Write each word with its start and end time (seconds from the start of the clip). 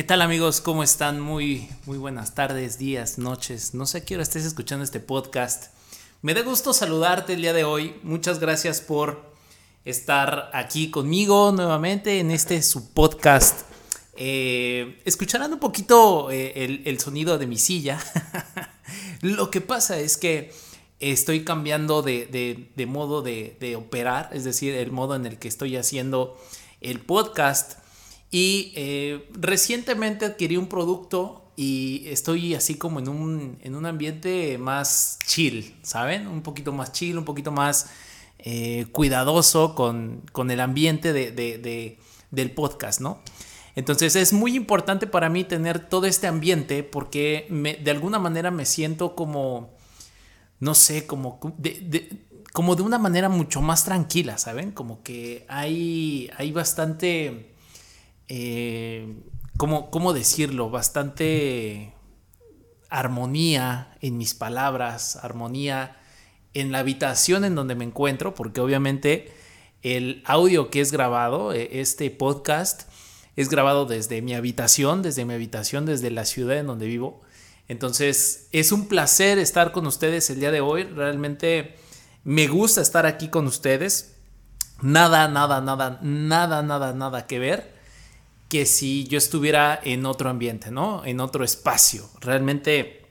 ¿Qué 0.00 0.04
tal 0.04 0.22
amigos? 0.22 0.62
¿Cómo 0.62 0.82
están? 0.82 1.20
Muy, 1.20 1.68
muy 1.84 1.98
buenas 1.98 2.34
tardes, 2.34 2.78
días, 2.78 3.18
noches. 3.18 3.74
No 3.74 3.84
sé 3.84 3.98
a 3.98 4.00
qué 4.02 4.14
hora 4.14 4.22
estés 4.22 4.46
escuchando 4.46 4.82
este 4.82 4.98
podcast. 4.98 5.74
Me 6.22 6.32
da 6.32 6.40
gusto 6.40 6.72
saludarte 6.72 7.34
el 7.34 7.42
día 7.42 7.52
de 7.52 7.64
hoy. 7.64 7.94
Muchas 8.02 8.38
gracias 8.38 8.80
por 8.80 9.34
estar 9.84 10.48
aquí 10.54 10.90
conmigo 10.90 11.52
nuevamente 11.52 12.18
en 12.18 12.30
este 12.30 12.62
su 12.62 12.94
podcast. 12.94 13.66
Eh, 14.16 15.02
escucharán 15.04 15.52
un 15.52 15.58
poquito 15.58 16.30
eh, 16.30 16.80
el, 16.82 16.98
sonido 16.98 17.36
de 17.36 17.46
mi 17.46 17.58
silla. 17.58 18.02
Lo 19.20 19.50
que 19.50 19.60
pasa 19.60 19.98
es 19.98 20.16
que 20.16 20.50
estoy 20.98 21.44
cambiando 21.44 22.00
de, 22.00 22.72
modo 22.88 23.20
de, 23.20 23.54
de 23.60 23.76
operar, 23.76 24.30
es 24.32 24.44
decir, 24.44 24.74
el 24.74 24.92
modo 24.92 25.14
en 25.14 25.26
el 25.26 25.38
que 25.38 25.48
estoy 25.48 25.76
haciendo 25.76 26.40
el 26.80 27.00
podcast 27.00 27.79
y 28.30 28.72
eh, 28.76 29.28
recientemente 29.32 30.24
adquirí 30.24 30.56
un 30.56 30.68
producto 30.68 31.52
y 31.56 32.04
estoy 32.06 32.54
así 32.54 32.76
como 32.76 33.00
en 33.00 33.08
un, 33.08 33.58
en 33.60 33.74
un 33.74 33.86
ambiente 33.86 34.56
más 34.56 35.18
chill, 35.26 35.76
¿saben? 35.82 36.26
Un 36.26 36.42
poquito 36.42 36.72
más 36.72 36.92
chill, 36.92 37.18
un 37.18 37.24
poquito 37.24 37.50
más 37.52 37.90
eh, 38.38 38.86
cuidadoso 38.92 39.74
con, 39.74 40.22
el 40.50 40.60
ambiente 40.60 41.12
de, 41.12 41.98
del 42.30 42.50
podcast, 42.52 43.00
¿no? 43.00 43.20
Entonces 43.74 44.16
es 44.16 44.32
muy 44.32 44.56
importante 44.56 45.06
para 45.06 45.28
mí 45.28 45.44
tener 45.44 45.88
todo 45.88 46.06
este 46.06 46.26
ambiente 46.26 46.82
porque 46.82 47.46
de 47.82 47.90
alguna 47.90 48.18
manera 48.18 48.50
me 48.50 48.64
siento 48.64 49.14
como, 49.14 49.76
no 50.58 50.74
sé, 50.74 51.06
como 51.06 51.38
de, 51.58 52.24
como 52.52 52.76
de 52.76 52.82
una 52.82 52.98
manera 52.98 53.28
mucho 53.28 53.60
más 53.60 53.84
tranquila, 53.84 54.38
¿saben? 54.38 54.70
Como 54.72 55.02
que 55.02 55.44
hay, 55.48 56.30
hay 56.36 56.52
bastante 56.52 57.49
eh, 58.32 59.12
¿cómo, 59.56 60.12
decirlo? 60.12 60.70
Bastante 60.70 61.92
armonía 62.88 63.96
en 64.00 64.18
mis 64.18 64.34
palabras, 64.34 65.16
armonía 65.16 65.96
en 66.54 66.70
la 66.70 66.78
habitación 66.78 67.44
en 67.44 67.56
donde 67.56 67.74
me 67.74 67.84
encuentro, 67.84 68.32
porque 68.36 68.60
obviamente 68.60 69.32
el 69.82 70.22
audio 70.26 70.70
que 70.70 70.80
es 70.80 70.92
grabado, 70.92 71.52
eh, 71.52 71.80
este 71.80 72.08
podcast, 72.12 72.82
es 73.34 73.48
grabado 73.48 73.84
desde 73.84 74.22
mi 74.22 74.34
habitación, 74.34 75.02
desde 75.02 75.24
mi 75.24 75.34
habitación, 75.34 75.84
desde 75.84 76.12
la 76.12 76.24
ciudad 76.24 76.58
en 76.58 76.68
donde 76.68 76.86
vivo. 76.86 77.22
Entonces, 77.66 78.48
es 78.52 78.70
un 78.70 78.86
placer 78.86 79.38
estar 79.38 79.72
con 79.72 79.88
ustedes 79.88 80.30
el 80.30 80.38
día 80.38 80.52
de 80.52 80.60
hoy. 80.60 80.84
Realmente 80.84 81.74
me 82.22 82.46
gusta 82.46 82.80
estar 82.80 83.06
aquí 83.06 83.26
con 83.28 83.48
ustedes. 83.48 84.14
Nada, 84.82 85.26
nada, 85.26 85.60
nada, 85.60 85.98
nada, 86.00 86.62
nada, 86.62 86.92
nada 86.92 87.26
que 87.26 87.40
ver 87.40 87.79
que 88.50 88.66
si 88.66 89.04
yo 89.04 89.16
estuviera 89.16 89.80
en 89.82 90.04
otro 90.04 90.28
ambiente, 90.28 90.72
¿no? 90.72 91.04
En 91.06 91.20
otro 91.20 91.44
espacio. 91.44 92.10
Realmente 92.20 93.06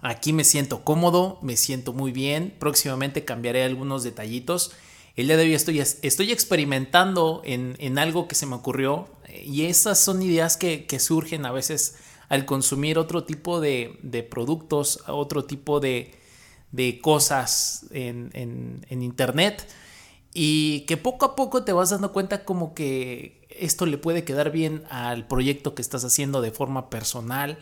aquí 0.00 0.32
me 0.32 0.44
siento 0.44 0.84
cómodo, 0.84 1.40
me 1.42 1.56
siento 1.56 1.92
muy 1.92 2.12
bien. 2.12 2.54
Próximamente 2.60 3.24
cambiaré 3.24 3.64
algunos 3.64 4.04
detallitos. 4.04 4.70
El 5.16 5.26
día 5.26 5.36
de 5.36 5.42
hoy 5.42 5.54
estoy, 5.54 5.80
estoy 5.80 6.30
experimentando 6.30 7.42
en, 7.44 7.98
algo 7.98 8.28
que 8.28 8.36
se 8.36 8.46
me 8.46 8.54
ocurrió 8.54 9.08
y 9.44 9.64
esas 9.64 9.98
son 9.98 10.22
ideas 10.22 10.56
que, 10.56 10.86
surgen 11.00 11.44
a 11.44 11.50
veces 11.50 11.96
al 12.28 12.44
consumir 12.44 12.98
otro 12.98 13.24
tipo 13.24 13.60
de, 13.60 14.28
productos, 14.30 15.02
otro 15.08 15.44
tipo 15.44 15.80
de, 15.80 16.14
cosas 17.02 17.86
en, 17.90 18.30
en 18.32 19.02
internet 19.02 19.66
y 20.32 20.82
que 20.82 20.96
poco 20.96 21.26
a 21.26 21.34
poco 21.34 21.64
te 21.64 21.72
vas 21.72 21.90
dando 21.90 22.12
cuenta 22.12 22.44
como 22.44 22.74
que 22.74 23.37
esto 23.60 23.86
le 23.86 23.98
puede 23.98 24.24
quedar 24.24 24.50
bien 24.50 24.84
al 24.90 25.26
proyecto 25.26 25.74
que 25.74 25.82
estás 25.82 26.04
haciendo 26.04 26.40
de 26.40 26.50
forma 26.50 26.90
personal. 26.90 27.58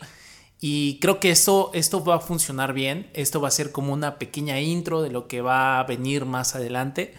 Y 0.59 0.99
creo 0.99 1.19
que 1.19 1.29
esto, 1.29 1.71
esto 1.73 2.03
va 2.03 2.15
a 2.15 2.19
funcionar 2.19 2.73
bien. 2.73 3.09
Esto 3.13 3.41
va 3.41 3.47
a 3.47 3.51
ser 3.51 3.71
como 3.71 3.93
una 3.93 4.17
pequeña 4.17 4.59
intro 4.59 5.01
de 5.01 5.11
lo 5.11 5.27
que 5.27 5.41
va 5.41 5.79
a 5.79 5.83
venir 5.83 6.25
más 6.25 6.55
adelante. 6.55 7.13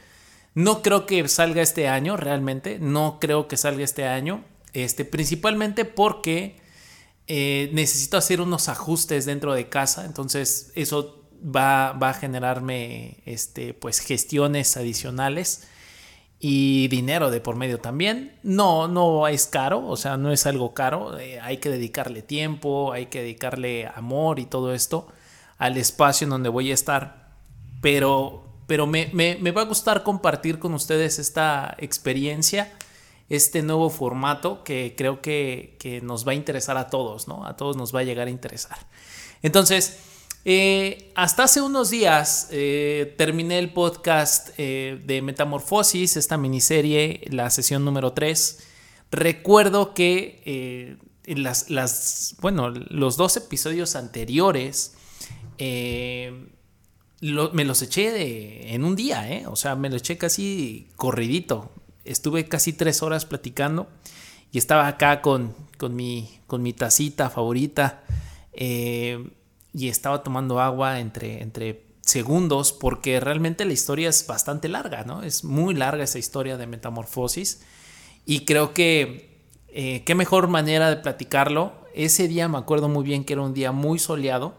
No 0.54 0.82
creo 0.82 1.06
que 1.06 1.26
salga 1.28 1.62
este 1.62 1.88
año, 1.88 2.16
realmente. 2.16 2.78
No 2.80 3.18
creo 3.20 3.46
que 3.46 3.56
salga 3.56 3.84
este 3.84 4.06
año. 4.06 4.44
Este, 4.72 5.04
principalmente 5.04 5.84
porque 5.84 6.60
eh, 7.26 7.70
necesito 7.72 8.16
hacer 8.16 8.40
unos 8.40 8.68
ajustes 8.68 9.24
dentro 9.24 9.54
de 9.54 9.68
casa. 9.68 10.04
Entonces, 10.04 10.72
eso 10.74 11.24
va, 11.44 11.92
va 11.92 12.10
a 12.10 12.14
generarme 12.14 13.22
este, 13.24 13.72
pues, 13.74 14.00
gestiones 14.00 14.76
adicionales 14.76 15.68
y 16.40 16.88
dinero 16.88 17.30
de 17.30 17.40
por 17.40 17.56
medio 17.56 17.78
también. 17.78 18.38
No, 18.42 18.88
no 18.88 19.26
es 19.28 19.46
caro, 19.46 19.86
o 19.86 19.96
sea, 19.96 20.16
no 20.16 20.32
es 20.32 20.46
algo 20.46 20.74
caro. 20.74 21.18
Eh, 21.18 21.40
hay 21.40 21.58
que 21.58 21.70
dedicarle 21.70 22.22
tiempo, 22.22 22.92
hay 22.92 23.06
que 23.06 23.22
dedicarle 23.22 23.90
amor 23.94 24.38
y 24.38 24.46
todo 24.46 24.72
esto 24.72 25.08
al 25.58 25.76
espacio 25.76 26.24
en 26.24 26.30
donde 26.30 26.48
voy 26.48 26.70
a 26.70 26.74
estar. 26.74 27.28
Pero, 27.80 28.44
pero 28.66 28.86
me, 28.86 29.06
va 29.52 29.62
a 29.62 29.64
gustar 29.64 30.02
compartir 30.02 30.58
con 30.58 30.74
ustedes 30.74 31.18
esta 31.18 31.74
experiencia, 31.78 32.72
este 33.28 33.62
nuevo 33.62 33.90
formato 33.90 34.62
que 34.64 34.94
creo 34.96 35.20
que, 35.20 35.76
que 35.78 36.00
nos 36.00 36.26
va 36.26 36.32
a 36.32 36.36
interesar 36.36 36.76
a 36.76 36.88
todos, 36.88 37.28
¿no? 37.28 37.44
A 37.44 37.56
todos 37.56 37.76
nos 37.76 37.94
va 37.94 38.00
a 38.00 38.04
llegar 38.04 38.28
a 38.28 38.30
interesar. 38.30 38.78
Entonces, 39.42 39.98
eh, 40.44 41.12
hasta 41.14 41.44
hace 41.44 41.60
unos 41.60 41.90
días 41.90 42.48
eh, 42.50 43.14
terminé 43.18 43.58
el 43.58 43.72
podcast 43.72 44.50
eh, 44.56 45.00
de 45.04 45.20
Metamorfosis, 45.20 46.16
esta 46.16 46.36
miniserie, 46.36 47.22
la 47.30 47.50
sesión 47.50 47.84
número 47.84 48.12
3. 48.12 48.58
Recuerdo 49.10 49.94
que 49.94 50.98
las, 51.26 51.70
las, 51.70 52.36
bueno, 52.40 52.70
los 52.70 53.16
dos 53.16 53.36
episodios 53.36 53.96
anteriores 53.96 54.94
me 55.58 56.44
los 57.64 57.82
eché 57.82 58.74
en 58.74 58.84
un 58.84 58.96
día, 58.96 59.42
o 59.46 59.56
sea, 59.56 59.76
me 59.76 59.88
los 59.90 60.02
eché 60.02 60.18
casi 60.18 60.88
corridito. 60.96 61.72
Estuve 62.04 62.48
casi 62.48 62.72
tres 62.72 63.02
horas 63.02 63.24
platicando 63.24 63.88
y 64.52 64.58
estaba 64.58 64.86
acá 64.88 65.20
con, 65.20 65.54
con, 65.78 65.96
mi, 65.96 66.40
con 66.46 66.62
mi 66.62 66.72
tacita 66.72 67.28
favorita 67.30 68.02
y 69.78 69.88
estaba 69.88 70.24
tomando 70.24 70.58
agua 70.58 70.98
entre, 70.98 71.40
entre 71.40 71.86
segundos 72.00 72.72
porque 72.72 73.20
realmente 73.20 73.64
la 73.64 73.72
historia 73.72 74.08
es 74.08 74.26
bastante 74.26 74.68
larga, 74.68 75.04
¿no? 75.04 75.22
Es 75.22 75.44
muy 75.44 75.72
larga 75.72 76.02
esa 76.02 76.18
historia 76.18 76.56
de 76.56 76.66
metamorfosis 76.66 77.62
y 78.26 78.44
creo 78.44 78.74
que 78.74 79.44
eh, 79.68 80.02
qué 80.04 80.16
mejor 80.16 80.48
manera 80.48 80.90
de 80.90 80.96
platicarlo. 80.96 81.74
Ese 81.94 82.26
día 82.26 82.48
me 82.48 82.58
acuerdo 82.58 82.88
muy 82.88 83.04
bien 83.04 83.24
que 83.24 83.34
era 83.34 83.42
un 83.42 83.54
día 83.54 83.70
muy 83.70 84.00
soleado, 84.00 84.56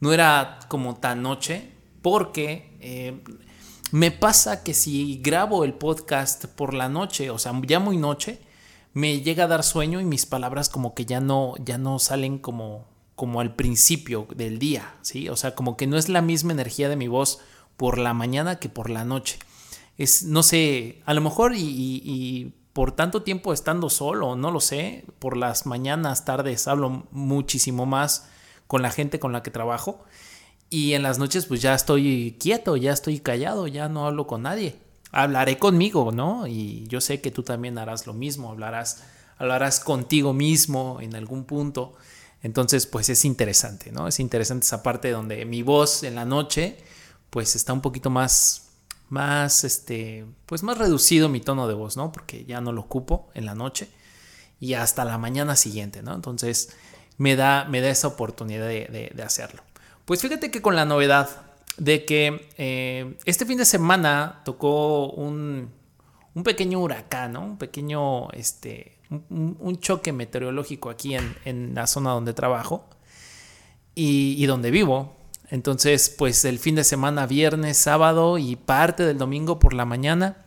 no 0.00 0.12
era 0.12 0.58
como 0.66 0.96
tan 0.96 1.22
noche 1.22 1.70
porque 2.02 2.76
eh, 2.80 3.22
me 3.92 4.10
pasa 4.10 4.64
que 4.64 4.74
si 4.74 5.20
grabo 5.22 5.62
el 5.62 5.74
podcast 5.74 6.46
por 6.46 6.74
la 6.74 6.88
noche, 6.88 7.30
o 7.30 7.38
sea, 7.38 7.52
ya 7.64 7.78
muy 7.78 7.96
noche, 7.96 8.40
me 8.92 9.20
llega 9.20 9.44
a 9.44 9.48
dar 9.48 9.62
sueño 9.62 10.00
y 10.00 10.04
mis 10.04 10.26
palabras 10.26 10.68
como 10.68 10.96
que 10.96 11.04
ya 11.04 11.20
no, 11.20 11.54
ya 11.64 11.78
no 11.78 12.00
salen 12.00 12.38
como 12.38 12.97
como 13.18 13.40
al 13.40 13.56
principio 13.56 14.28
del 14.32 14.60
día, 14.60 14.94
¿sí? 15.02 15.28
O 15.28 15.34
sea, 15.34 15.56
como 15.56 15.76
que 15.76 15.88
no 15.88 15.96
es 15.96 16.08
la 16.08 16.22
misma 16.22 16.52
energía 16.52 16.88
de 16.88 16.94
mi 16.94 17.08
voz 17.08 17.40
por 17.76 17.98
la 17.98 18.14
mañana 18.14 18.60
que 18.60 18.68
por 18.68 18.90
la 18.90 19.04
noche. 19.04 19.40
Es, 19.96 20.22
no 20.22 20.44
sé, 20.44 21.02
a 21.04 21.14
lo 21.14 21.20
mejor 21.20 21.54
y, 21.56 22.54
por 22.72 22.92
tanto 22.92 23.24
tiempo 23.24 23.52
estando 23.52 23.90
solo, 23.90 24.36
no 24.36 24.52
lo 24.52 24.60
sé, 24.60 25.04
por 25.18 25.36
las 25.36 25.66
mañanas, 25.66 26.24
tardes 26.24 26.68
hablo 26.68 27.08
muchísimo 27.10 27.86
más 27.86 28.28
con 28.68 28.82
la 28.82 28.92
gente 28.92 29.18
con 29.18 29.32
la 29.32 29.42
que 29.42 29.50
trabajo 29.50 30.04
y 30.70 30.92
en 30.92 31.02
las 31.02 31.18
noches 31.18 31.46
pues 31.46 31.60
ya 31.60 31.74
estoy 31.74 32.36
quieto, 32.38 32.76
ya 32.76 32.92
estoy 32.92 33.18
callado, 33.18 33.66
ya 33.66 33.88
no 33.88 34.06
hablo 34.06 34.28
con 34.28 34.42
nadie. 34.42 34.78
Hablaré 35.10 35.58
conmigo, 35.58 36.12
¿no? 36.12 36.46
Y 36.46 36.86
yo 36.86 37.00
sé 37.00 37.20
que 37.20 37.32
tú 37.32 37.42
también 37.42 37.78
harás 37.78 38.06
lo 38.06 38.12
mismo, 38.12 38.50
hablarás, 38.50 39.02
hablarás 39.38 39.80
contigo 39.80 40.34
mismo 40.34 40.98
en 41.00 41.16
algún 41.16 41.46
punto 41.46 41.96
entonces, 42.42 42.86
pues 42.86 43.08
es 43.08 43.24
interesante, 43.24 43.90
¿no? 43.90 44.06
Es 44.06 44.20
interesante 44.20 44.64
esa 44.64 44.82
parte 44.82 45.10
donde 45.10 45.44
mi 45.44 45.62
voz 45.62 46.02
en 46.02 46.14
la 46.14 46.24
noche, 46.24 46.78
pues 47.30 47.56
está 47.56 47.72
un 47.72 47.80
poquito 47.80 48.10
más, 48.10 48.68
más, 49.08 49.64
este, 49.64 50.24
pues 50.46 50.62
más 50.62 50.78
reducido 50.78 51.28
mi 51.28 51.40
tono 51.40 51.66
de 51.66 51.74
voz, 51.74 51.96
¿no? 51.96 52.12
Porque 52.12 52.44
ya 52.44 52.60
no 52.60 52.72
lo 52.72 52.82
ocupo 52.82 53.28
en 53.34 53.44
la 53.44 53.54
noche 53.54 53.88
y 54.60 54.74
hasta 54.74 55.04
la 55.04 55.18
mañana 55.18 55.56
siguiente, 55.56 56.02
¿no? 56.02 56.14
Entonces, 56.14 56.70
me 57.16 57.34
da, 57.34 57.64
me 57.64 57.80
da 57.80 57.90
esa 57.90 58.08
oportunidad 58.08 58.68
de, 58.68 59.22
hacerlo. 59.24 59.62
Pues 60.04 60.22
fíjate 60.22 60.50
que 60.50 60.62
con 60.62 60.76
la 60.76 60.84
novedad 60.84 61.28
de 61.76 62.04
que 62.04 62.48
eh, 62.56 63.16
este 63.24 63.46
fin 63.46 63.58
de 63.58 63.64
semana 63.64 64.42
tocó 64.44 65.10
un, 65.10 65.70
un 66.34 66.42
pequeño 66.44 66.80
huracán, 66.80 67.32
¿no? 67.32 67.44
Un 67.44 67.58
pequeño, 67.58 68.30
este, 68.30 68.97
un, 69.10 69.78
choque 69.80 70.12
meteorológico 70.12 70.90
aquí 70.90 71.14
en, 71.14 71.74
la 71.74 71.86
zona 71.86 72.10
donde 72.10 72.34
trabajo 72.34 72.88
y, 73.94 74.44
donde 74.46 74.70
vivo. 74.70 75.16
Entonces, 75.50 76.10
pues 76.10 76.44
el 76.44 76.58
fin 76.58 76.74
de 76.74 76.84
semana, 76.84 77.26
viernes, 77.26 77.78
sábado 77.78 78.38
y 78.38 78.56
parte 78.56 79.04
del 79.04 79.16
domingo 79.16 79.58
por 79.58 79.72
la 79.72 79.86
mañana, 79.86 80.44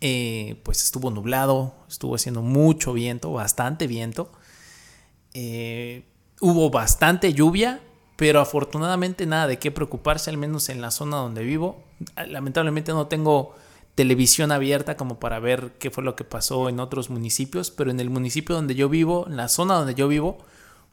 eh, 0.00 0.60
pues 0.64 0.82
estuvo 0.82 1.10
nublado, 1.10 1.74
estuvo 1.88 2.14
haciendo 2.14 2.42
mucho 2.42 2.92
viento, 2.92 3.32
bastante 3.32 3.86
viento. 3.86 4.32
eh, 5.34 6.04
hubo 6.40 6.70
bastante 6.70 7.32
lluvia, 7.34 7.80
pero 8.16 8.40
afortunadamente 8.40 9.26
nada 9.26 9.46
de 9.46 9.58
qué 9.58 9.70
preocuparse, 9.70 10.30
al 10.30 10.38
menos 10.38 10.70
en 10.70 10.80
la 10.80 10.90
zona 10.90 11.18
donde 11.18 11.42
vivo. 11.42 11.84
Lamentablemente 12.26 12.92
no 12.92 13.06
tengo 13.06 13.54
televisión 13.96 14.52
abierta 14.52 14.96
como 14.96 15.18
para 15.18 15.40
ver 15.40 15.72
qué 15.78 15.90
fue 15.90 16.04
lo 16.04 16.14
que 16.14 16.22
pasó 16.22 16.68
en 16.68 16.78
otros 16.80 17.10
municipios, 17.10 17.70
pero 17.70 17.90
en 17.90 17.98
el 17.98 18.10
municipio 18.10 18.54
donde 18.54 18.74
yo 18.74 18.88
vivo, 18.88 19.26
en 19.26 19.36
la 19.36 19.48
zona 19.48 19.74
donde 19.74 19.94
yo 19.94 20.06
vivo, 20.06 20.38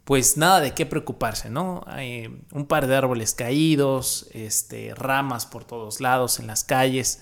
pues 0.05 0.37
nada 0.37 0.61
de 0.61 0.73
qué 0.73 0.85
preocuparse, 0.85 1.49
¿no? 1.49 1.83
Hay 1.85 2.33
un 2.51 2.65
par 2.65 2.87
de 2.87 2.95
árboles 2.95 3.35
caídos, 3.35 4.29
este, 4.31 4.95
ramas 4.95 5.45
por 5.45 5.65
todos 5.65 5.99
lados 5.99 6.39
en 6.39 6.47
las 6.47 6.63
calles. 6.63 7.21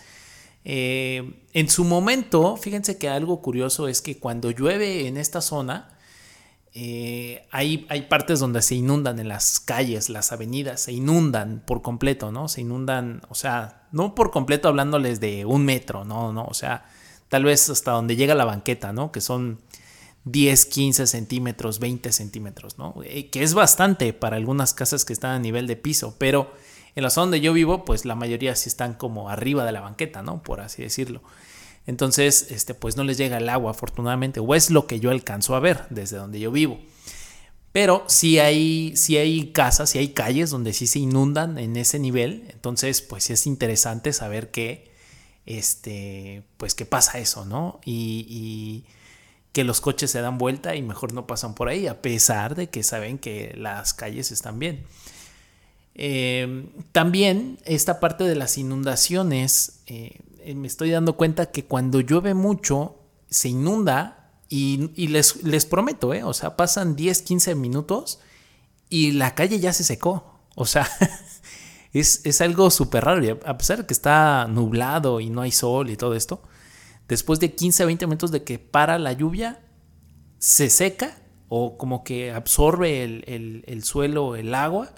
Eh, 0.65 1.45
en 1.53 1.67
su 1.67 1.83
momento, 1.83 2.57
fíjense 2.57 2.99
que 2.99 3.09
algo 3.09 3.41
curioso 3.41 3.87
es 3.87 4.03
que 4.03 4.19
cuando 4.19 4.51
llueve 4.51 5.07
en 5.07 5.17
esta 5.17 5.41
zona, 5.41 5.97
eh, 6.73 7.47
hay, 7.51 7.85
hay, 7.89 8.03
partes 8.03 8.39
donde 8.39 8.61
se 8.61 8.75
inundan 8.75 9.19
en 9.19 9.27
las 9.27 9.59
calles, 9.59 10.09
las 10.09 10.31
avenidas, 10.31 10.81
se 10.81 10.93
inundan 10.93 11.63
por 11.65 11.81
completo, 11.81 12.31
¿no? 12.31 12.47
Se 12.47 12.61
inundan, 12.61 13.21
o 13.27 13.35
sea, 13.35 13.87
no 13.91 14.15
por 14.15 14.31
completo 14.31 14.69
hablándoles 14.69 15.19
de 15.19 15.43
un 15.43 15.65
metro, 15.65 16.05
no, 16.05 16.31
no, 16.31 16.45
o 16.45 16.53
sea, 16.53 16.85
tal 17.27 17.43
vez 17.43 17.69
hasta 17.69 17.91
donde 17.91 18.15
llega 18.15 18.35
la 18.35 18.45
banqueta, 18.45 18.93
¿no? 18.93 19.11
Que 19.11 19.19
son 19.19 19.59
10, 20.23 20.65
15 20.65 21.07
centímetros, 21.07 21.79
20 21.79 22.11
centímetros, 22.13 22.77
¿no? 22.77 22.95
Eh, 23.03 23.29
que 23.29 23.43
es 23.43 23.53
bastante 23.53 24.13
para 24.13 24.37
algunas 24.37 24.73
casas 24.73 25.03
que 25.03 25.11
están 25.11 25.31
a 25.31 25.39
nivel 25.39 25.67
de 25.67 25.75
piso, 25.75 26.15
pero 26.17 26.53
en 26.95 27.03
la 27.03 27.09
zona 27.09 27.25
donde 27.25 27.41
yo 27.41 27.51
vivo, 27.51 27.83
pues 27.83 28.05
la 28.05 28.15
mayoría 28.15 28.55
sí 28.55 28.69
están 28.69 28.93
como 28.93 29.29
arriba 29.29 29.65
de 29.65 29.71
la 29.73 29.81
banqueta, 29.81 30.21
¿no? 30.21 30.41
Por 30.41 30.61
así 30.61 30.83
decirlo. 30.83 31.21
Entonces, 31.87 32.47
este, 32.51 32.73
pues 32.73 32.95
no 32.95 33.03
les 33.03 33.17
llega 33.17 33.37
el 33.37 33.49
agua, 33.49 33.71
afortunadamente, 33.71 34.39
o 34.39 34.55
es 34.55 34.69
lo 34.69 34.87
que 34.87 34.99
yo 34.99 35.09
alcanzo 35.09 35.55
a 35.55 35.59
ver 35.59 35.85
desde 35.89 36.17
donde 36.17 36.39
yo 36.39 36.51
vivo. 36.51 36.79
Pero 37.71 38.03
sí 38.07 38.39
hay, 38.39 38.93
hay 39.09 39.51
casas, 39.53 39.91
sí 39.91 39.97
hay 39.97 40.09
calles 40.09 40.49
donde 40.49 40.73
sí 40.73 40.87
se 40.87 40.99
inundan 40.99 41.57
en 41.57 41.77
ese 41.77 41.99
nivel. 41.99 42.45
Entonces, 42.49 43.01
pues 43.01 43.29
es 43.29 43.47
interesante 43.47 44.11
saber 44.11 44.51
que, 44.51 44.91
este, 45.45 46.43
pues 46.57 46.75
qué 46.75 46.85
pasa 46.85 47.19
eso, 47.19 47.45
¿no? 47.45 47.79
Y, 47.85 48.83
que 49.53 49.65
los 49.65 49.81
coches 49.81 50.09
se 50.09 50.21
dan 50.21 50.37
vuelta 50.37 50.77
y 50.77 50.81
mejor 50.81 51.11
no 51.11 51.27
pasan 51.27 51.55
por 51.55 51.67
ahí, 51.67 51.85
a 51.87 52.01
pesar 52.01 52.55
de 52.55 52.69
que 52.69 52.83
saben 52.83 53.17
que 53.17 53.53
las 53.57 53.93
calles 53.93 54.31
están 54.31 54.59
bien. 54.59 54.85
Eh, 55.93 56.69
también 56.93 57.59
esta 57.65 57.99
parte 57.99 58.23
de 58.23 58.35
las 58.35 58.57
inundaciones, 58.57 59.81
eh, 59.87 60.21
me 60.55 60.67
estoy 60.67 60.91
dando 60.91 61.17
cuenta 61.17 61.51
que 61.51 61.65
cuando 61.65 61.99
llueve 61.99 62.33
mucho, 62.33 62.97
se 63.29 63.49
inunda 63.49 64.31
y, 64.49 65.07
les, 65.07 65.43
les, 65.43 65.65
prometo, 65.65 66.09
o 66.09 66.33
sea, 66.33 66.57
pasan 66.57 66.95
10, 66.95 67.21
15 67.21 67.55
minutos 67.55 68.19
y 68.89 69.13
la 69.13 69.33
calle 69.33 69.59
ya 69.59 69.71
se 69.71 69.85
secó. 69.85 70.41
O 70.55 70.65
sea, 70.65 70.87
es, 71.93 72.21
es 72.25 72.41
algo 72.41 72.69
súper 72.69 73.05
raro. 73.05 73.39
A 73.45 73.57
pesar 73.57 73.79
de 73.79 73.85
que 73.85 73.93
está 73.93 74.47
nublado 74.49 75.21
y 75.21 75.29
no 75.29 75.41
hay 75.41 75.51
sol 75.51 75.89
y 75.89 75.95
todo 75.95 76.15
esto, 76.15 76.41
después 77.07 77.39
de 77.39 77.55
15 77.55 77.85
20 77.85 78.07
minutos 78.07 78.31
de 78.31 78.43
que 78.43 78.59
para 78.59 78.99
la 78.99 79.13
lluvia, 79.13 79.61
se 80.37 80.69
seca 80.69 81.17
o 81.47 81.77
como 81.77 82.03
que 82.03 82.31
absorbe 82.31 83.03
el, 83.03 83.63
el 83.65 83.83
suelo, 83.83 84.35
el 84.35 84.53
agua 84.53 84.93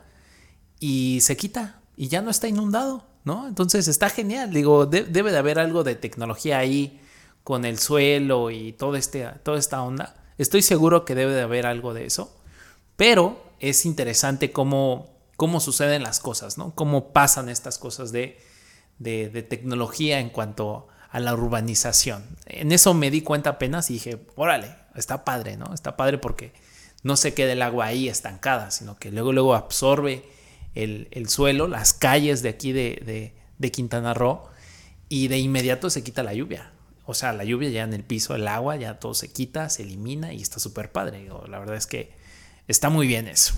y 0.80 1.20
se 1.22 1.38
quita 1.38 1.82
y 1.96 2.08
ya 2.08 2.22
no 2.22 2.32
está 2.32 2.48
inundado, 2.48 3.06
¿no? 3.24 3.48
Entonces 3.48 3.88
está 3.88 4.10
genial, 4.10 4.52
digo, 4.52 4.86
debe 4.86 5.32
de 5.32 5.38
haber 5.38 5.60
algo 5.60 5.84
de 5.84 5.96
tecnología 5.96 6.58
ahí 6.58 7.00
con 7.44 7.66
el 7.66 7.80
suelo 7.80 8.52
y 8.52 8.74
todo 8.74 8.96
este, 8.96 9.26
toda 9.44 9.58
esta 9.60 9.82
onda. 9.82 10.16
Estoy 10.38 10.62
seguro 10.62 11.06
que 11.06 11.16
debe 11.16 11.34
de 11.34 11.42
haber 11.42 11.66
algo 11.66 11.94
de 11.94 12.06
eso, 12.06 12.36
pero 12.96 13.44
es 13.60 13.86
interesante 13.86 14.52
cómo, 14.52 15.18
cómo 15.36 15.60
suceden 15.60 16.04
las 16.04 16.20
cosas, 16.20 16.58
¿no? 16.58 16.74
Cómo 16.76 17.14
pasan 17.14 17.50
estas 17.50 17.78
cosas 17.78 18.12
de, 18.12 18.40
de, 19.00 19.30
de 19.30 19.44
tecnología 19.44 20.20
en 20.20 20.30
cuanto 20.30 20.88
a 21.10 21.20
la 21.20 21.34
urbanización. 21.34 22.24
En 22.46 22.72
eso 22.72 22.94
me 22.94 23.12
di 23.12 23.22
cuenta 23.22 23.52
apenas 23.52 23.90
y 23.90 23.94
dije, 23.94 24.26
órale, 24.36 24.76
está 24.96 25.24
padre, 25.24 25.58
¿no? 25.58 25.74
Está 25.74 25.96
padre 25.96 26.18
porque 26.18 26.54
no 27.04 27.18
se 27.18 27.34
queda 27.34 27.52
el 27.52 27.62
agua 27.62 27.86
ahí 27.86 28.10
estancada, 28.10 28.72
sino 28.72 28.98
que 28.98 29.12
luego, 29.12 29.32
luego 29.32 29.54
absorbe 29.54 30.26
el, 30.76 31.30
suelo, 31.30 31.68
las 31.68 31.94
calles 31.94 32.42
de 32.42 32.50
aquí 32.50 32.72
de, 32.72 33.34
Quintana 33.72 34.14
Roo, 34.14 34.44
y 35.10 35.28
de 35.28 35.38
inmediato 35.38 35.90
se 35.90 36.04
quita 36.04 36.24
la 36.24 36.34
lluvia. 36.34 36.72
O 37.06 37.14
sea, 37.14 37.34
la 37.34 37.44
lluvia 37.44 37.70
ya 37.70 37.84
en 37.84 37.94
el 37.94 38.04
piso, 38.04 38.34
el 38.34 38.48
agua, 38.48 38.76
ya 38.78 39.00
todo 39.00 39.14
se 39.14 39.32
quita, 39.32 39.70
se 39.70 39.84
elimina 39.84 40.34
y 40.34 40.42
está 40.42 40.60
súper 40.60 40.92
padre. 40.92 41.28
La 41.48 41.60
verdad 41.60 41.76
es 41.76 41.86
que 41.86 42.14
está 42.68 42.90
muy 42.90 43.08
bien 43.08 43.28
eso. 43.28 43.54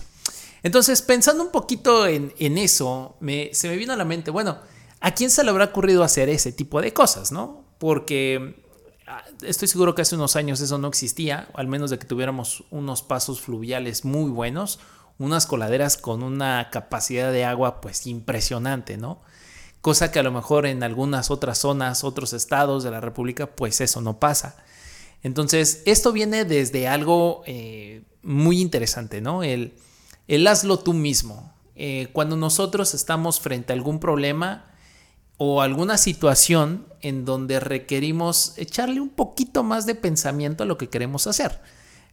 Entonces, 0.64 1.02
pensando 1.04 1.44
un 1.44 1.52
poquito 1.52 2.08
en, 2.08 2.34
eso, 2.58 3.18
me, 3.20 3.54
se 3.54 3.70
me 3.70 3.78
vino 3.78 3.94
a 3.94 3.96
la 3.96 4.06
mente, 4.06 4.32
bueno, 4.32 4.58
¿a 5.00 5.14
quién 5.14 5.30
se 5.30 5.44
le 5.44 5.52
habrá 5.52 5.66
ocurrido 5.66 6.04
hacer 6.04 6.28
ese 6.28 6.52
tipo 6.52 6.82
de 6.82 6.92
cosas, 6.92 7.32
no? 7.32 7.64
Porque 7.78 8.64
ah, 9.06 9.24
estoy 9.44 9.68
seguro 9.68 9.94
que 9.94 10.02
hace 10.02 10.16
unos 10.16 10.36
años 10.36 10.60
eso 10.62 10.80
no 10.80 10.88
existía, 10.88 11.50
al 11.54 11.68
menos 11.68 11.92
de 11.92 12.00
que 12.00 12.08
tuviéramos 12.08 12.64
unos 12.72 13.04
pasos 13.04 13.42
fluviales 13.42 14.06
muy 14.06 14.32
buenos 14.32 14.80
unas 15.18 15.46
coladeras 15.46 15.98
con 15.98 16.24
una 16.24 16.70
capacidad 16.72 17.32
de 17.32 17.46
agua 17.46 17.82
pues 17.82 18.06
impresionante, 18.08 18.98
¿no? 18.98 19.22
Cosa 19.82 20.12
que 20.12 20.20
a 20.20 20.24
lo 20.24 20.32
mejor 20.32 20.66
en 20.66 20.84
algunas 20.84 21.30
otras 21.30 21.60
zonas, 21.60 22.04
otros 22.04 22.34
estados 22.34 22.84
de 22.84 22.92
la 22.92 23.02
República, 23.02 23.56
pues 23.56 23.82
eso 23.82 24.02
no 24.02 24.20
pasa. 24.20 24.58
Entonces, 25.22 25.82
esto 25.86 26.12
viene 26.12 26.44
desde 26.44 26.88
algo 26.88 27.44
eh, 27.46 28.04
muy 28.24 28.60
interesante, 28.62 29.22
¿no? 29.22 29.44
El, 29.44 29.76
el 30.28 30.48
hazlo 30.48 30.80
tú 30.80 30.94
mismo. 30.94 31.54
Eh, 31.76 32.10
cuando 32.14 32.36
nosotros 32.36 32.94
estamos 32.94 33.40
frente 33.40 33.74
a 33.74 33.76
algún 33.76 34.00
problema 34.00 34.66
o 35.38 35.62
alguna 35.62 35.98
situación 35.98 36.88
en 37.02 37.26
donde 37.26 37.60
requerimos 37.60 38.54
echarle 38.58 39.02
un 39.02 39.10
poquito 39.10 39.64
más 39.64 39.86
de 39.86 39.96
pensamiento 39.96 40.64
a 40.64 40.66
lo 40.66 40.78
que 40.78 40.90
queremos 40.90 41.28
hacer. 41.28 41.62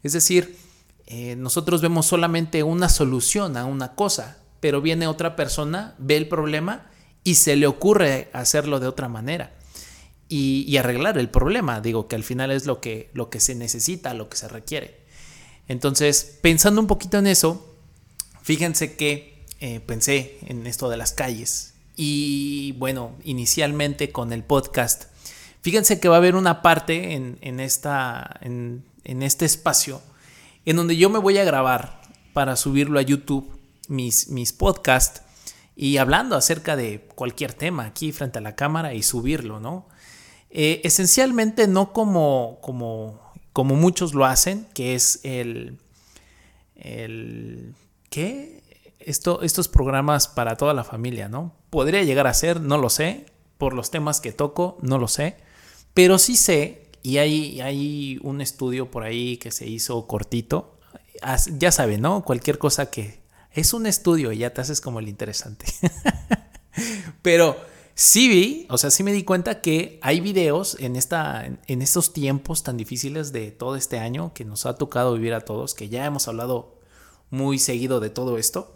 Es 0.03 0.13
decir, 0.13 0.59
eh, 1.07 1.37
nosotros 1.37 1.83
vemos 1.83 2.07
solamente 2.07 2.63
una 2.63 2.89
solución 2.89 3.57
a 3.57 3.65
una 3.65 3.95
cosa, 3.95 4.39
pero 4.61 4.81
viene 4.81 5.07
otra 5.07 5.37
persona, 5.37 5.95
ve 5.99 6.17
el 6.17 6.29
problema 6.29 6.91
y 7.25 7.35
se 7.35 7.57
le 7.57 7.67
ocurre 7.67 8.31
hacerlo 8.33 8.81
de 8.81 8.87
otra 8.87 9.09
manera 9.09 9.53
y, 10.29 10.77
arreglar 10.77 11.19
el 11.19 11.29
problema. 11.29 11.81
Digo 11.81 12.09
que 12.09 12.17
al 12.17 12.25
final 12.25 12.51
es 12.51 12.67
lo 12.67 12.81
que, 12.81 13.11
lo 13.13 13.29
que 13.29 13.41
se 13.41 13.55
necesita, 13.55 14.15
lo 14.15 14.29
que 14.29 14.37
se 14.37 14.49
requiere. 14.49 15.01
Entonces, 15.69 16.39
pensando 16.41 16.81
un 16.81 16.87
poquito 16.87 17.19
en 17.19 17.27
eso, 17.27 17.77
fíjense 18.43 18.97
que 18.97 19.45
eh, 19.61 19.81
pensé 19.81 20.39
en 20.47 20.67
esto 20.67 20.89
de 20.89 20.97
las 20.97 21.13
calles 21.13 21.75
y 21.97 22.73
bueno, 22.79 23.13
inicialmente 23.25 24.11
con 24.11 24.33
el 24.33 24.43
podcast, 24.43 25.05
fíjense 25.61 26.01
que 26.01 26.09
va 26.09 26.17
a 26.17 26.19
haber 26.19 26.37
una 26.37 26.63
parte 26.63 27.15
en, 27.15 27.61
esta, 27.61 28.41
en 28.41 28.83
este 29.05 29.45
espacio 29.45 30.01
en 30.65 30.77
donde 30.77 30.97
yo 30.97 31.11
me 31.11 31.19
voy 31.19 31.39
a 31.39 31.45
grabar 31.45 32.03
para 32.33 32.57
subirlo 32.57 32.99
a 32.99 33.03
YouTube, 33.03 33.59
mis, 33.89 34.29
mis 34.29 34.53
podcasts, 34.53 35.23
y 35.75 35.97
hablando 35.97 36.37
acerca 36.37 36.77
de 36.77 37.09
cualquier 37.15 37.55
tema 37.55 37.87
aquí 37.87 38.13
frente 38.13 38.39
a 38.39 38.43
la 38.43 38.55
cámara 38.55 38.95
y 38.95 39.03
subirlo, 39.03 39.59
¿no? 39.59 39.89
Eh, 40.51 40.83
esencialmente 40.85 41.67
no 41.67 41.93
como, 41.93 42.59
como, 42.61 43.21
como 43.53 43.75
muchos 43.75 44.13
lo 44.15 44.27
hacen, 44.27 44.67
que 44.75 44.95
es 44.95 45.21
el, 45.25 45.79
el 46.77 47.75
¿qué? 48.11 48.63
Esto, 49.01 49.41
estos 49.43 49.69
programas 49.69 50.29
para 50.29 50.57
toda 50.57 50.75
la 50.75 50.85
familia, 50.85 51.29
¿no? 51.29 51.55
Podría 51.71 52.03
llegar 52.03 52.27
a 52.27 52.35
ser, 52.35 52.61
no 52.61 52.77
lo 52.77 52.91
sé, 52.91 53.27
por 53.57 53.73
los 53.73 53.91
temas 53.91 54.21
que 54.21 54.33
toco, 54.33 54.77
no 54.83 54.99
lo 54.99 55.09
sé, 55.09 55.37
pero 55.95 56.19
sí 56.19 56.37
sé 56.37 56.82
y 57.03 57.19
hay, 57.19 57.61
hay 57.61 58.19
un 58.23 58.41
estudio 58.41 58.91
por 58.91 59.03
ahí 59.03 59.37
que 59.37 59.51
se 59.51 59.67
hizo 59.67 60.07
cortito. 60.07 60.79
Ya 61.59 61.73
saben, 61.73 62.01
¿no? 62.01 62.25
Cualquier 62.25 62.59
cosa 62.59 62.91
que... 62.91 63.21
Es 63.53 63.75
un 63.75 63.87
estudio 63.87 64.33
y 64.33 64.39
ya 64.39 64.55
te 64.55 64.63
haces 64.63 64.81
como 64.81 64.99
el 64.99 65.09
interesante. 65.09 65.67
Pero 67.23 67.57
sí 67.95 68.29
vi, 68.29 68.67
o 68.71 68.79
sea, 68.79 68.91
sí 68.91 69.03
me 69.03 69.13
di 69.13 69.25
cuenta 69.25 69.61
que 69.61 69.99
hay 70.01 70.21
videos 70.21 70.77
en, 70.81 70.97
esta, 70.97 71.45
en 71.45 71.83
estos 71.83 72.15
tiempos 72.15 72.63
tan 72.63 72.79
difíciles 72.79 73.31
de 73.31 73.51
todo 73.51 73.77
este 73.77 73.99
año 73.99 74.33
que 74.33 74.47
nos 74.47 74.65
ha 74.65 74.77
tocado 74.77 75.15
vivir 75.15 75.35
a 75.35 75.43
todos, 75.43 75.75
que 75.75 75.91
ya 75.91 76.07
hemos 76.07 76.29
hablado 76.29 76.79
muy 77.29 77.59
seguido 77.59 78.01
de 78.01 78.09
todo 78.09 78.39
esto. 78.39 78.75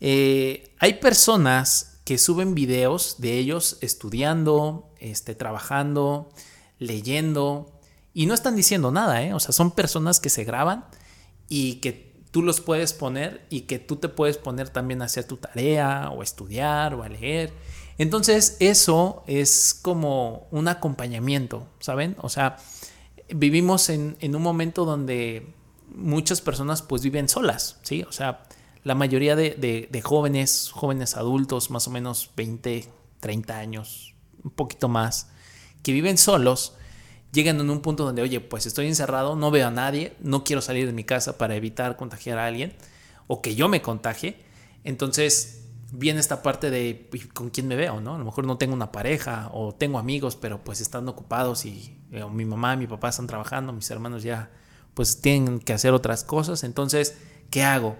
Eh, 0.00 0.74
hay 0.78 0.94
personas 0.94 2.00
que 2.04 2.18
suben 2.18 2.54
videos 2.54 3.16
de 3.18 3.38
ellos 3.38 3.78
estudiando, 3.82 4.90
este, 4.98 5.34
trabajando, 5.34 6.30
leyendo 6.80 7.70
y 8.12 8.26
no 8.26 8.34
están 8.34 8.56
diciendo 8.56 8.90
nada, 8.90 9.22
¿eh? 9.22 9.32
O 9.32 9.38
sea, 9.38 9.52
son 9.52 9.70
personas 9.70 10.18
que 10.18 10.30
se 10.30 10.42
graban 10.42 10.84
y 11.48 11.76
que 11.76 12.10
tú 12.32 12.42
los 12.42 12.60
puedes 12.60 12.92
poner 12.92 13.46
y 13.50 13.62
que 13.62 13.78
tú 13.78 13.96
te 13.96 14.08
puedes 14.08 14.36
poner 14.36 14.68
también 14.70 15.02
a 15.02 15.04
hacer 15.04 15.24
tu 15.24 15.36
tarea 15.36 16.10
o 16.10 16.24
estudiar 16.24 16.94
o 16.94 17.04
a 17.04 17.08
leer. 17.08 17.52
Entonces 17.98 18.56
eso 18.60 19.22
es 19.26 19.78
como 19.80 20.48
un 20.50 20.68
acompañamiento, 20.68 21.68
¿saben? 21.80 22.16
O 22.20 22.28
sea, 22.28 22.56
vivimos 23.28 23.90
en, 23.90 24.16
un 24.22 24.42
momento 24.42 24.84
donde 24.84 25.54
muchas 25.94 26.40
personas 26.40 26.82
pues 26.82 27.02
viven 27.02 27.28
solas, 27.28 27.78
¿sí? 27.82 28.02
O 28.04 28.12
sea, 28.12 28.44
la 28.84 28.94
mayoría 28.94 29.36
de, 29.36 29.88
de, 29.90 30.02
jóvenes, 30.02 30.70
jóvenes 30.72 31.16
adultos, 31.16 31.70
más 31.70 31.86
o 31.88 31.90
menos 31.90 32.30
20, 32.36 32.88
30 33.20 33.58
años, 33.58 34.14
un 34.42 34.50
poquito 34.50 34.88
más, 34.88 35.30
que 35.82 35.92
viven 35.92 36.18
solos, 36.18 36.74
llegan 37.32 37.60
en 37.60 37.70
un 37.70 37.80
punto 37.80 38.04
donde, 38.04 38.22
oye, 38.22 38.40
pues 38.40 38.66
estoy 38.66 38.86
encerrado, 38.86 39.36
no 39.36 39.50
veo 39.50 39.68
a 39.68 39.70
nadie, 39.70 40.14
no 40.20 40.44
quiero 40.44 40.62
salir 40.62 40.86
de 40.86 40.92
mi 40.92 41.04
casa 41.04 41.38
para 41.38 41.54
evitar 41.54 41.96
contagiar 41.96 42.38
a 42.38 42.46
alguien 42.46 42.74
o 43.26 43.42
que 43.42 43.54
yo 43.54 43.68
me 43.68 43.82
contagie. 43.82 44.36
Entonces 44.84 45.68
viene 45.92 46.20
esta 46.20 46.42
parte 46.42 46.70
de 46.70 47.08
con 47.34 47.50
quién 47.50 47.68
me 47.68 47.76
veo, 47.76 48.00
¿no? 48.00 48.14
A 48.14 48.18
lo 48.18 48.24
mejor 48.24 48.46
no 48.46 48.58
tengo 48.58 48.74
una 48.74 48.92
pareja 48.92 49.50
o 49.52 49.74
tengo 49.74 49.98
amigos, 49.98 50.36
pero 50.36 50.62
pues 50.62 50.80
están 50.80 51.08
ocupados 51.08 51.64
y 51.64 51.96
eh, 52.12 52.24
mi 52.32 52.44
mamá 52.44 52.76
mi 52.76 52.86
papá 52.86 53.08
están 53.08 53.26
trabajando, 53.26 53.72
mis 53.72 53.90
hermanos 53.90 54.22
ya 54.22 54.50
pues 54.94 55.20
tienen 55.20 55.60
que 55.60 55.72
hacer 55.72 55.92
otras 55.92 56.24
cosas. 56.24 56.64
Entonces, 56.64 57.16
¿qué 57.50 57.62
hago? 57.62 57.96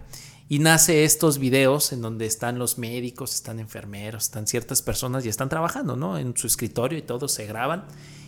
Y 0.50 0.58
nace 0.58 1.04
estos 1.04 1.38
videos 1.38 1.92
en 1.92 2.02
donde 2.02 2.26
están 2.26 2.58
los 2.58 2.76
médicos, 2.76 3.36
están 3.36 3.60
enfermeros, 3.60 4.24
están 4.24 4.48
ciertas 4.48 4.82
personas 4.82 5.24
y 5.24 5.28
están 5.28 5.48
trabajando, 5.48 5.94
¿no? 5.94 6.18
En 6.18 6.36
su 6.36 6.48
escritorio 6.48 6.98
y 6.98 7.02
todo 7.02 7.28
se 7.28 7.46
graban 7.46 7.86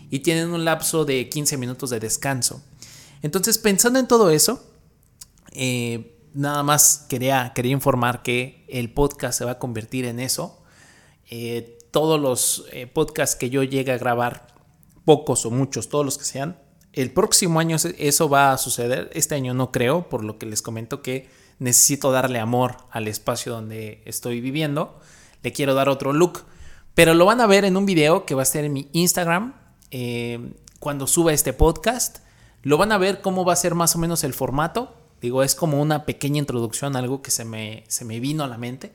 y 0.09 0.21
tienen 0.21 0.50
un 0.50 0.64
lapso 0.64 1.05
de 1.05 1.29
15 1.29 1.57
minutos 1.57 1.91
de 1.91 1.99
descanso. 1.99 2.62
Entonces, 3.23 3.59
pensando 3.59 3.99
en 3.99 4.07
todo 4.07 4.31
eso, 4.31 4.64
eh, 5.50 6.17
nada 6.33 6.62
más 6.62 7.07
quería, 7.09 7.50
quería 7.57 7.73
informar 7.73 8.23
que 8.23 8.67
el 8.69 8.95
podcast 8.95 9.37
se 9.37 9.45
va 9.45 9.50
a 9.50 9.59
convertir 9.59 10.05
en 10.05 10.21
eso. 10.21 10.62
Eh, 11.29 11.76
todos 11.91 12.21
los 12.21 12.67
eh, 12.71 12.87
podcasts 12.87 13.35
que 13.35 13.50
yo 13.50 13.64
llegue 13.64 13.91
a 13.91 13.99
grabar, 13.99 14.47
pocos 15.05 15.45
o 15.45 15.50
muchos, 15.50 15.88
todos 15.88 16.05
los 16.05 16.19
que 16.19 16.25
sean, 16.25 16.57
el 16.93 17.11
próximo 17.11 17.59
año 17.59 17.79
eso 17.99 18.29
va 18.29 18.52
a 18.52 18.59
suceder. 18.59 19.11
Este 19.12 19.35
año 19.35 19.55
no 19.55 19.73
creo, 19.73 20.09
por 20.09 20.23
lo 20.23 20.38
que 20.38 20.47
les 20.47 20.62
comento 20.62 21.02
que 21.02 21.41
necesito 21.59 22.12
darle 22.12 22.38
amor 22.38 22.76
al 22.90 23.09
espacio 23.09 23.52
donde 23.52 24.02
estoy 24.04 24.40
viviendo. 24.40 25.00
Le 25.42 25.52
quiero 25.52 25.75
dar 25.75 25.88
otro 25.88 26.12
look. 26.12 26.44
Pero 26.94 27.14
lo 27.14 27.25
van 27.25 27.40
a 27.40 27.47
ver 27.47 27.64
en 27.64 27.76
un 27.76 27.87
video 27.87 28.26
que 28.26 28.35
va 28.35 28.42
a 28.42 28.44
estar 28.44 28.64
en 28.64 28.73
mi 28.73 28.88
Instagram. 28.92 29.54
Eh, 29.90 30.54
cuando 30.82 31.06
suba 31.06 31.32
este 31.32 31.52
podcast. 31.52 32.18
Lo 32.62 32.76
van 32.76 32.90
a 32.90 32.99
ver 32.99 33.21
cómo 33.21 33.44
va 33.44 33.52
a 33.52 33.56
ser 33.56 33.76
más 33.76 33.94
o 33.94 33.99
menos 34.00 34.25
el 34.25 34.35
formato. 34.35 34.97
Digo, 35.21 35.44
es 35.44 35.54
como 35.54 35.80
una 35.80 36.04
pequeña 36.04 36.40
introducción, 36.40 36.97
algo 36.97 37.23
que 37.23 37.30
se 37.30 37.44
me, 37.44 37.85
se 37.87 38.04
me 38.04 38.18
vino 38.18 38.42
a 38.42 38.49
la 38.49 38.59
mente. 38.59 38.92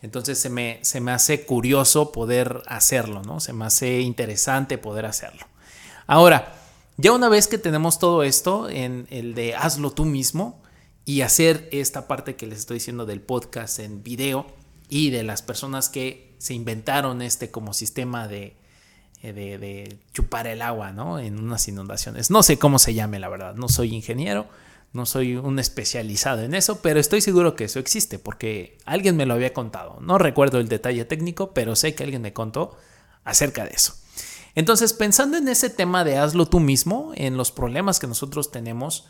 Entonces 0.00 0.38
se 0.38 0.48
me, 0.48 0.78
se 0.82 1.00
me 1.00 1.10
hace 1.10 1.44
curioso 1.44 2.12
poder 2.12 2.62
hacerlo, 2.68 3.22
¿no? 3.22 3.40
Se 3.40 3.52
me 3.52 3.64
hace 3.64 4.00
interesante 4.00 4.78
poder 4.78 5.06
hacerlo. 5.06 5.44
Ahora, 6.06 6.54
ya 6.98 7.10
una 7.10 7.28
vez 7.28 7.48
que 7.48 7.58
tenemos 7.58 7.98
todo 7.98 8.22
esto 8.22 8.68
en 8.68 9.08
el 9.10 9.34
de 9.34 9.56
hazlo 9.56 9.90
tú 9.90 10.04
mismo 10.04 10.62
y 11.04 11.20
hacer 11.20 11.68
esta 11.72 12.08
parte 12.08 12.36
que 12.36 12.46
les 12.46 12.60
estoy 12.60 12.78
diciendo 12.78 13.06
del 13.06 13.20
podcast 13.20 13.78
en 13.78 14.02
video 14.02 14.46
y 14.88 15.10
de 15.10 15.22
las 15.22 15.42
personas 15.42 15.88
que 15.88 16.34
se 16.38 16.54
inventaron 16.54 17.22
este 17.22 17.50
como 17.50 17.72
sistema 17.74 18.28
de, 18.28 18.56
eh, 19.22 19.32
de, 19.32 19.98
chupar 20.12 20.46
el 20.46 20.62
agua, 20.62 20.92
¿no? 20.92 21.18
En 21.18 21.38
unas 21.38 21.66
inundaciones. 21.68 22.30
No 22.30 22.42
sé 22.42 22.58
cómo 22.58 22.78
se 22.78 22.94
llame, 22.94 23.18
la 23.18 23.28
verdad. 23.28 23.54
No 23.54 23.68
soy 23.68 23.94
ingeniero, 23.94 24.46
no 24.92 25.06
soy 25.06 25.36
un 25.36 25.58
especializado 25.58 26.42
en 26.42 26.54
eso, 26.54 26.80
pero 26.82 27.00
estoy 27.00 27.20
seguro 27.20 27.56
que 27.56 27.64
eso 27.64 27.78
existe 27.78 28.18
porque 28.18 28.78
alguien 28.84 29.16
me 29.16 29.26
lo 29.26 29.34
había 29.34 29.52
contado. 29.52 29.98
No 30.00 30.18
recuerdo 30.18 30.58
el 30.58 30.68
detalle 30.68 31.04
técnico, 31.04 31.52
pero 31.52 31.76
sé 31.76 31.94
que 31.94 32.04
alguien 32.04 32.22
me 32.22 32.32
contó 32.32 32.76
acerca 33.24 33.64
de 33.64 33.70
eso. 33.70 33.94
Entonces, 34.54 34.92
pensando 34.92 35.36
en 35.36 35.48
ese 35.48 35.68
tema 35.68 36.04
de 36.04 36.16
hazlo 36.16 36.46
tú 36.46 36.60
mismo, 36.60 37.12
en 37.16 37.36
los 37.36 37.50
problemas 37.50 37.98
que 37.98 38.06
nosotros 38.06 38.52
tenemos 38.52 39.08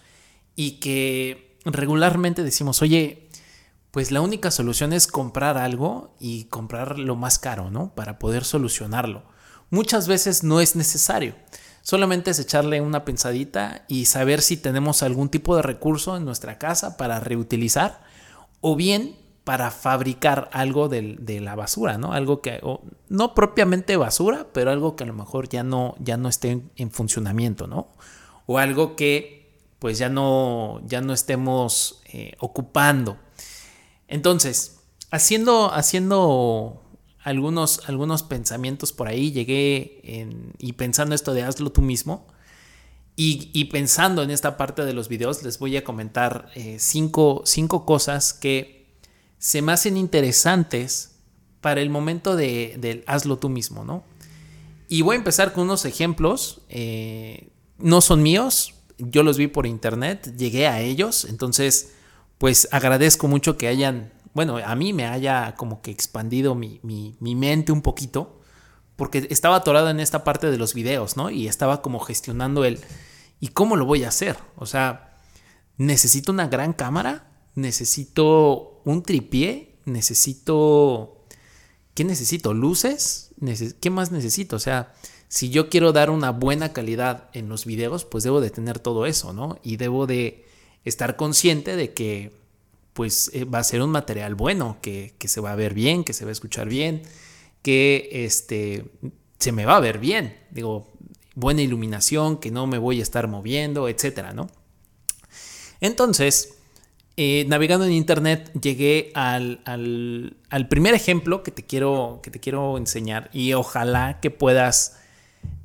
y 0.57 0.81
que 0.81 1.54
regularmente 1.65 2.43
decimos, 2.43 2.83
oye, 2.83 3.29
pues 3.91 4.11
la 4.11 4.21
única 4.21 4.51
solución 4.51 4.93
es 4.93 5.07
comprar 5.07 5.57
algo 5.57 6.15
y 6.19 6.45
comprar 6.45 6.99
lo 6.99 7.17
más 7.17 7.39
caro, 7.39 7.71
¿no? 7.71 7.95
Para 7.95 8.19
poder 8.19 8.45
solucionarlo 8.45 9.35
muchas 9.75 10.09
veces 10.09 10.45
no 10.45 10.61
es 10.61 10.77
necesario. 10.77 11.35
Solamente 11.83 12.31
es 12.31 12.39
echarle 12.39 12.81
una 12.81 13.05
pensadita 13.05 13.85
y 13.89 14.07
saber 14.07 14.41
si 14.41 14.57
tenemos 14.57 15.03
algún 15.03 15.29
tipo 15.29 15.55
de 15.57 15.63
recurso 15.63 16.17
en 16.17 16.25
nuestra 16.25 16.59
casa 16.59 16.97
para 16.97 17.21
reutilizar 17.21 18.03
o 18.61 18.77
bien 18.77 19.17
para 19.43 19.71
fabricar 19.71 20.49
algo 20.53 20.89
de, 20.89 21.41
la 21.43 21.55
basura, 21.55 21.99
¿no? 21.99 22.15
Algo 22.15 22.41
que, 22.41 22.63
no 23.11 23.35
propiamente 23.35 23.99
basura, 23.99 24.47
pero 24.55 24.71
algo 24.71 24.97
que 24.97 25.05
a 25.05 25.07
lo 25.07 25.13
mejor 25.13 25.51
ya 25.51 25.63
no, 25.63 25.97
ya 25.99 26.17
no 26.17 26.31
esté 26.31 26.63
en, 26.77 26.91
funcionamiento, 26.91 27.67
¿no? 27.67 27.89
O 28.47 28.57
algo 28.57 28.97
que 28.97 29.44
pues 29.85 29.99
ya 29.99 30.09
no, 30.09 30.81
ya 30.87 31.03
no 31.03 31.13
estemos 31.13 32.01
eh, 32.07 32.37
ocupando. 32.39 33.19
Entonces, 34.09 34.79
haciendo, 35.11 35.75
haciendo 35.75 36.83
algunos, 37.23 37.87
algunos 37.87 38.23
pensamientos 38.23 38.95
por 38.95 39.09
ahí, 39.09 39.31
llegué 39.31 40.01
y 40.57 40.73
pensando 40.73 41.15
esto 41.15 41.35
de 41.35 41.43
hazlo 41.43 41.71
tú 41.71 41.83
mismo. 41.83 42.27
Y, 43.15 43.67
pensando 43.67 44.23
en 44.23 44.31
esta 44.31 44.57
parte 44.57 44.87
de 44.87 44.95
los 44.95 45.09
videos, 45.09 45.43
les 45.43 45.59
voy 45.59 45.77
a 45.77 45.85
comentar 45.85 46.49
eh, 46.55 46.79
cinco, 46.79 47.45
cosas 47.85 48.33
que 48.33 48.87
se 49.37 49.61
me 49.61 49.73
hacen 49.73 49.99
interesantes 49.99 51.17
para 51.61 51.83
el 51.83 51.91
momento 51.91 52.37
de, 52.37 52.77
del 52.79 53.05
hazlo 53.07 53.37
tú 53.37 53.51
mismo, 53.51 53.85
¿no? 53.85 54.03
Y 54.89 55.03
voy 55.03 55.17
a 55.17 55.19
empezar 55.19 55.53
con 55.53 55.65
unos 55.65 55.85
ejemplos. 55.85 56.63
Eh, 56.71 57.51
no 57.77 58.01
son 58.01 58.23
míos, 58.23 58.74
yo 58.99 59.23
los 59.23 59.39
vi 59.39 59.47
por 59.47 59.67
internet, 59.67 60.35
llegué 60.37 60.67
a 60.67 60.81
ellos, 60.81 61.25
entonces 61.25 61.93
pues 62.39 62.69
agradezco 62.73 63.29
mucho 63.29 63.57
que 63.57 63.69
hayan 63.69 64.13
bueno, 64.35 64.59
a 64.59 64.75
mí 64.75 64.93
me 64.93 65.07
haya 65.07 65.55
como 65.57 65.81
que 65.81 65.93
expandido 65.93 66.57
mi, 66.57 66.81
mente 67.21 67.71
un 67.71 67.83
poquito, 67.83 68.41
porque 68.97 69.29
estaba 69.31 69.57
atorado 69.57 69.89
en 69.89 70.01
esta 70.01 70.25
parte 70.25 70.51
de 70.51 70.59
los 70.59 70.75
videos, 70.75 71.17
¿no? 71.17 71.31
Y 71.31 71.47
estaba 71.47 71.83
como 71.83 72.01
gestionando 72.01 72.65
el, 72.65 72.81
¿y 73.41 73.49
cómo 73.49 73.77
lo 73.77 73.87
voy 73.87 74.03
a 74.03 74.09
hacer? 74.09 74.37
O 74.57 74.67
sea, 74.67 75.17
necesito 75.79 76.33
una 76.33 76.49
gran 76.49 76.73
cámara, 76.73 77.31
necesito 77.55 78.83
un 78.85 79.03
tripié, 79.03 79.79
necesito... 79.85 81.25
¿Qué 81.95 82.03
necesito? 82.03 82.55
¿Luces? 82.55 83.31
¿Qué 83.81 83.91
más 83.91 84.11
necesito? 84.11 84.57
O 84.57 84.59
sea, 84.59 84.93
si 85.29 85.51
yo 85.51 85.69
quiero 85.69 85.93
dar 85.93 86.11
una 86.11 86.31
buena 86.31 86.73
calidad 86.73 87.29
en 87.33 87.49
los 87.49 87.67
videos, 87.67 88.05
pues 88.05 88.25
debo 88.25 88.41
de 88.41 88.51
tener 88.51 88.79
todo 88.79 89.07
eso, 89.07 89.33
¿no? 89.33 89.59
Y 89.63 89.77
debo 89.77 90.07
de 90.07 90.45
estar 90.85 91.17
consciente 91.17 91.77
de 91.77 91.93
que 91.93 92.33
pues 92.93 93.31
eh, 93.35 93.45
va 93.45 93.59
a 93.59 93.65
ser 93.65 93.83
un 93.83 93.91
material 93.91 94.35
bueno, 94.37 94.79
que, 94.81 95.15
se 95.25 95.41
va 95.41 95.53
a 95.53 95.57
ver 95.57 95.75
bien, 95.75 96.05
que 96.05 96.13
se 96.13 96.25
va 96.25 96.31
a 96.31 96.33
escuchar 96.33 96.69
bien, 96.69 97.03
que 97.63 98.09
este, 98.13 98.85
se 99.39 99.53
me 99.53 99.67
va 99.67 99.77
a 99.77 99.81
ver 99.81 99.99
bien. 99.99 100.39
Digo, 100.51 100.93
buena 101.35 101.63
iluminación, 101.63 102.39
que 102.39 102.51
no 102.51 102.67
me 102.67 102.79
voy 102.79 103.01
a 103.01 103.03
estar 103.03 103.27
moviendo, 103.27 103.89
etcétera, 103.89 104.33
¿no? 104.33 104.49
Entonces, 105.81 106.55
eh, 107.17 107.45
navegando 107.49 107.85
en 107.85 107.93
internet, 107.93 108.53
llegué 108.61 109.13
al, 109.15 109.61
primer 110.69 110.95
ejemplo 110.95 111.43
que 111.43 111.51
te, 111.51 111.65
quiero, 111.65 112.21
que 112.23 112.31
te 112.31 112.41
quiero 112.41 112.79
enseñar 112.79 113.29
y 113.33 113.53
ojalá 113.53 114.21
que 114.21 114.31
puedas 114.31 114.99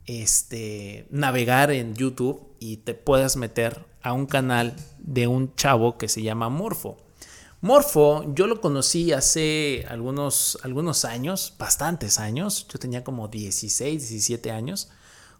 este, 0.09 1.05
navegar 1.11 1.69
en 1.69 1.93
YouTube 1.93 2.41
y 2.59 2.77
te 2.77 2.95
puedas 2.95 3.37
meter 3.37 3.85
a 4.01 4.13
un 4.13 4.25
canal 4.25 4.75
de 4.97 5.27
un 5.27 5.53
chavo 5.53 5.99
que 5.99 6.07
se 6.07 6.23
llama 6.23 6.49
Morfo. 6.49 6.97
Morfo, 7.61 8.25
yo 8.33 8.47
lo 8.47 8.59
conocí 8.59 9.11
hace 9.11 9.85
algunos, 9.87 10.57
algunos 10.63 11.05
años, 11.05 11.53
bastantes 11.59 12.17
años, 12.17 12.67
yo 12.67 12.79
tenía 12.79 13.03
como 13.03 13.27
16, 13.27 14.09
17 14.09 14.49
años, 14.49 14.89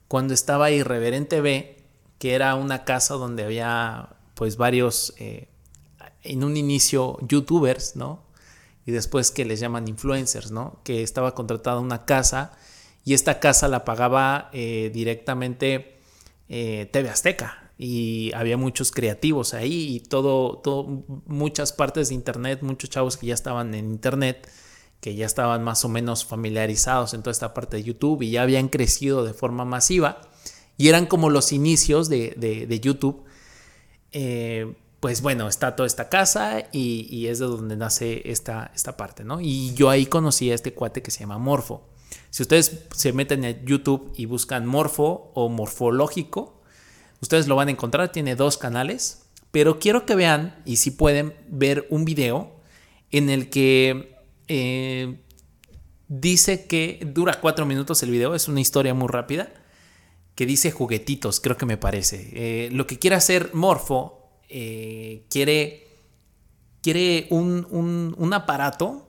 cuando 0.08 0.36
estaba 0.36 0.70
Irreverente 0.70 1.42
B, 1.42 1.84
que 2.20 2.36
era 2.36 2.54
una 2.54 2.84
casa 2.86 3.16
donde 3.16 3.46
había 3.46 4.18
pues 4.36 4.56
varios, 4.56 5.16
eh, 5.18 5.48
en 6.22 6.44
un 6.44 6.58
inicio, 6.58 7.18
youtubers, 7.28 7.96
¿no? 7.96 8.22
Y 8.86 8.92
después 8.92 9.32
que 9.32 9.46
les 9.46 9.60
llaman 9.60 9.88
influencers, 9.88 10.52
¿no? 10.52 10.80
Que 10.84 11.02
estaba 11.02 11.34
contratada 11.34 11.80
una 11.80 12.06
casa 12.06 12.52
y 13.10 13.16
esta 13.16 13.40
casa 13.40 13.68
la 13.68 13.86
pagaba 13.86 14.52
eh, 14.54 14.92
directamente 14.94 15.98
eh, 16.48 16.88
TV 16.92 17.10
Azteca 17.10 17.72
y 17.76 18.32
había 18.36 18.56
muchos 18.56 18.92
creativos 18.92 19.56
ahí 19.56 19.96
y 19.96 20.00
todo, 20.00 20.62
muchas 21.26 21.74
partes 21.74 22.10
de 22.10 22.14
internet, 22.14 22.60
muchos 22.62 22.92
chavos 22.92 23.18
que 23.18 23.26
ya 23.26 23.34
estaban 23.34 23.74
en 23.74 23.90
internet, 23.90 24.48
que 25.02 25.16
ya 25.16 25.26
estaban 25.26 25.64
más 25.64 25.84
o 25.86 25.90
menos 25.90 26.24
familiarizados 26.24 27.16
en 27.16 27.24
toda 27.24 27.32
esta 27.32 27.56
parte 27.56 27.78
de 27.78 27.84
YouTube 27.84 28.22
y 28.22 28.30
ya 28.30 28.44
habían 28.44 28.68
crecido 28.68 29.26
de 29.26 29.34
forma 29.34 29.66
masiva 29.66 30.22
y 30.78 30.90
eran 30.90 31.08
como 31.08 31.32
los 31.32 31.52
inicios 31.52 32.10
de, 32.10 32.80
YouTube. 32.80 33.24
Eh, 34.12 34.76
pues 35.00 35.24
bueno, 35.24 35.48
está 35.48 35.76
toda 35.76 35.88
esta 35.88 36.10
casa 36.10 36.64
y, 36.72 37.26
es 37.26 37.40
de 37.40 37.48
donde 37.48 37.76
nace 37.76 38.22
esta, 38.30 38.72
esta 38.76 38.98
parte, 38.98 39.24
¿no? 39.24 39.42
Y 39.42 39.74
yo 39.74 39.90
ahí 39.90 40.06
conocí 40.06 40.52
a 40.52 40.54
este 40.54 40.76
cuate 40.76 41.02
que 41.02 41.10
se 41.10 41.22
llama 41.22 41.40
Morfo. 41.40 41.90
Si 42.30 42.44
ustedes 42.44 42.86
se 42.96 43.14
meten 43.14 43.44
en 43.44 43.66
YouTube 43.66 44.14
y 44.16 44.26
buscan 44.26 44.66
Morfo 44.66 45.32
o 45.34 45.50
Morfológico, 45.50 46.60
Ustedes 47.22 47.48
lo 47.48 47.56
van 47.56 47.68
a 47.68 47.72
encontrar, 47.72 48.12
tiene 48.12 48.36
dos 48.36 48.58
canales. 48.58 49.26
pero 49.52 49.80
quiero 49.80 50.06
que 50.06 50.16
vean, 50.16 50.62
y 50.64 50.76
si 50.76 50.92
pueden, 50.92 51.34
ver 51.48 51.88
un 51.90 52.06
video 52.06 52.52
en 53.10 53.32
el 53.32 53.50
que 53.50 54.16
eh, 54.48 55.20
dice 56.08 56.68
que 56.68 57.00
dura 57.04 57.42
cuatro 57.42 57.66
minutos 57.66 58.04
el 58.04 58.12
video, 58.12 58.36
es 58.36 58.48
una 58.48 58.62
historia 58.62 58.94
muy 58.94 59.08
rápida, 59.08 59.52
que 60.36 60.46
dice 60.46 60.70
juguetitos, 60.70 61.40
creo 61.40 61.58
que 61.58 61.66
me 61.66 61.78
parece. 61.78 62.30
Eh, 62.34 62.70
lo 62.72 62.86
que 62.86 63.00
quiere 63.00 63.16
hacer 63.16 63.50
Morfo, 63.54 64.30
eh, 64.50 65.26
quiere, 65.32 65.88
quiere 66.84 67.28
un, 67.32 68.32
aparato 68.32 69.09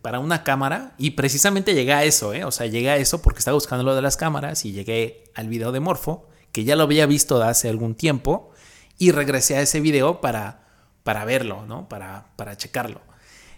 para 0.00 0.18
una 0.18 0.42
cámara 0.42 0.94
y 0.98 1.10
precisamente 1.10 1.74
llegué 1.74 1.92
a 1.92 2.04
eso, 2.04 2.32
o 2.44 2.50
sea, 2.50 2.66
llegué 2.66 2.90
a 2.90 2.96
eso 2.96 3.22
porque 3.22 3.38
estaba 3.38 3.54
buscando 3.54 3.84
lo 3.84 3.94
de 3.94 4.02
las 4.02 4.16
cámaras 4.16 4.64
y 4.64 4.72
llegué 4.72 5.24
al 5.34 5.48
video 5.48 5.72
de 5.72 5.80
Morfo, 5.80 6.28
que 6.52 6.64
ya 6.64 6.76
lo 6.76 6.84
había 6.84 7.06
visto 7.06 7.42
hace 7.42 7.68
algún 7.68 7.94
tiempo 7.94 8.50
y 8.98 9.10
regresé 9.10 9.56
a 9.56 9.60
ese 9.60 9.80
video 9.80 10.20
para, 10.20 10.66
para 11.02 11.24
verlo, 11.24 11.66
¿no? 11.66 11.88
Para, 11.88 12.28
para 12.36 12.56
checarlo. 12.56 13.00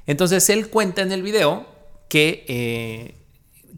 Entonces 0.06 0.48
él 0.50 0.68
cuenta 0.70 1.02
en 1.02 1.12
el 1.12 1.22
video 1.22 1.66
que, 2.08 2.44
eh, 2.48 3.14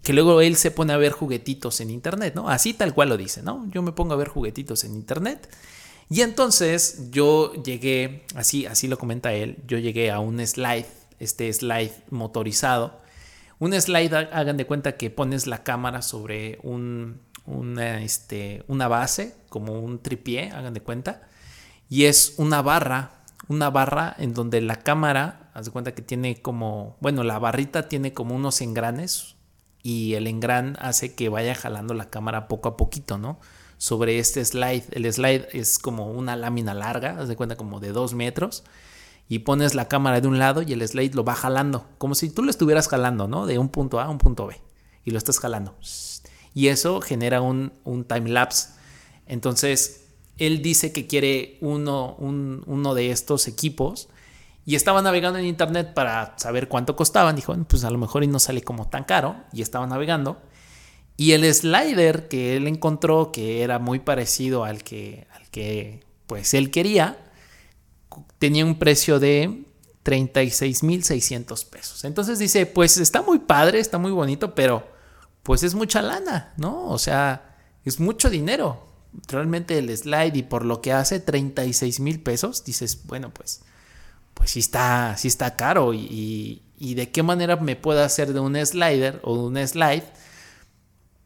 que 0.02 0.12
luego 0.12 0.40
él 0.40 0.56
se 0.56 0.70
pone 0.70 0.92
a 0.92 0.96
ver 0.96 1.12
juguetitos 1.12 1.80
en 1.80 1.90
internet, 1.90 2.34
¿no? 2.34 2.48
Así 2.48 2.74
tal 2.74 2.94
cual 2.94 3.08
lo 3.08 3.16
dice, 3.16 3.42
¿no? 3.42 3.68
Yo 3.70 3.82
me 3.82 3.92
pongo 3.92 4.14
a 4.14 4.16
ver 4.16 4.28
juguetitos 4.28 4.84
en 4.84 4.94
internet. 4.94 5.48
Y 6.10 6.22
entonces 6.22 7.10
yo 7.10 7.52
llegué, 7.62 8.24
así, 8.34 8.66
así 8.66 8.88
lo 8.88 8.98
comenta 8.98 9.32
él, 9.34 9.58
yo 9.66 9.78
llegué 9.78 10.10
a 10.10 10.20
un 10.20 10.44
slide, 10.46 10.86
este 11.18 11.52
slide 11.52 11.92
motorizado. 12.10 13.00
Un 13.58 13.78
slide, 13.80 14.14
hagan 14.32 14.56
de 14.56 14.66
cuenta 14.66 14.96
que 14.96 15.10
pones 15.10 15.46
la 15.46 15.64
cámara 15.64 16.02
sobre 16.02 16.58
un, 16.62 17.20
una, 17.44 18.02
este, 18.02 18.64
una 18.68 18.88
base, 18.88 19.34
como 19.48 19.80
un 19.80 20.00
tripié, 20.00 20.50
hagan 20.50 20.74
de 20.74 20.80
cuenta 20.80 21.28
y 21.88 22.04
es 22.04 22.34
una 22.36 22.62
barra, 22.62 23.12
una 23.48 23.70
barra 23.70 24.14
en 24.18 24.34
donde 24.34 24.60
la 24.60 24.76
cámara, 24.76 25.50
haz 25.54 25.66
de 25.66 25.70
cuenta 25.70 25.94
que 25.94 26.02
tiene 26.02 26.40
como, 26.42 26.96
bueno, 27.00 27.24
la 27.24 27.38
barrita 27.38 27.88
tiene 27.88 28.12
como 28.12 28.34
unos 28.34 28.60
engranes 28.60 29.36
y 29.82 30.14
el 30.14 30.26
engran 30.26 30.76
hace 30.80 31.14
que 31.14 31.28
vaya 31.28 31.54
jalando 31.54 31.94
la 31.94 32.10
cámara 32.10 32.46
poco 32.46 32.68
a 32.68 32.76
poquito, 32.76 33.16
¿no? 33.16 33.40
Sobre 33.78 34.18
este 34.18 34.44
slide. 34.44 34.84
El 34.90 35.10
slide 35.10 35.48
es 35.52 35.78
como 35.78 36.10
una 36.10 36.36
lámina 36.36 36.74
larga, 36.74 37.16
haz 37.18 37.28
de 37.28 37.36
cuenta 37.36 37.56
como 37.56 37.80
de 37.80 37.92
dos 37.92 38.12
metros. 38.12 38.64
Y 39.28 39.40
pones 39.40 39.74
la 39.74 39.88
cámara 39.88 40.20
de 40.20 40.28
un 40.28 40.38
lado 40.38 40.62
y 40.62 40.72
el 40.72 40.86
slide 40.86 41.14
lo 41.14 41.24
va 41.24 41.34
jalando, 41.34 41.86
como 41.98 42.14
si 42.14 42.30
tú 42.30 42.42
lo 42.42 42.50
estuvieras 42.50 42.88
jalando, 42.88 43.28
¿no? 43.28 43.46
De 43.46 43.58
un 43.58 43.68
punto 43.68 44.00
A 44.00 44.04
a 44.04 44.08
un 44.08 44.18
punto 44.18 44.46
B. 44.46 44.56
Y 45.04 45.10
lo 45.10 45.18
estás 45.18 45.38
jalando. 45.38 45.74
Y 46.54 46.68
eso 46.68 47.00
genera 47.00 47.40
un, 47.40 47.72
un 47.84 48.04
time 48.04 48.30
lapse. 48.30 48.70
Entonces, 49.26 50.06
él 50.38 50.62
dice 50.62 50.92
que 50.92 51.06
quiere 51.06 51.58
uno, 51.60 52.14
uno 52.18 52.94
de 52.94 53.10
estos 53.10 53.48
equipos 53.48 54.08
y 54.68 54.74
estaba 54.74 55.00
navegando 55.00 55.38
en 55.38 55.46
internet 55.46 55.94
para 55.94 56.34
saber 56.36 56.68
cuánto 56.68 56.94
costaban. 56.94 57.34
Dijo, 57.34 57.56
pues 57.66 57.84
a 57.84 57.90
lo 57.90 57.96
mejor 57.96 58.22
y 58.22 58.26
no 58.26 58.38
sale 58.38 58.60
como 58.60 58.86
tan 58.86 59.04
caro. 59.04 59.36
Y 59.50 59.62
estaba 59.62 59.86
navegando. 59.86 60.42
Y 61.16 61.32
el 61.32 61.52
slider 61.54 62.28
que 62.28 62.54
él 62.54 62.66
encontró, 62.68 63.32
que 63.32 63.62
era 63.62 63.78
muy 63.78 63.98
parecido 63.98 64.64
al 64.64 64.84
que, 64.84 65.26
al 65.32 65.48
que 65.48 66.04
pues 66.26 66.52
él 66.52 66.70
quería, 66.70 67.16
tenía 68.38 68.64
un 68.64 68.78
precio 68.78 69.18
de 69.18 69.64
36.600 70.04 71.66
pesos. 71.68 72.04
Entonces 72.04 72.38
dice, 72.38 72.66
pues 72.66 72.96
está 72.98 73.22
muy 73.22 73.40
padre, 73.40 73.80
está 73.80 73.98
muy 73.98 74.12
bonito, 74.12 74.54
pero 74.54 74.86
pues 75.42 75.62
es 75.62 75.74
mucha 75.74 76.02
lana, 76.02 76.52
¿no? 76.56 76.88
O 76.88 76.98
sea, 76.98 77.56
es 77.84 78.00
mucho 78.00 78.30
dinero 78.30 78.88
realmente 79.26 79.78
el 79.78 79.96
slide 79.96 80.36
y 80.36 80.42
por 80.42 80.64
lo 80.64 80.80
que 80.80 80.92
hace 80.92 81.20
36 81.20 82.00
mil 82.00 82.20
pesos, 82.20 82.64
dices, 82.64 83.06
bueno, 83.06 83.32
pues, 83.32 83.62
pues 84.34 84.50
sí 84.50 84.60
está, 84.60 85.16
sí 85.16 85.28
está 85.28 85.56
caro 85.56 85.94
y, 85.94 86.62
y, 86.78 86.94
de 86.94 87.10
qué 87.10 87.22
manera 87.22 87.56
me 87.56 87.76
puedo 87.76 88.02
hacer 88.02 88.32
de 88.32 88.40
un 88.40 88.54
slider 88.64 89.20
o 89.24 89.36
de 89.36 89.42
un 89.42 89.68
slide, 89.68 90.04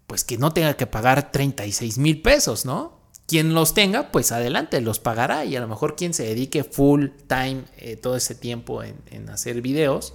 pues 0.07 0.25
que 0.25 0.39
no 0.39 0.53
tenga 0.53 0.75
que 0.75 0.87
pagar 0.87 1.31
36 1.33 1.99
mil 1.99 2.23
pesos, 2.23 2.65
¿no? 2.65 3.02
Quien 3.27 3.55
los 3.55 3.73
tenga, 3.73 4.11
pues 4.11 4.33
adelante, 4.33 4.81
los 4.81 4.99
pagará 4.99 5.45
y 5.45 5.57
a 5.57 5.61
lo 5.61 5.69
mejor 5.69 5.97
quien 5.97 6.13
se 6.13 6.25
dedique 6.25 6.65
full 6.65 7.07
time 7.29 7.65
eh, 7.79 7.97
todo 7.97 8.17
ese 8.17 8.35
tiempo 8.35 8.83
en, 8.83 9.31
hacer 9.31 9.63
videos, 9.63 10.15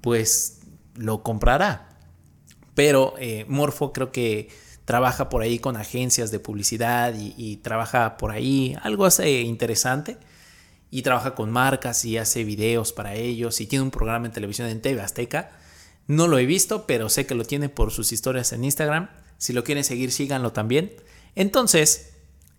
pues 0.00 0.60
lo 0.94 1.22
comprará. 1.22 1.96
Pero 2.74 3.14
eh, 3.18 3.44
Morfo 3.48 3.92
creo 3.92 4.12
que 4.12 4.48
trabaja 4.84 5.28
por 5.28 5.42
ahí 5.42 5.58
con 5.58 5.76
agencias 5.76 6.30
de 6.30 6.40
publicidad 6.40 7.14
y, 7.16 7.56
trabaja 7.58 8.16
por 8.16 8.30
ahí, 8.32 8.76
algo 8.82 9.06
hace 9.06 9.40
interesante. 9.40 10.18
Y 10.90 11.02
trabaja 11.02 11.34
con 11.34 11.50
marcas 11.50 12.04
y 12.04 12.18
hace 12.18 12.44
videos 12.44 12.92
para 12.92 13.14
ellos 13.14 13.60
y 13.60 13.66
tiene 13.66 13.82
un 13.82 13.90
programa 13.90 14.26
en 14.26 14.32
televisión 14.32 14.68
en 14.68 14.80
TV 14.80 15.00
Azteca. 15.00 15.50
No 16.06 16.28
lo 16.28 16.38
he 16.38 16.46
visto, 16.46 16.86
pero 16.86 17.08
sé 17.08 17.26
que 17.26 17.34
lo 17.34 17.44
tiene 17.44 17.68
por 17.68 17.90
sus 17.90 18.12
historias 18.12 18.52
en 18.52 18.62
Instagram. 18.62 19.10
Si 19.38 19.52
lo 19.52 19.64
quieren 19.64 19.82
seguir, 19.82 20.12
síganlo 20.12 20.52
también. 20.52 20.92
Entonces, 21.34 22.13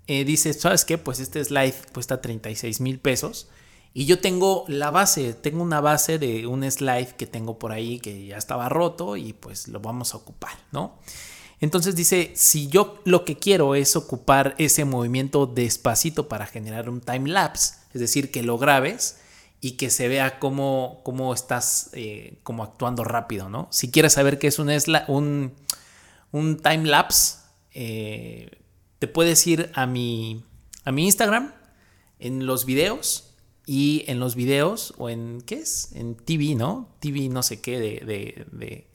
eh, 0.07 0.23
dice, 0.25 0.53
¿sabes 0.53 0.85
qué? 0.85 0.97
Pues 0.97 1.19
este 1.19 1.43
slide 1.43 1.75
cuesta 1.93 2.21
36 2.21 2.81
mil 2.81 2.99
pesos. 2.99 3.49
Y 3.93 4.05
yo 4.05 4.19
tengo 4.19 4.65
la 4.67 4.91
base, 4.91 5.33
tengo 5.33 5.63
una 5.63 5.79
base 5.79 6.19
de 6.19 6.47
un 6.47 6.69
slide 6.69 7.15
que 7.15 7.27
tengo 7.27 7.57
por 7.57 7.71
ahí 7.71 7.99
que 7.99 8.25
ya 8.25 8.37
estaba 8.37 8.67
roto 8.67 9.15
y 9.15 9.31
pues 9.31 9.69
lo 9.69 9.79
vamos 9.79 10.13
a 10.13 10.17
ocupar, 10.17 10.51
¿no? 10.73 10.99
Entonces 11.61 11.95
dice, 11.95 12.33
si 12.35 12.67
yo 12.67 12.99
lo 13.05 13.23
que 13.23 13.37
quiero 13.37 13.73
es 13.73 13.95
ocupar 13.95 14.53
ese 14.57 14.83
movimiento 14.83 15.47
despacito 15.47 16.27
para 16.27 16.45
generar 16.45 16.89
un 16.89 16.99
time 16.99 17.29
lapse, 17.29 17.75
es 17.93 18.01
decir, 18.01 18.31
que 18.31 18.43
lo 18.43 18.57
grabes 18.57 19.19
y 19.61 19.71
que 19.71 19.89
se 19.89 20.09
vea 20.09 20.39
cómo, 20.39 20.99
cómo 21.05 21.33
estás 21.33 21.89
eh, 21.93 22.39
actuando 22.59 23.05
rápido, 23.05 23.47
¿no? 23.47 23.69
Si 23.71 23.89
quieres 23.89 24.13
saber 24.13 24.37
qué 24.37 24.47
es 24.47 24.59
un, 24.59 24.69
un, 25.07 25.53
un 26.33 26.57
time 26.57 26.83
lapse, 26.83 27.37
eh, 27.71 28.51
te 28.99 29.07
puedes 29.07 29.45
ir 29.47 29.71
a 29.73 29.85
mi, 29.85 30.43
a 30.83 30.91
mi 30.91 31.05
Instagram, 31.05 31.53
en 32.19 32.45
los 32.45 32.65
videos, 32.65 33.31
y 33.67 34.03
en 34.07 34.19
los 34.19 34.35
videos, 34.35 34.93
o 34.97 35.09
en, 35.09 35.41
¿qué 35.41 35.55
es? 35.55 35.89
En 35.93 36.15
TV, 36.15 36.55
¿no? 36.55 36.95
TV 36.99 37.29
no 37.29 37.41
sé 37.41 37.61
qué 37.61 37.79
de, 37.79 38.45
de 38.51 38.87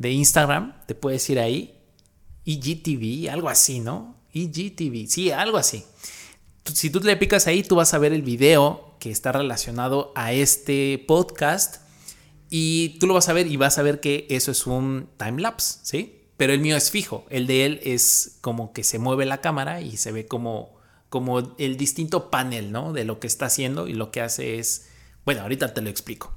de 0.00 0.10
Instagram, 0.12 0.74
te 0.86 0.94
puedes 0.94 1.28
ir 1.28 1.38
ahí, 1.38 1.74
IGTV, 2.46 3.30
algo 3.30 3.50
así, 3.50 3.80
¿no? 3.80 4.16
IGTV, 4.32 5.06
sí, 5.06 5.30
algo 5.30 5.58
así. 5.58 5.84
Si 6.72 6.88
tú 6.88 7.00
le 7.00 7.18
picas 7.18 7.46
ahí, 7.46 7.62
tú 7.62 7.76
vas 7.76 7.92
a 7.92 7.98
ver 7.98 8.14
el 8.14 8.22
video 8.22 8.96
que 8.98 9.10
está 9.10 9.30
relacionado 9.30 10.10
a 10.16 10.32
este 10.32 11.04
podcast 11.06 11.82
y 12.48 12.98
tú 12.98 13.06
lo 13.08 13.12
vas 13.12 13.28
a 13.28 13.34
ver 13.34 13.46
y 13.46 13.58
vas 13.58 13.76
a 13.76 13.82
ver 13.82 14.00
que 14.00 14.26
eso 14.30 14.50
es 14.52 14.66
un 14.66 15.10
time 15.18 15.42
lapse, 15.42 15.80
¿sí? 15.82 16.19
Pero 16.40 16.54
el 16.54 16.60
mío 16.60 16.74
es 16.74 16.90
fijo, 16.90 17.26
el 17.28 17.46
de 17.46 17.66
él 17.66 17.80
es 17.82 18.38
como 18.40 18.72
que 18.72 18.82
se 18.82 18.98
mueve 18.98 19.26
la 19.26 19.42
cámara 19.42 19.82
y 19.82 19.98
se 19.98 20.10
ve 20.10 20.24
como, 20.24 20.74
como 21.10 21.54
el 21.58 21.76
distinto 21.76 22.30
panel, 22.30 22.72
¿no? 22.72 22.94
De 22.94 23.04
lo 23.04 23.20
que 23.20 23.26
está 23.26 23.44
haciendo 23.44 23.88
y 23.88 23.92
lo 23.92 24.10
que 24.10 24.22
hace 24.22 24.58
es, 24.58 24.86
bueno, 25.26 25.42
ahorita 25.42 25.74
te 25.74 25.82
lo 25.82 25.90
explico. 25.90 26.32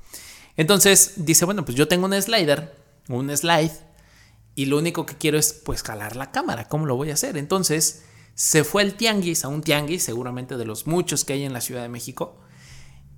Entonces 0.58 1.14
dice, 1.16 1.46
bueno, 1.46 1.64
pues 1.64 1.78
yo 1.78 1.88
tengo 1.88 2.06
un 2.06 2.22
slider 2.22 2.76
un 3.08 3.30
slide 3.38 3.72
y 4.56 4.66
lo 4.66 4.78
único 4.78 5.06
que 5.06 5.16
quiero 5.16 5.38
es 5.38 5.54
pues 5.54 5.84
jalar 5.84 6.18
la 6.18 6.32
cámara. 6.32 6.68
¿Cómo 6.68 6.86
lo 6.86 6.98
voy 6.98 7.10
a 7.12 7.14
hacer? 7.14 7.38
Entonces 7.38 8.04
se 8.36 8.66
fue 8.66 8.82
al 8.82 8.96
tianguis, 8.96 9.46
a 9.46 9.48
un 9.48 9.62
tianguis, 9.62 10.04
seguramente 10.04 10.58
de 10.58 10.66
los 10.66 10.86
muchos 10.86 11.24
que 11.24 11.32
hay 11.32 11.44
en 11.46 11.54
la 11.54 11.62
Ciudad 11.62 11.82
de 11.82 11.88
México, 11.88 12.36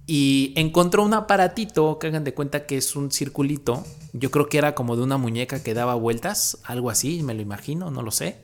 y 0.07 0.53
encontró 0.55 1.03
un 1.03 1.13
aparatito 1.13 1.97
que 1.99 2.07
hagan 2.07 2.23
de 2.23 2.33
cuenta 2.33 2.65
que 2.65 2.77
es 2.77 2.95
un 2.95 3.11
circulito. 3.11 3.83
Yo 4.13 4.31
creo 4.31 4.47
que 4.47 4.57
era 4.57 4.75
como 4.75 4.95
de 4.95 5.03
una 5.03 5.17
muñeca 5.17 5.63
que 5.63 5.73
daba 5.73 5.95
vueltas, 5.95 6.59
algo 6.63 6.89
así, 6.89 7.23
me 7.23 7.33
lo 7.33 7.41
imagino, 7.41 7.89
no 7.91 8.01
lo 8.01 8.11
sé. 8.11 8.37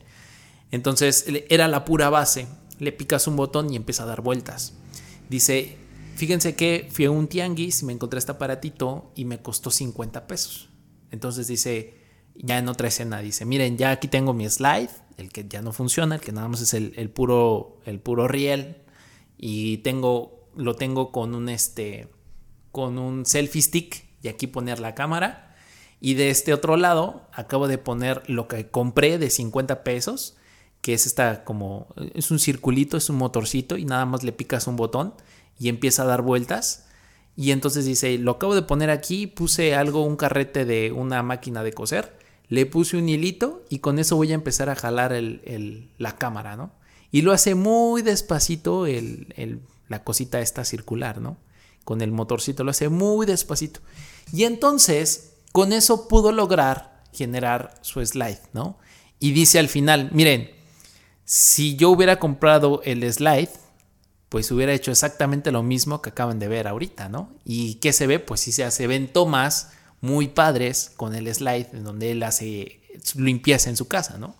Entonces 0.70 1.26
era 1.48 1.68
la 1.68 1.84
pura 1.84 2.10
base. 2.10 2.46
Le 2.78 2.90
picas 2.90 3.26
un 3.26 3.36
botón 3.36 3.72
y 3.72 3.76
empieza 3.76 4.02
a 4.02 4.06
dar 4.06 4.22
vueltas. 4.22 4.74
Dice, 5.28 5.76
fíjense 6.16 6.56
que 6.56 6.88
fui 6.90 7.04
a 7.04 7.10
un 7.10 7.28
tianguis 7.28 7.82
y 7.82 7.84
me 7.84 7.92
encontré 7.92 8.18
este 8.18 8.32
aparatito 8.32 9.12
y 9.14 9.24
me 9.24 9.40
costó 9.40 9.70
50 9.70 10.26
pesos. 10.26 10.68
Entonces 11.10 11.46
dice, 11.46 11.94
ya 12.34 12.58
en 12.58 12.68
otra 12.68 12.88
escena 12.88 13.20
dice, 13.20 13.44
miren, 13.44 13.76
ya 13.76 13.90
aquí 13.90 14.08
tengo 14.08 14.32
mi 14.32 14.48
slide, 14.48 14.90
el 15.16 15.30
que 15.30 15.46
ya 15.48 15.62
no 15.62 15.72
funciona, 15.72 16.16
el 16.16 16.20
que 16.20 16.32
nada 16.32 16.48
más 16.48 16.60
es 16.60 16.74
el, 16.74 17.10
puro, 17.10 17.80
el 17.84 18.00
puro 18.00 18.28
riel, 18.28 18.78
y 19.38 19.78
tengo, 19.78 20.41
lo 20.56 20.76
tengo 20.76 21.12
con 21.12 21.34
un, 21.34 21.48
este, 21.48 22.08
con 22.70 22.98
un 22.98 23.26
selfie 23.26 23.62
stick 23.62 24.04
y 24.22 24.28
aquí 24.28 24.46
poner 24.46 24.80
la 24.80 24.94
cámara. 24.94 25.56
Y 26.00 26.14
de 26.14 26.30
este 26.30 26.52
otro 26.52 26.76
lado 26.76 27.28
acabo 27.32 27.68
de 27.68 27.78
poner 27.78 28.22
lo 28.28 28.48
que 28.48 28.68
compré 28.68 29.18
de 29.18 29.30
50 29.30 29.84
pesos, 29.84 30.36
que 30.80 30.94
es 30.94 31.06
esta 31.06 31.44
como, 31.44 31.86
es 32.14 32.30
un 32.30 32.38
circulito, 32.38 32.96
es 32.96 33.08
un 33.08 33.16
motorcito 33.16 33.76
y 33.76 33.84
nada 33.84 34.04
más 34.04 34.24
le 34.24 34.32
picas 34.32 34.66
un 34.66 34.76
botón 34.76 35.14
y 35.58 35.68
empieza 35.68 36.02
a 36.02 36.06
dar 36.06 36.22
vueltas 36.22 36.86
y 37.36 37.52
entonces 37.52 37.84
dice, 37.84 38.18
lo 38.18 38.32
acabo 38.32 38.54
de 38.54 38.62
poner 38.62 38.90
aquí, 38.90 39.26
puse 39.26 39.74
algo, 39.74 40.04
un 40.04 40.16
carrete 40.16 40.64
de 40.64 40.92
una 40.92 41.22
máquina 41.22 41.62
de 41.62 41.72
coser, 41.72 42.16
le 42.48 42.66
puse 42.66 42.96
un 42.96 43.08
hilito 43.08 43.64
y 43.70 43.78
con 43.78 43.98
eso 43.98 44.16
voy 44.16 44.32
a 44.32 44.34
empezar 44.34 44.68
a 44.68 44.74
jalar 44.74 45.12
el, 45.12 45.90
la 45.96 46.16
cámara, 46.16 46.56
¿no? 46.56 46.72
Y 47.10 47.22
lo 47.22 47.32
hace 47.32 47.54
muy 47.54 48.02
despacito 48.02 48.86
el, 48.86 49.60
la 49.92 50.02
cosita 50.02 50.40
esta 50.40 50.64
circular, 50.64 51.20
¿no? 51.20 51.36
Con 51.84 52.00
el 52.00 52.10
motorcito 52.10 52.64
lo 52.64 52.72
hace 52.72 52.88
muy 52.88 53.26
despacito. 53.26 53.80
Y 54.32 54.44
entonces, 54.44 55.34
con 55.52 55.72
eso 55.72 56.08
pudo 56.08 56.32
lograr 56.32 57.04
generar 57.12 57.74
su 57.82 58.04
slide, 58.04 58.40
¿no? 58.52 58.78
Y 59.20 59.30
dice 59.32 59.60
al 59.60 59.68
final, 59.68 60.10
miren, 60.12 60.50
si 61.24 61.76
yo 61.76 61.90
hubiera 61.90 62.18
comprado 62.18 62.82
el 62.84 63.10
slide, 63.12 63.50
pues 64.28 64.50
hubiera 64.50 64.72
hecho 64.72 64.90
exactamente 64.90 65.52
lo 65.52 65.62
mismo 65.62 66.02
que 66.02 66.10
acaban 66.10 66.38
de 66.38 66.48
ver 66.48 66.66
ahorita, 66.66 67.08
¿no? 67.08 67.30
¿Y 67.44 67.74
qué 67.76 67.92
se 67.92 68.06
ve? 68.06 68.18
Pues 68.18 68.40
sí 68.40 68.50
se 68.50 68.64
hace 68.64 68.86
ven 68.86 69.12
tomas 69.12 69.72
muy 70.00 70.28
padres 70.28 70.90
con 70.96 71.14
el 71.14 71.32
slide 71.32 71.68
en 71.72 71.84
donde 71.84 72.10
él 72.10 72.22
hace 72.22 72.80
limpieza 73.14 73.70
en 73.70 73.76
su 73.76 73.88
casa, 73.88 74.18
¿no? 74.18 74.34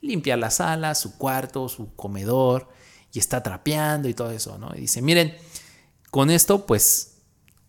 Limpia 0.00 0.36
la 0.36 0.50
sala, 0.50 0.94
su 0.94 1.16
cuarto, 1.16 1.68
su 1.68 1.94
comedor 1.94 2.68
y 3.12 3.18
está 3.18 3.42
trapeando 3.42 4.08
y 4.08 4.14
todo 4.14 4.30
eso, 4.30 4.58
¿no? 4.58 4.70
Y 4.74 4.82
dice, 4.82 5.02
miren, 5.02 5.36
con 6.10 6.30
esto, 6.30 6.66
pues, 6.66 7.18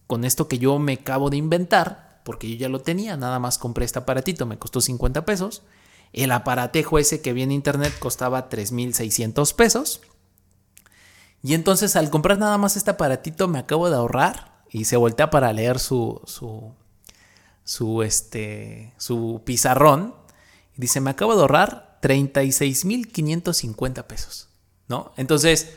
con 0.08 0.26
esto 0.26 0.48
que 0.48 0.58
yo 0.58 0.80
me 0.80 0.94
acabo 0.94 1.30
de 1.30 1.38
inventar, 1.38 2.22
porque 2.24 2.50
yo 2.50 2.56
ya 2.56 2.70
lo 2.70 2.82
tenía, 2.82 3.18
nada 3.18 3.40
más 3.40 3.58
compré 3.58 3.86
este 3.86 4.00
aparatito, 4.00 4.46
me 4.46 4.60
costó 4.60 4.82
50 4.82 5.26
pesos. 5.26 5.64
El 6.14 6.32
aparatejo 6.32 7.00
ese 7.00 7.22
que 7.22 7.34
viene 7.34 7.54
en 7.54 7.58
internet 7.58 7.94
costaba 8.00 8.50
3.600 8.50 9.54
pesos. 9.56 10.02
Y 11.44 11.54
entonces 11.54 11.96
al 11.96 12.10
comprar 12.10 12.40
nada 12.40 12.58
más 12.58 12.76
este 12.76 12.90
aparatito 12.92 13.48
me 13.48 13.60
acabo 13.60 13.90
de 13.90 13.96
ahorrar 13.96 14.64
y 14.70 14.84
se 14.86 14.98
voltea 14.98 15.30
para 15.30 15.54
leer 15.54 15.80
su, 15.80 16.22
su, 16.26 16.74
su, 17.64 18.04
este, 18.04 18.94
su 18.98 19.42
pizarrón. 19.46 20.16
Y 20.76 20.82
dice, 20.82 21.00
me 21.02 21.12
acabo 21.12 21.36
de 21.36 21.42
ahorrar 21.42 22.00
36.550 22.02 24.04
pesos. 24.06 24.47
¿No? 24.88 25.12
Entonces, 25.18 25.74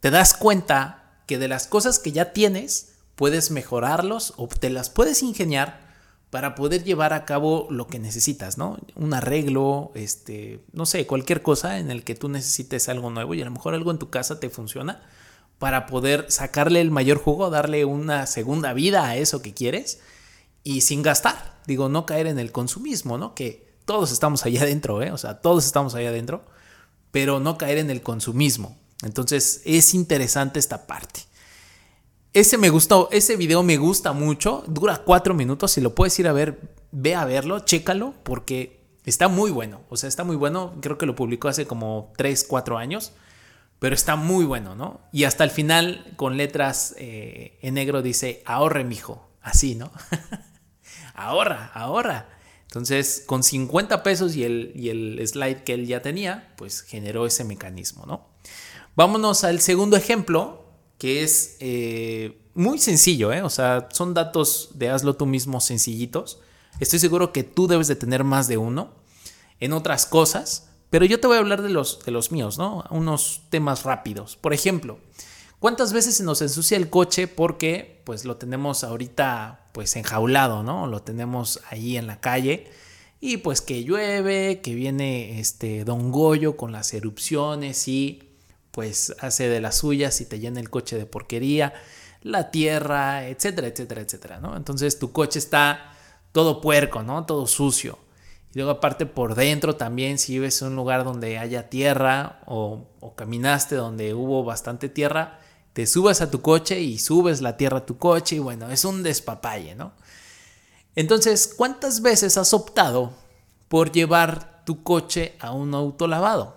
te 0.00 0.10
das 0.10 0.34
cuenta 0.34 1.20
que 1.26 1.38
de 1.38 1.48
las 1.48 1.66
cosas 1.66 1.98
que 1.98 2.12
ya 2.12 2.32
tienes, 2.32 2.94
puedes 3.16 3.50
mejorarlos 3.50 4.34
o 4.36 4.46
te 4.48 4.70
las 4.70 4.90
puedes 4.90 5.22
ingeniar 5.22 5.86
para 6.30 6.54
poder 6.54 6.84
llevar 6.84 7.12
a 7.12 7.24
cabo 7.24 7.66
lo 7.70 7.86
que 7.86 7.98
necesitas, 7.98 8.58
¿no? 8.58 8.78
Un 8.94 9.14
arreglo, 9.14 9.92
este, 9.94 10.60
no 10.72 10.84
sé, 10.84 11.06
cualquier 11.06 11.42
cosa 11.42 11.78
en 11.78 11.90
el 11.90 12.04
que 12.04 12.14
tú 12.14 12.28
necesites 12.28 12.88
algo 12.88 13.10
nuevo 13.10 13.34
y 13.34 13.42
a 13.42 13.44
lo 13.44 13.50
mejor 13.50 13.74
algo 13.74 13.90
en 13.90 13.98
tu 13.98 14.10
casa 14.10 14.40
te 14.40 14.50
funciona 14.50 15.02
para 15.58 15.86
poder 15.86 16.26
sacarle 16.28 16.80
el 16.80 16.90
mayor 16.90 17.18
jugo, 17.18 17.48
darle 17.48 17.84
una 17.84 18.26
segunda 18.26 18.72
vida 18.74 19.06
a 19.06 19.16
eso 19.16 19.40
que 19.40 19.54
quieres 19.54 20.00
y 20.62 20.82
sin 20.82 21.02
gastar. 21.02 21.60
Digo, 21.66 21.88
no 21.88 22.06
caer 22.06 22.26
en 22.26 22.38
el 22.38 22.52
consumismo, 22.52 23.18
¿no? 23.18 23.34
Que 23.34 23.74
todos 23.84 24.12
estamos 24.12 24.44
allá 24.44 24.62
adentro, 24.62 25.02
¿eh? 25.02 25.12
O 25.12 25.18
sea, 25.18 25.40
todos 25.40 25.64
estamos 25.64 25.94
allá 25.94 26.10
adentro, 26.10 26.44
pero 27.16 27.40
no 27.40 27.56
caer 27.56 27.78
en 27.78 27.88
el 27.88 28.02
consumismo. 28.02 28.76
Entonces, 29.02 29.62
es 29.64 29.94
interesante 29.94 30.58
esta 30.58 30.86
parte. 30.86 31.20
Ese 32.34 32.58
me 32.58 32.68
gustó, 32.68 33.08
ese 33.10 33.36
video 33.36 33.62
me 33.62 33.78
gusta 33.78 34.12
mucho, 34.12 34.62
dura 34.66 34.98
cuatro 34.98 35.32
minutos, 35.32 35.72
si 35.72 35.80
lo 35.80 35.94
puedes 35.94 36.18
ir 36.18 36.28
a 36.28 36.34
ver, 36.34 36.60
ve 36.92 37.14
a 37.14 37.24
verlo, 37.24 37.60
chécalo, 37.60 38.12
porque 38.22 38.84
está 39.06 39.28
muy 39.28 39.50
bueno, 39.50 39.80
o 39.88 39.96
sea, 39.96 40.10
está 40.10 40.24
muy 40.24 40.36
bueno, 40.36 40.74
creo 40.82 40.98
que 40.98 41.06
lo 41.06 41.16
publicó 41.16 41.48
hace 41.48 41.66
como 41.66 42.12
tres, 42.18 42.44
cuatro 42.44 42.76
años, 42.76 43.12
pero 43.78 43.94
está 43.94 44.16
muy 44.16 44.44
bueno, 44.44 44.74
¿no? 44.74 45.00
Y 45.10 45.24
hasta 45.24 45.42
el 45.42 45.50
final, 45.50 46.12
con 46.16 46.36
letras 46.36 46.94
eh, 46.98 47.58
en 47.62 47.72
negro, 47.72 48.02
dice, 48.02 48.42
ahorre, 48.44 48.84
mijo, 48.84 49.26
así, 49.40 49.74
¿no? 49.74 49.90
ahorra, 51.14 51.70
ahorra. 51.72 52.35
Entonces, 52.76 53.22
con 53.24 53.42
50 53.42 54.02
pesos 54.02 54.36
y 54.36 54.44
el, 54.44 54.72
y 54.74 54.90
el 54.90 55.26
slide 55.26 55.64
que 55.64 55.72
él 55.72 55.86
ya 55.86 56.02
tenía, 56.02 56.52
pues 56.58 56.82
generó 56.82 57.24
ese 57.24 57.42
mecanismo, 57.42 58.04
¿no? 58.04 58.28
Vámonos 58.94 59.44
al 59.44 59.60
segundo 59.60 59.96
ejemplo, 59.96 60.66
que 60.98 61.22
es 61.22 61.56
eh, 61.60 62.38
muy 62.52 62.78
sencillo, 62.78 63.32
¿eh? 63.32 63.40
O 63.40 63.48
sea, 63.48 63.88
son 63.92 64.12
datos 64.12 64.72
de 64.74 64.90
hazlo 64.90 65.16
tú 65.16 65.24
mismo 65.24 65.60
sencillitos. 65.62 66.38
Estoy 66.78 66.98
seguro 66.98 67.32
que 67.32 67.44
tú 67.44 67.66
debes 67.66 67.88
de 67.88 67.96
tener 67.96 68.24
más 68.24 68.46
de 68.46 68.58
uno 68.58 68.92
en 69.58 69.72
otras 69.72 70.04
cosas, 70.04 70.68
pero 70.90 71.06
yo 71.06 71.18
te 71.18 71.28
voy 71.28 71.38
a 71.38 71.40
hablar 71.40 71.62
de 71.62 71.70
los, 71.70 72.04
de 72.04 72.12
los 72.12 72.30
míos, 72.30 72.58
¿no? 72.58 72.84
Unos 72.90 73.40
temas 73.48 73.84
rápidos. 73.84 74.36
Por 74.36 74.52
ejemplo, 74.52 74.98
¿cuántas 75.58 75.92
veces 75.92 76.16
se 76.16 76.24
nos 76.24 76.42
ensucia 76.42 76.76
el 76.76 76.90
coche 76.90 77.28
porque 77.28 78.02
pues 78.04 78.24
lo 78.24 78.36
tenemos 78.36 78.84
ahorita 78.84 79.68
pues 79.72 79.96
enjaulado, 79.96 80.62
¿no? 80.62 80.86
Lo 80.86 81.02
tenemos 81.02 81.60
ahí 81.70 81.96
en 81.96 82.06
la 82.06 82.20
calle 82.20 82.70
y 83.20 83.38
pues 83.38 83.60
que 83.60 83.84
llueve, 83.84 84.60
que 84.60 84.74
viene 84.74 85.40
este 85.40 85.84
Don 85.84 86.12
Goyo 86.12 86.56
con 86.56 86.72
las 86.72 86.94
erupciones 86.94 87.88
y 87.88 88.36
pues 88.70 89.16
hace 89.20 89.48
de 89.48 89.60
las 89.60 89.78
suyas 89.78 90.20
y 90.20 90.26
te 90.26 90.38
llena 90.38 90.60
el 90.60 90.70
coche 90.70 90.96
de 90.96 91.06
porquería, 91.06 91.72
la 92.22 92.50
tierra, 92.50 93.26
etcétera, 93.26 93.68
etcétera, 93.68 94.02
etcétera, 94.02 94.40
¿no? 94.40 94.56
Entonces 94.56 94.98
tu 94.98 95.12
coche 95.12 95.38
está 95.38 95.92
todo 96.32 96.60
puerco, 96.60 97.02
¿no? 97.02 97.24
Todo 97.24 97.46
sucio. 97.46 97.98
Y 98.52 98.58
luego 98.58 98.72
aparte 98.72 99.06
por 99.06 99.34
dentro 99.34 99.76
también, 99.76 100.18
si 100.18 100.34
vives 100.34 100.60
en 100.60 100.68
un 100.68 100.76
lugar 100.76 101.04
donde 101.04 101.38
haya 101.38 101.70
tierra 101.70 102.40
o, 102.46 102.86
o 103.00 103.14
caminaste 103.14 103.74
donde 103.76 104.12
hubo 104.12 104.44
bastante 104.44 104.88
tierra, 104.88 105.38
te 105.76 105.86
subas 105.86 106.22
a 106.22 106.30
tu 106.30 106.40
coche 106.40 106.80
y 106.80 106.98
subes 106.98 107.42
la 107.42 107.58
tierra 107.58 107.80
a 107.80 107.84
tu 107.84 107.98
coche 107.98 108.36
y 108.36 108.38
bueno, 108.38 108.70
es 108.70 108.86
un 108.86 109.02
despapalle, 109.02 109.74
¿no? 109.74 109.92
Entonces, 110.94 111.52
¿cuántas 111.54 112.00
veces 112.00 112.38
has 112.38 112.54
optado 112.54 113.12
por 113.68 113.92
llevar 113.92 114.64
tu 114.64 114.82
coche 114.82 115.36
a 115.38 115.52
un 115.52 115.74
autolavado? 115.74 116.56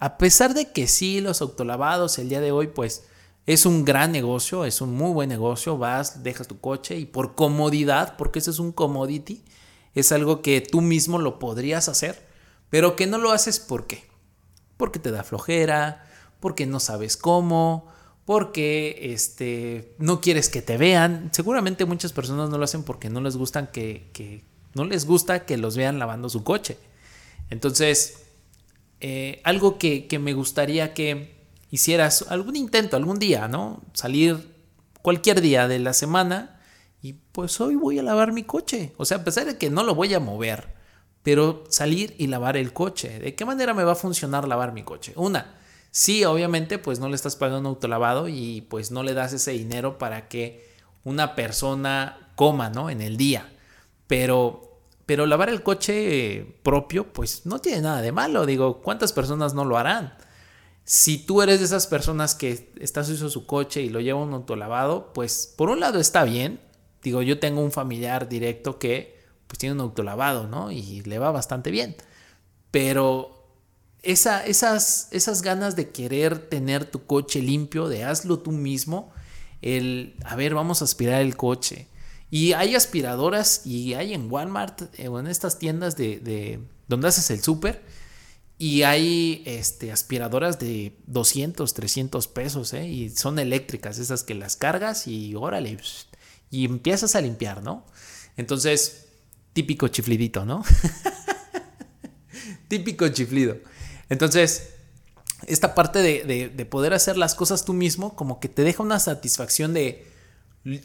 A 0.00 0.18
pesar 0.18 0.52
de 0.52 0.72
que 0.72 0.88
sí, 0.88 1.20
los 1.20 1.42
autolavados 1.42 2.18
el 2.18 2.28
día 2.28 2.40
de 2.40 2.50
hoy, 2.50 2.66
pues 2.66 3.04
es 3.46 3.66
un 3.66 3.84
gran 3.84 4.10
negocio, 4.10 4.64
es 4.64 4.80
un 4.80 4.92
muy 4.96 5.12
buen 5.12 5.28
negocio, 5.28 5.78
vas, 5.78 6.24
dejas 6.24 6.48
tu 6.48 6.58
coche 6.58 6.96
y 6.96 7.06
por 7.06 7.36
comodidad, 7.36 8.16
porque 8.16 8.40
ese 8.40 8.50
es 8.50 8.58
un 8.58 8.72
commodity, 8.72 9.44
es 9.94 10.10
algo 10.10 10.42
que 10.42 10.60
tú 10.60 10.80
mismo 10.80 11.20
lo 11.20 11.38
podrías 11.38 11.88
hacer, 11.88 12.20
pero 12.68 12.96
que 12.96 13.06
no 13.06 13.18
lo 13.18 13.30
haces 13.30 13.60
¿por 13.60 13.86
qué? 13.86 14.02
Porque 14.76 14.98
te 14.98 15.12
da 15.12 15.22
flojera, 15.22 16.04
porque 16.42 16.66
no 16.66 16.80
sabes 16.80 17.16
cómo, 17.16 17.86
porque 18.24 18.98
este, 19.14 19.94
no 19.98 20.20
quieres 20.20 20.48
que 20.48 20.60
te 20.60 20.76
vean. 20.76 21.30
Seguramente 21.32 21.84
muchas 21.84 22.12
personas 22.12 22.50
no 22.50 22.58
lo 22.58 22.64
hacen 22.64 22.82
porque 22.82 23.08
no 23.08 23.20
les 23.20 23.36
gustan 23.36 23.68
que, 23.68 24.42
no 24.74 24.84
les 24.84 25.06
gusta 25.06 25.46
que 25.46 25.56
los 25.56 25.76
vean 25.76 26.00
lavando 26.00 26.28
su 26.28 26.42
coche. 26.42 26.76
Entonces, 27.48 28.24
eh, 29.00 29.40
algo 29.44 29.78
que, 29.78 30.08
que, 30.08 30.18
me 30.18 30.34
gustaría 30.34 30.94
que 30.94 31.46
hicieras 31.70 32.26
algún 32.28 32.56
intento, 32.56 32.96
algún 32.96 33.20
día, 33.20 33.46
¿no? 33.46 33.80
Salir 33.92 34.52
cualquier 35.00 35.40
día 35.40 35.68
de 35.68 35.78
la 35.78 35.92
semana 35.92 36.60
y 37.00 37.12
pues 37.12 37.60
hoy 37.60 37.76
voy 37.76 38.00
a 38.00 38.02
lavar 38.02 38.32
mi 38.32 38.42
coche. 38.42 38.94
O 38.96 39.04
sea, 39.04 39.18
a 39.18 39.24
pesar 39.24 39.46
de 39.46 39.58
que 39.58 39.70
no 39.70 39.84
lo 39.84 39.94
voy 39.94 40.12
a 40.12 40.18
mover, 40.18 40.74
pero 41.22 41.62
salir 41.68 42.16
y 42.18 42.26
lavar 42.26 42.56
el 42.56 42.72
coche. 42.72 43.20
¿De 43.20 43.36
qué 43.36 43.44
manera 43.44 43.74
me 43.74 43.84
va 43.84 43.92
a 43.92 43.96
funcionar 43.96 44.48
lavar 44.48 44.72
mi 44.72 44.82
coche? 44.82 45.12
Una, 45.14 45.61
Sí, 45.92 46.24
obviamente, 46.24 46.78
pues 46.78 47.00
no 47.00 47.08
le 47.10 47.16
estás 47.16 47.36
pagando 47.36 47.60
un 47.60 47.66
autolavado 47.66 48.26
y 48.26 48.62
pues 48.62 48.90
no 48.90 49.02
le 49.02 49.12
das 49.12 49.34
ese 49.34 49.52
dinero 49.52 49.98
para 49.98 50.26
que 50.26 50.72
una 51.04 51.34
persona 51.34 52.30
coma, 52.34 52.70
¿no? 52.70 52.88
En 52.88 53.02
el 53.02 53.18
día. 53.18 53.52
Pero, 54.06 54.80
pero 55.04 55.26
lavar 55.26 55.50
el 55.50 55.62
coche 55.62 56.56
propio, 56.62 57.12
pues 57.12 57.44
no 57.44 57.58
tiene 57.58 57.82
nada 57.82 58.00
de 58.00 58.10
malo. 58.10 58.46
Digo, 58.46 58.80
¿cuántas 58.80 59.12
personas 59.12 59.52
no 59.52 59.66
lo 59.66 59.76
harán? 59.76 60.14
Si 60.84 61.18
tú 61.18 61.42
eres 61.42 61.58
de 61.58 61.66
esas 61.66 61.86
personas 61.86 62.34
que 62.34 62.72
estás 62.80 63.10
usando 63.10 63.28
su 63.28 63.46
coche 63.46 63.82
y 63.82 63.90
lo 63.90 64.00
lleva 64.00 64.20
un 64.20 64.32
autolavado, 64.32 65.12
pues 65.12 65.54
por 65.58 65.68
un 65.68 65.80
lado 65.80 66.00
está 66.00 66.24
bien. 66.24 66.58
Digo, 67.02 67.20
yo 67.20 67.38
tengo 67.38 67.60
un 67.62 67.70
familiar 67.70 68.30
directo 68.30 68.78
que 68.78 69.20
pues 69.46 69.58
tiene 69.58 69.74
un 69.74 69.80
autolavado, 69.82 70.46
¿no? 70.46 70.72
Y 70.72 71.02
le 71.02 71.18
va 71.18 71.30
bastante 71.32 71.70
bien. 71.70 71.96
Pero 72.70 73.41
esas, 74.02 75.08
esas 75.10 75.42
ganas 75.42 75.76
de 75.76 75.90
querer 75.90 76.38
tener 76.38 76.84
tu 76.84 77.06
coche 77.06 77.40
limpio, 77.40 77.88
de 77.88 78.04
hazlo 78.04 78.40
tú 78.40 78.52
mismo, 78.52 79.12
el, 79.60 80.16
a 80.24 80.36
ver, 80.36 80.54
vamos 80.54 80.82
a 80.82 80.84
aspirar 80.84 81.22
el 81.22 81.36
coche. 81.36 81.88
Y 82.30 82.54
hay 82.54 82.74
aspiradoras 82.74 83.66
y 83.66 83.94
hay 83.94 84.14
en 84.14 84.30
Walmart 84.30 84.82
eh, 84.98 85.04
en 85.04 85.26
estas 85.26 85.58
tiendas 85.58 85.96
de, 85.96 86.18
de 86.18 86.60
donde 86.88 87.08
haces 87.08 87.30
el 87.30 87.42
súper. 87.42 87.82
Y 88.58 88.82
hay 88.82 89.42
este, 89.44 89.90
aspiradoras 89.90 90.58
de 90.58 90.96
200, 91.06 91.74
300 91.74 92.28
pesos, 92.28 92.72
¿eh? 92.74 92.86
Y 92.86 93.10
son 93.10 93.40
eléctricas, 93.40 93.98
esas 93.98 94.22
que 94.22 94.34
las 94.34 94.56
cargas 94.56 95.08
y 95.08 95.34
órale, 95.34 95.76
y 96.48 96.64
empiezas 96.64 97.16
a 97.16 97.20
limpiar, 97.20 97.62
¿no? 97.62 97.84
Entonces, 98.36 99.06
típico 99.52 99.88
chiflidito, 99.88 100.44
¿no? 100.44 100.62
típico 102.68 103.08
chiflido. 103.08 103.56
Entonces, 104.08 104.74
esta 105.46 105.74
parte 105.74 106.00
de, 106.00 106.66
poder 106.66 106.94
hacer 106.94 107.16
las 107.16 107.34
cosas 107.34 107.64
tú 107.64 107.72
mismo, 107.72 108.14
como 108.14 108.40
que 108.40 108.48
te 108.48 108.62
deja 108.62 108.82
una 108.82 108.98
satisfacción 108.98 109.74
de, 109.74 110.06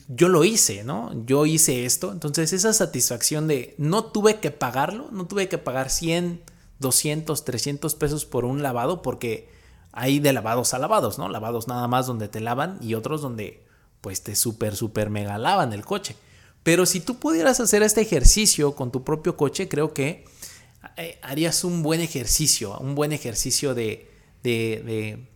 yo 0.08 0.30
lo 0.30 0.44
hice, 0.44 0.84
¿no? 0.84 1.12
Yo 1.26 1.46
hice 1.46 1.86
esto. 1.86 2.12
Entonces, 2.12 2.54
esa 2.54 2.74
satisfacción 2.74 3.48
de, 3.48 3.76
no 3.78 4.06
tuve 4.06 4.40
que 4.40 4.52
pagarlo, 4.52 5.10
no 5.12 5.28
tuve 5.28 5.50
que 5.50 5.58
pagar 5.58 5.90
100, 5.90 6.42
200, 6.80 7.46
300 7.46 7.96
pesos 7.96 8.26
por 8.26 8.46
un 8.46 8.64
lavado, 8.64 9.02
porque 9.02 9.50
hay 9.92 10.20
de 10.20 10.34
lavados 10.34 10.74
a 10.74 10.80
lavados, 10.80 11.18
¿no? 11.18 11.30
Lavados 11.30 11.68
nada 11.68 11.88
más 11.88 12.08
donde 12.08 12.28
te 12.28 12.40
lavan 12.40 12.78
y 12.82 12.94
otros 12.94 13.22
donde 13.22 13.66
pues 14.02 14.22
te 14.22 14.36
super, 14.36 14.76
super 14.76 15.10
mega 15.10 15.38
lavan 15.38 15.74
el 15.74 15.86
coche. 15.86 16.16
Pero 16.64 16.86
si 16.86 17.00
tú 17.00 17.18
pudieras 17.18 17.60
hacer 17.60 17.82
este 17.82 18.02
ejercicio 18.02 18.76
con 18.76 18.92
tu 18.92 19.04
propio 19.04 19.38
coche, 19.38 19.68
creo 19.68 19.94
que 19.94 20.26
harías 21.22 21.64
un 21.64 21.84
buen 21.84 22.02
ejercicio, 22.02 22.78
un 22.80 22.96
buen 22.96 23.12
ejercicio 23.14 23.74
de, 23.76 24.12
de, 24.44 25.28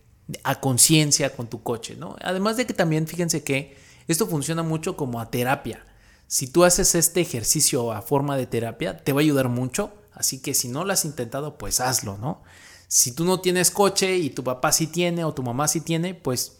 a 0.44 0.60
conciencia 0.60 1.34
con 1.34 1.48
tu 1.48 1.62
coche, 1.62 1.96
¿no? 1.96 2.16
Además 2.22 2.56
de 2.56 2.66
que 2.66 2.74
también 2.74 3.06
fíjense 3.06 3.42
que 3.42 3.76
esto 4.08 4.26
funciona 4.26 4.62
mucho 4.62 4.96
como 4.96 5.20
a 5.20 5.30
terapia. 5.30 5.84
Si 6.26 6.46
tú 6.46 6.64
haces 6.64 6.94
este 6.94 7.20
ejercicio 7.20 7.92
a 7.92 8.02
forma 8.02 8.36
de 8.36 8.46
terapia, 8.46 8.96
te 8.96 9.12
va 9.12 9.20
a 9.20 9.22
ayudar 9.22 9.48
mucho. 9.48 9.92
Así 10.12 10.40
que 10.40 10.54
si 10.54 10.68
no 10.68 10.84
lo 10.84 10.92
has 10.92 11.04
intentado, 11.04 11.58
pues 11.58 11.80
hazlo, 11.80 12.16
¿no? 12.18 12.42
Si 12.88 13.12
tú 13.12 13.24
no 13.24 13.40
tienes 13.40 13.70
coche 13.70 14.16
y 14.16 14.30
tu 14.30 14.44
papá 14.44 14.72
sí 14.72 14.86
tiene 14.86 15.24
o 15.24 15.34
tu 15.34 15.42
mamá 15.42 15.68
sí 15.68 15.80
tiene, 15.80 16.14
pues 16.14 16.58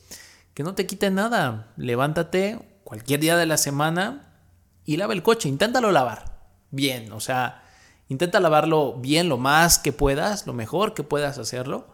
que 0.54 0.62
no 0.62 0.74
te 0.74 0.86
quite 0.86 1.10
nada. 1.10 1.72
Levántate 1.76 2.58
cualquier 2.84 3.20
día 3.20 3.36
de 3.36 3.46
la 3.46 3.56
semana 3.56 4.34
y 4.84 4.96
lava 4.96 5.12
el 5.12 5.22
coche. 5.22 5.48
Inténtalo 5.48 5.92
lavar 5.92 6.32
bien, 6.72 7.12
o 7.12 7.20
sea, 7.20 7.61
intenta 8.08 8.40
lavarlo 8.40 8.94
bien 8.94 9.28
lo 9.28 9.38
más 9.38 9.78
que 9.78 9.92
puedas, 9.92 10.46
lo 10.46 10.52
mejor 10.52 10.94
que 10.94 11.02
puedas 11.02 11.38
hacerlo. 11.38 11.86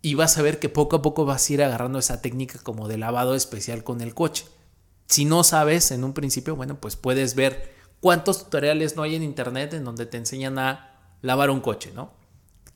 Y 0.00 0.14
vas 0.14 0.38
a 0.38 0.42
ver 0.42 0.58
que 0.58 0.68
poco 0.68 0.96
a 0.96 1.02
poco 1.02 1.24
vas 1.24 1.48
a 1.48 1.52
ir 1.52 1.62
agarrando 1.62 1.98
esa 1.98 2.22
técnica 2.22 2.58
como 2.62 2.88
de 2.88 2.98
lavado 2.98 3.34
especial 3.34 3.84
con 3.84 4.00
el 4.00 4.14
coche. 4.14 4.46
Si 5.06 5.24
no 5.24 5.42
sabes 5.42 5.90
en 5.90 6.04
un 6.04 6.12
principio, 6.12 6.54
bueno, 6.54 6.80
pues 6.80 6.96
puedes 6.96 7.34
ver 7.34 7.74
cuántos 8.00 8.44
tutoriales 8.44 8.96
no 8.96 9.02
hay 9.02 9.16
en 9.16 9.22
internet 9.22 9.74
en 9.74 9.84
donde 9.84 10.06
te 10.06 10.16
enseñan 10.16 10.58
a 10.58 10.90
lavar 11.22 11.50
un 11.50 11.60
coche, 11.60 11.90
¿no? 11.94 12.12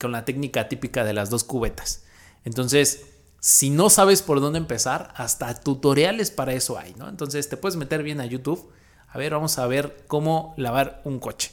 Con 0.01 0.13
la 0.13 0.25
técnica 0.25 0.69
típica 0.69 1.05
de 1.05 1.13
las 1.13 1.31
dos 1.31 1.45
cubetas. 1.45 2.05
Entonces, 2.45 3.07
si 3.39 3.71
no 3.71 3.91
sabes 3.91 4.23
por 4.23 4.41
dónde 4.41 4.59
empezar, 4.59 5.13
hasta 5.17 5.55
tutoriales 5.55 6.31
para 6.31 6.55
eso 6.55 6.79
hay, 6.79 6.95
¿no? 6.95 7.09
Entonces 7.09 7.49
te 7.49 7.57
puedes 7.57 7.77
meter 7.77 8.03
bien 8.03 8.21
a 8.21 8.27
YouTube. 8.27 8.73
A 9.09 9.19
ver, 9.19 9.33
vamos 9.33 9.59
a 9.59 9.67
ver 9.67 10.05
cómo 10.07 10.55
lavar 10.57 11.03
un 11.05 11.19
coche. 11.19 11.51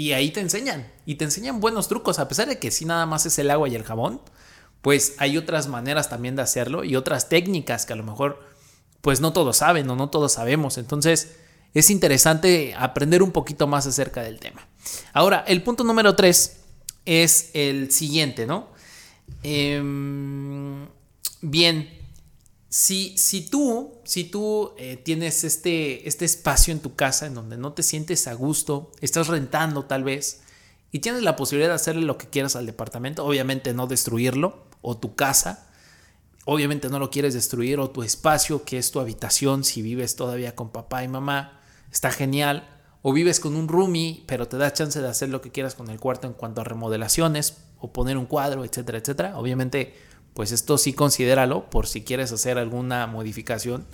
Y 0.00 0.14
ahí 0.14 0.30
te 0.30 0.40
enseñan. 0.40 0.90
Y 1.04 1.16
te 1.16 1.26
enseñan 1.26 1.60
buenos 1.60 1.88
trucos. 1.88 2.18
A 2.20 2.26
pesar 2.26 2.48
de 2.48 2.58
que 2.58 2.70
sí 2.70 2.86
nada 2.86 3.04
más 3.04 3.26
es 3.26 3.38
el 3.38 3.50
agua 3.50 3.68
y 3.68 3.74
el 3.74 3.84
jabón, 3.84 4.22
pues 4.80 5.12
hay 5.18 5.36
otras 5.36 5.68
maneras 5.68 6.08
también 6.08 6.36
de 6.36 6.40
hacerlo 6.40 6.84
y 6.84 6.96
otras 6.96 7.28
técnicas 7.28 7.84
que 7.84 7.92
a 7.92 7.96
lo 7.96 8.02
mejor 8.02 8.42
pues 9.02 9.20
no 9.20 9.34
todos 9.34 9.58
saben 9.58 9.90
o 9.90 9.96
no 9.96 10.08
todos 10.08 10.32
sabemos. 10.32 10.78
Entonces 10.78 11.36
es 11.74 11.90
interesante 11.90 12.74
aprender 12.78 13.22
un 13.22 13.30
poquito 13.30 13.66
más 13.66 13.86
acerca 13.86 14.22
del 14.22 14.40
tema. 14.40 14.66
Ahora, 15.12 15.44
el 15.46 15.62
punto 15.62 15.84
número 15.84 16.16
tres 16.16 16.60
es 17.04 17.50
el 17.52 17.90
siguiente, 17.90 18.46
¿no? 18.46 18.68
Em, 19.42 20.88
bien, 21.42 21.99
si, 22.70 23.14
tú 23.50 24.72
eh, 24.78 24.96
tienes 24.96 25.44
este, 25.44 26.08
este 26.08 26.24
espacio 26.24 26.72
en 26.72 26.80
tu 26.80 26.94
casa 26.94 27.26
en 27.26 27.34
donde 27.34 27.58
no 27.58 27.72
te 27.72 27.82
sientes 27.82 28.26
a 28.26 28.32
gusto, 28.32 28.92
estás 29.00 29.26
rentando 29.26 29.84
tal 29.84 30.04
vez, 30.04 30.42
y 30.92 31.00
tienes 31.00 31.22
la 31.22 31.36
posibilidad 31.36 31.68
de 31.68 31.74
hacerle 31.74 32.02
lo 32.02 32.16
que 32.16 32.28
quieras 32.28 32.56
al 32.56 32.66
departamento, 32.66 33.24
obviamente 33.24 33.74
no 33.74 33.86
destruirlo, 33.86 34.64
o 34.82 34.96
tu 34.96 35.14
casa, 35.14 35.66
obviamente 36.44 36.88
no 36.88 36.98
lo 36.98 37.10
quieres 37.10 37.34
destruir 37.34 37.78
o 37.80 37.90
tu 37.90 38.02
espacio, 38.02 38.64
que 38.64 38.78
es 38.78 38.90
tu 38.90 39.00
habitación, 39.00 39.64
si 39.64 39.82
vives 39.82 40.16
todavía 40.16 40.54
con 40.54 40.70
papá 40.70 41.04
y 41.04 41.08
mamá, 41.08 41.60
está 41.92 42.10
genial. 42.10 42.68
O 43.02 43.14
vives 43.14 43.40
con 43.40 43.56
un 43.56 43.66
roomie, 43.66 44.24
pero 44.26 44.46
te 44.46 44.58
da 44.58 44.74
chance 44.74 45.00
de 45.00 45.08
hacer 45.08 45.30
lo 45.30 45.40
que 45.40 45.50
quieras 45.50 45.74
con 45.74 45.88
el 45.88 45.98
cuarto 45.98 46.26
en 46.26 46.34
cuanto 46.34 46.60
a 46.60 46.64
remodelaciones 46.64 47.56
o 47.78 47.92
poner 47.92 48.18
un 48.18 48.26
cuadro, 48.26 48.62
etcétera, 48.62 48.98
etcétera. 48.98 49.38
Obviamente, 49.38 49.94
pues 50.34 50.52
esto 50.52 50.78
sí 50.78 50.92
considéralo 50.92 51.68
por 51.70 51.86
si 51.86 52.02
quieres 52.02 52.32
hacer 52.32 52.58
alguna 52.58 53.06
modificación, 53.06 53.86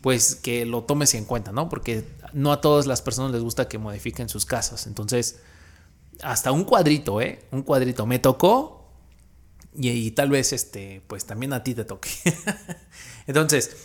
pues 0.00 0.34
que 0.34 0.66
lo 0.66 0.82
tomes 0.82 1.14
en 1.14 1.24
cuenta, 1.24 1.52
¿no? 1.52 1.68
Porque 1.68 2.04
no 2.32 2.52
a 2.52 2.60
todas 2.60 2.86
las 2.86 3.02
personas 3.02 3.32
les 3.32 3.42
gusta 3.42 3.68
que 3.68 3.78
modifiquen 3.78 4.28
sus 4.28 4.44
casas. 4.44 4.86
Entonces, 4.86 5.40
hasta 6.22 6.52
un 6.52 6.64
cuadrito, 6.64 7.20
¿eh? 7.20 7.44
Un 7.50 7.62
cuadrito. 7.62 8.06
Me 8.06 8.18
tocó 8.18 8.84
y, 9.76 10.10
tal 10.12 10.30
vez 10.30 10.52
este, 10.52 11.02
pues 11.06 11.26
también 11.26 11.52
a 11.52 11.64
ti 11.64 11.74
te 11.74 11.84
toque. 11.84 12.10
Entonces, 13.26 13.76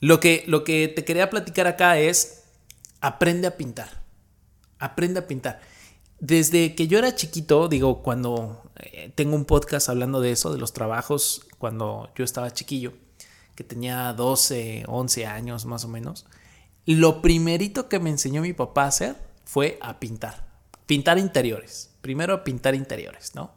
lo 0.00 0.20
que, 0.20 0.44
lo 0.46 0.62
que 0.62 0.88
te 0.88 1.04
quería 1.04 1.30
platicar 1.30 1.66
acá 1.66 1.98
es, 1.98 2.42
aprende 3.00 3.48
a 3.48 3.56
pintar. 3.56 4.02
Aprende 4.78 5.20
a 5.20 5.26
pintar. 5.26 5.60
Desde 6.22 6.74
que 6.76 6.86
yo 6.86 6.98
era 6.98 7.14
chiquito, 7.14 7.66
digo, 7.68 8.02
cuando 8.02 8.62
eh, 8.76 9.12
tengo 9.14 9.34
un 9.34 9.44
podcast 9.44 9.88
hablando 9.88 10.20
de 10.20 10.30
eso, 10.30 10.52
de 10.52 10.58
los 10.58 10.72
trabajos, 10.72 11.46
cuando 11.58 12.08
yo 12.16 12.24
estaba 12.24 12.52
chiquillo, 12.52 12.94
que 13.56 13.64
tenía 13.64 14.12
12, 14.12 14.84
11 14.86 15.26
años 15.26 15.66
más 15.66 15.84
o 15.84 15.88
menos, 15.88 16.24
lo 16.86 17.20
primerito 17.20 17.88
que 17.88 17.98
me 17.98 18.08
enseñó 18.08 18.40
mi 18.40 18.52
papá 18.52 18.84
a 18.84 18.88
hacer 18.88 19.16
fue 19.44 19.78
a 19.82 20.00
pintar. 20.00 20.46
Pintar 20.86 21.18
interiores. 21.18 21.90
Primero 22.00 22.34
a 22.34 22.44
pintar 22.44 22.74
interiores, 22.74 23.34
¿no? 23.34 23.52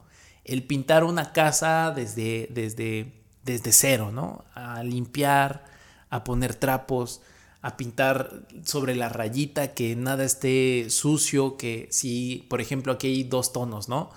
el 0.45 0.63
pintar 0.63 1.04
una 1.04 1.34
casa 1.34 1.91
desde, 1.93 2.47
desde, 2.51 3.12
desde 3.43 3.71
cero, 3.71 4.12
¿no? 4.12 4.45
A 4.54 4.84
limpiar, 4.84 5.65
a 6.10 6.23
poner 6.23 6.54
trapos, 6.54 7.21
a 7.65 7.78
pintar 7.78 8.43
sobre 8.63 8.93
la 8.93 9.10
rayita, 9.10 9.73
que 9.73 9.95
nada 9.95 10.23
esté 10.23 10.86
sucio, 10.91 11.58
que 11.58 11.88
si, 11.89 12.45
por 12.47 12.62
ejemplo, 12.62 12.93
aquí 12.93 13.08
hay 13.08 13.23
dos 13.23 13.54
tonos, 13.54 13.89
¿no? 13.89 14.12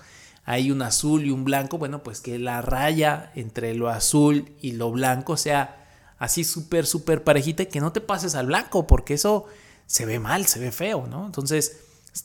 Hay 0.44 0.70
un 0.70 0.82
azul 0.82 1.24
y 1.24 1.30
un 1.30 1.44
blanco, 1.44 1.78
bueno, 1.78 2.02
pues 2.02 2.20
que 2.20 2.38
la 2.38 2.60
raya 2.60 3.32
entre 3.34 3.72
lo 3.72 3.88
azul 3.88 4.50
y 4.60 4.72
lo 4.72 4.90
blanco 4.90 5.38
sea 5.38 5.82
así 6.18 6.44
súper, 6.44 6.84
súper 6.84 7.24
parejita 7.24 7.62
y 7.62 7.66
que 7.68 7.80
no 7.80 7.90
te 7.90 8.02
pases 8.02 8.34
al 8.34 8.48
blanco, 8.48 8.86
porque 8.86 9.14
eso 9.14 9.46
se 9.86 10.04
ve 10.04 10.18
mal, 10.18 10.44
se 10.44 10.58
ve 10.58 10.70
feo, 10.70 11.06
¿no? 11.06 11.24
Entonces, 11.24 11.78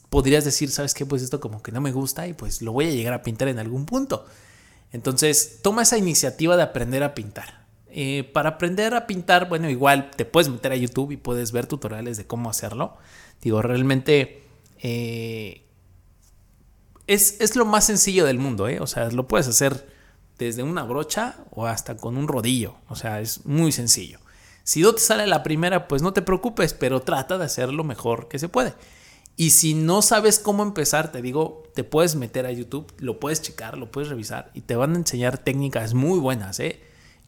podrías 0.09 0.43
decir, 0.43 0.71
¿sabes 0.71 0.93
qué? 0.93 1.05
Pues 1.05 1.21
esto 1.21 1.39
como 1.39 1.63
que 1.63 1.71
no 1.71 1.79
me 1.79 1.93
gusta 1.93 2.27
y 2.27 2.33
pues 2.33 2.61
lo 2.61 2.73
voy 2.73 2.87
a 2.87 2.91
llegar 2.91 3.13
a 3.13 3.23
pintar 3.23 3.47
en 3.47 3.59
algún 3.59 3.85
punto. 3.85 4.25
Entonces, 4.91 5.59
toma 5.61 5.83
esa 5.83 5.97
iniciativa 5.97 6.57
de 6.57 6.63
aprender 6.63 7.01
a 7.01 7.15
pintar. 7.15 7.62
Eh, 7.95 8.23
para 8.33 8.49
aprender 8.49 8.95
a 8.95 9.05
pintar, 9.05 9.47
bueno, 9.47 9.69
igual 9.69 10.09
te 10.09 10.25
puedes 10.25 10.49
meter 10.49 10.71
a 10.71 10.75
YouTube 10.75 11.11
y 11.11 11.17
puedes 11.17 11.51
ver 11.51 11.67
tutoriales 11.67 12.17
de 12.17 12.25
cómo 12.25 12.49
hacerlo. 12.49 12.97
Digo, 13.39 13.61
realmente 13.61 14.41
eh, 14.81 15.61
es, 17.05 17.39
es, 17.39 17.55
lo 17.55 17.65
más 17.65 17.85
sencillo 17.85 18.25
del 18.25 18.39
mundo, 18.39 18.67
¿eh? 18.67 18.79
O 18.79 18.87
sea, 18.87 19.11
lo 19.11 19.27
puedes 19.27 19.47
hacer 19.47 19.87
desde 20.39 20.63
una 20.63 20.81
brocha 20.83 21.35
o 21.51 21.67
hasta 21.67 21.95
con 21.95 22.17
un 22.17 22.27
rodillo. 22.27 22.77
O 22.89 22.95
sea, 22.95 23.21
es 23.21 23.45
muy 23.45 23.71
sencillo. 23.71 24.17
Si 24.63 24.81
no 24.81 24.93
te 24.93 25.01
sale 25.01 25.27
la 25.27 25.43
primera, 25.43 25.87
pues 25.87 26.01
no 26.01 26.13
te 26.13 26.23
preocupes, 26.23 26.73
pero 26.73 27.03
trata 27.03 27.37
de 27.37 27.45
hacer 27.45 27.71
lo 27.71 27.83
mejor 27.83 28.27
que 28.27 28.39
se 28.39 28.49
puede. 28.49 28.73
Y 29.35 29.51
si 29.51 29.75
no 29.75 30.01
sabes 30.01 30.39
cómo 30.39 30.63
empezar, 30.63 31.11
te 31.11 31.21
digo, 31.21 31.63
te 31.75 31.83
puedes 31.83 32.15
meter 32.15 32.47
a 32.47 32.51
YouTube, 32.51 32.91
lo 32.97 33.19
puedes 33.19 33.43
checar, 33.43 33.77
lo 33.77 33.91
puedes 33.91 34.09
revisar 34.09 34.49
y 34.55 34.61
te 34.61 34.75
van 34.75 34.93
a 34.93 34.97
enseñar 34.97 35.37
técnicas 35.37 35.93
muy 35.93 36.17
buenas. 36.17 36.59
¿eh? 36.59 36.81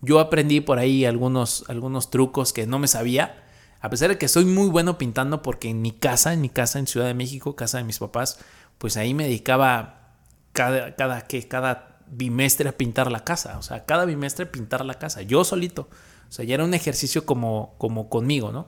Yo 0.05 0.19
aprendí 0.19 0.61
por 0.61 0.77
ahí 0.77 1.03
algunos, 1.05 1.65
algunos 1.67 2.11
trucos 2.11 2.53
que 2.53 2.67
no 2.67 2.77
me 2.77 2.87
sabía, 2.87 3.43
a 3.81 3.89
pesar 3.89 4.09
de 4.09 4.17
que 4.17 4.27
soy 4.27 4.45
muy 4.45 4.67
bueno 4.69 4.97
pintando 4.97 5.41
porque 5.41 5.69
en 5.69 5.81
mi 5.81 5.91
casa, 5.91 6.31
en 6.33 6.41
mi 6.41 6.49
casa 6.49 6.79
en 6.79 6.87
Ciudad 6.87 7.07
de 7.07 7.13
México, 7.13 7.55
casa 7.55 7.79
de 7.79 7.83
mis 7.83 7.99
papás, 7.99 8.39
pues 8.77 8.97
ahí 8.97 9.13
me 9.13 9.25
dedicaba 9.25 10.13
cada, 10.53 10.95
cada, 10.95 11.25
cada 11.49 11.97
bimestre 12.07 12.69
a 12.69 12.77
pintar 12.77 13.11
la 13.11 13.23
casa, 13.23 13.57
o 13.57 13.63
sea, 13.63 13.85
cada 13.85 14.05
bimestre 14.05 14.45
pintar 14.45 14.85
la 14.85 14.95
casa, 14.95 15.21
yo 15.23 15.43
solito. 15.43 15.89
O 16.29 16.31
sea, 16.31 16.45
ya 16.45 16.55
era 16.55 16.63
un 16.63 16.73
ejercicio 16.73 17.25
como, 17.25 17.75
como 17.77 18.09
conmigo, 18.09 18.51
¿no? 18.51 18.67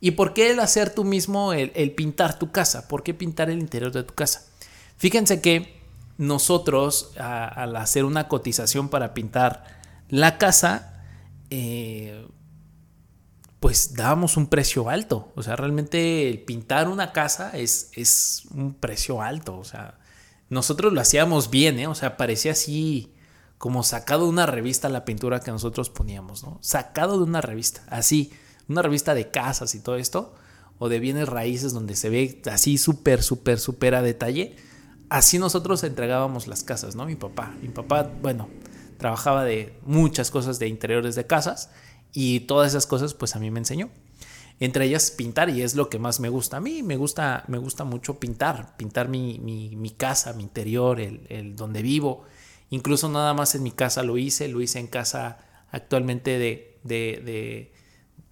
¿Y 0.00 0.12
por 0.12 0.32
qué 0.32 0.50
el 0.50 0.60
hacer 0.60 0.94
tú 0.94 1.04
mismo, 1.04 1.52
el, 1.52 1.92
pintar 1.92 2.38
tu 2.38 2.50
casa? 2.50 2.88
¿Por 2.88 3.02
qué 3.02 3.12
pintar 3.12 3.50
el 3.50 3.58
interior 3.58 3.92
de 3.92 4.02
tu 4.02 4.14
casa? 4.14 4.46
Fíjense 4.96 5.42
que 5.42 5.78
nosotros 6.16 7.12
al 7.18 7.76
hacer 7.76 8.04
una 8.04 8.28
cotización 8.28 8.88
para 8.88 9.12
pintar 9.12 9.79
la 10.10 10.38
casa, 10.38 11.04
eh, 11.50 12.26
pues 13.60 13.94
dábamos 13.94 14.36
un 14.36 14.46
precio 14.46 14.88
alto. 14.88 15.32
O 15.36 15.42
sea, 15.42 15.56
realmente 15.56 16.42
pintar 16.46 16.88
una 16.88 17.12
casa 17.12 17.50
es, 17.56 17.90
es 17.94 18.44
un 18.54 18.74
precio 18.74 19.22
alto. 19.22 19.56
O 19.58 19.64
sea, 19.64 19.98
nosotros 20.48 20.92
lo 20.92 21.00
hacíamos 21.00 21.50
bien, 21.50 21.78
¿eh? 21.78 21.86
O 21.86 21.94
sea, 21.94 22.16
parecía 22.16 22.52
así 22.52 23.14
como 23.60 23.82
sacado 23.82 24.24
de 24.24 24.30
una 24.30 24.46
revista 24.46 24.88
la 24.88 25.04
pintura 25.04 25.40
que 25.40 25.50
nosotros 25.50 25.90
poníamos, 25.90 26.42
¿no? 26.42 26.58
Sacado 26.62 27.18
de 27.18 27.24
una 27.24 27.42
revista, 27.42 27.82
así 27.88 28.32
una 28.68 28.80
revista 28.80 29.14
de 29.14 29.30
casas 29.30 29.74
y 29.74 29.80
todo 29.80 29.96
esto, 29.96 30.34
o 30.78 30.88
de 30.88 30.98
bienes 30.98 31.28
raíces 31.28 31.74
donde 31.74 31.94
se 31.94 32.08
ve 32.08 32.40
así 32.50 32.78
súper, 32.78 33.22
súper, 33.22 33.58
súper 33.58 33.94
a 33.94 34.00
detalle, 34.00 34.56
así 35.10 35.38
nosotros 35.38 35.84
entregábamos 35.84 36.46
las 36.46 36.64
casas, 36.64 36.94
¿no? 36.96 37.04
Mi 37.04 37.16
papá, 37.16 37.54
mi 37.60 37.68
papá, 37.68 38.10
bueno, 38.22 38.48
trabajaba 39.00 39.44
de 39.44 39.76
muchas 39.82 40.30
cosas 40.30 40.60
de 40.60 40.68
interiores 40.68 41.16
de 41.16 41.26
casas 41.26 41.70
y 42.12 42.40
todas 42.40 42.68
esas 42.68 42.86
cosas 42.86 43.14
pues 43.14 43.34
a 43.34 43.40
mí 43.40 43.50
me 43.50 43.58
enseñó. 43.58 43.90
Entre 44.60 44.84
ellas 44.84 45.10
pintar 45.10 45.48
y 45.48 45.62
es 45.62 45.74
lo 45.74 45.88
que 45.88 45.98
más 45.98 46.20
me 46.20 46.28
gusta. 46.28 46.58
A 46.58 46.60
mí 46.60 46.82
me 46.82 46.96
gusta, 46.96 47.44
me 47.48 47.58
gusta 47.58 47.84
mucho 47.84 48.20
pintar, 48.20 48.76
pintar 48.76 49.08
mi, 49.08 49.38
mi, 49.38 49.74
mi 49.74 49.90
casa, 49.90 50.34
mi 50.34 50.42
interior, 50.42 51.00
el, 51.00 51.26
el 51.30 51.56
donde 51.56 51.82
vivo. 51.82 52.24
Incluso 52.68 53.08
nada 53.08 53.34
más 53.34 53.54
en 53.54 53.62
mi 53.62 53.72
casa 53.72 54.02
lo 54.02 54.18
hice, 54.18 54.48
lo 54.48 54.60
hice 54.60 54.78
en 54.78 54.86
casa 54.86 55.38
actualmente 55.72 56.38
de, 56.38 56.78
de, 56.84 57.22
de 57.24 57.72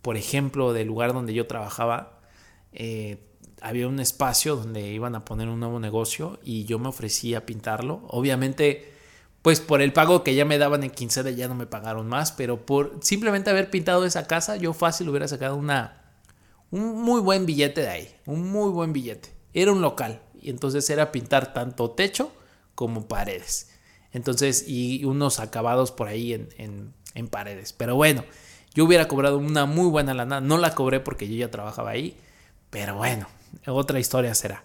por 0.02 0.16
ejemplo, 0.16 0.72
del 0.72 0.86
lugar 0.86 1.14
donde 1.14 1.32
yo 1.32 1.46
trabajaba. 1.46 2.20
Eh, 2.72 3.24
había 3.60 3.88
un 3.88 3.98
espacio 3.98 4.54
donde 4.56 4.92
iban 4.92 5.14
a 5.14 5.24
poner 5.24 5.48
un 5.48 5.60
nuevo 5.60 5.80
negocio 5.80 6.38
y 6.44 6.64
yo 6.64 6.78
me 6.78 6.88
ofrecí 6.88 7.34
a 7.34 7.46
pintarlo. 7.46 8.02
Obviamente, 8.08 8.97
pues 9.42 9.60
por 9.60 9.80
el 9.80 9.92
pago 9.92 10.24
que 10.24 10.34
ya 10.34 10.44
me 10.44 10.58
daban 10.58 10.82
en 10.82 10.90
quincena 10.90 11.30
ya 11.30 11.48
no 11.48 11.54
me 11.54 11.66
pagaron 11.66 12.08
más, 12.08 12.32
pero 12.32 12.66
por 12.66 12.98
simplemente 13.00 13.50
haber 13.50 13.70
pintado 13.70 14.04
esa 14.04 14.26
casa, 14.26 14.56
yo 14.56 14.72
fácil 14.72 15.08
hubiera 15.08 15.28
sacado 15.28 15.56
una, 15.56 16.02
un 16.70 17.02
muy 17.02 17.20
buen 17.20 17.46
billete 17.46 17.82
de 17.82 17.88
ahí, 17.88 18.14
un 18.26 18.50
muy 18.50 18.70
buen 18.70 18.92
billete. 18.92 19.32
Era 19.54 19.72
un 19.72 19.80
local 19.80 20.20
y 20.40 20.50
entonces 20.50 20.88
era 20.90 21.12
pintar 21.12 21.52
tanto 21.52 21.90
techo 21.90 22.32
como 22.74 23.08
paredes. 23.08 23.70
Entonces, 24.12 24.64
y 24.66 25.04
unos 25.04 25.40
acabados 25.40 25.92
por 25.92 26.08
ahí 26.08 26.32
en, 26.32 26.94
paredes. 27.30 27.72
Pero 27.72 27.96
bueno, 27.96 28.24
yo 28.74 28.84
hubiera 28.84 29.08
cobrado 29.08 29.38
una 29.38 29.66
muy 29.66 29.88
buena 29.88 30.14
lana. 30.14 30.40
No 30.40 30.56
la 30.58 30.74
cobré 30.74 31.00
porque 31.00 31.28
yo 31.28 31.34
ya 31.34 31.50
trabajaba 31.50 31.90
ahí. 31.90 32.16
Pero 32.70 32.96
bueno, 32.96 33.26
otra 33.66 33.98
historia 33.98 34.34
será. 34.34 34.64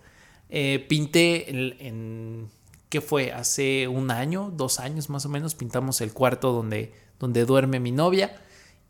Eh, 0.49 0.85
pinté 0.87 1.49
en, 1.49 2.49
¿qué 2.93 3.01
fue? 3.01 3.31
Hace 3.31 3.87
un 3.87 4.11
año, 4.11 4.53
dos 4.55 4.79
años 4.79 5.09
más 5.09 5.25
o 5.25 5.29
menos, 5.29 5.55
pintamos 5.55 5.99
el 6.01 6.13
cuarto 6.13 6.51
donde, 6.51 6.93
donde 7.17 7.43
duerme 7.43 7.79
mi 7.79 7.91
novia 7.91 8.39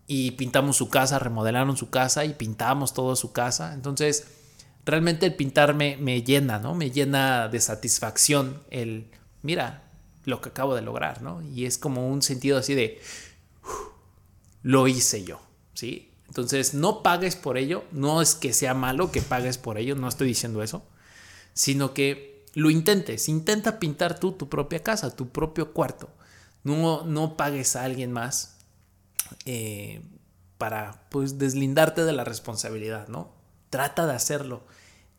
y 0.08 0.32
pintamos 0.32 0.76
su 0.76 0.90
casa, 0.90 1.20
remodelaron 1.20 1.78
su 1.78 1.90
casa 1.90 2.26
y 2.26 2.34
pintamos 2.34 2.94
toda 2.94 3.16
su 3.16 3.32
casa. 3.32 3.74
Entonces, 3.74 4.28
realmente 4.86 5.26
el 5.26 5.36
pintar 5.36 5.74
me, 5.74 5.96
me 5.96 6.22
llena, 6.22 6.60
¿no? 6.60 6.76
Me 6.76 6.92
llena 6.92 7.48
de 7.48 7.62
satisfacción 7.62 8.62
el, 8.72 9.10
mira, 9.42 9.84
lo 10.26 10.42
que 10.42 10.50
acabo 10.50 10.76
de 10.76 10.82
lograr, 10.82 11.22
¿no? 11.22 11.42
Y 11.42 11.66
es 11.66 11.78
como 11.78 12.10
un 12.10 12.22
sentido 12.22 12.58
así 12.58 12.76
de, 12.76 13.00
lo 14.64 14.90
hice 14.90 15.24
yo, 15.24 15.40
¿sí? 15.76 16.12
Entonces, 16.28 16.74
no 16.74 17.04
pagues 17.04 17.38
por 17.38 17.58
ello, 17.58 17.86
no 17.94 18.22
es 18.22 18.36
que 18.36 18.52
sea 18.52 18.74
malo 18.74 19.14
que 19.14 19.22
pagues 19.22 19.58
por 19.58 19.78
ello, 19.78 19.96
no 19.96 20.10
estoy 20.10 20.28
diciendo 20.28 20.62
eso, 20.62 20.84
sino 21.54 21.94
que 21.94 22.33
lo 22.54 22.70
intentes, 22.70 23.30
intenta 23.30 23.80
pintar 23.80 24.20
tú 24.20 24.34
tu 24.34 24.50
propia 24.50 24.84
casa, 24.84 25.16
tu 25.16 25.30
propio 25.30 25.74
cuarto, 25.74 26.10
no, 26.64 27.04
no 27.04 27.36
pagues 27.36 27.76
a 27.76 27.84
alguien 27.84 28.12
más 28.12 28.58
eh, 29.46 30.02
para, 30.58 31.08
pues, 31.10 31.40
deslindarte 31.40 32.06
de 32.06 32.14
la 32.14 32.24
responsabilidad, 32.24 33.08
¿no? 33.08 33.32
Trata 33.70 34.06
de 34.06 34.14
hacerlo, 34.14 34.64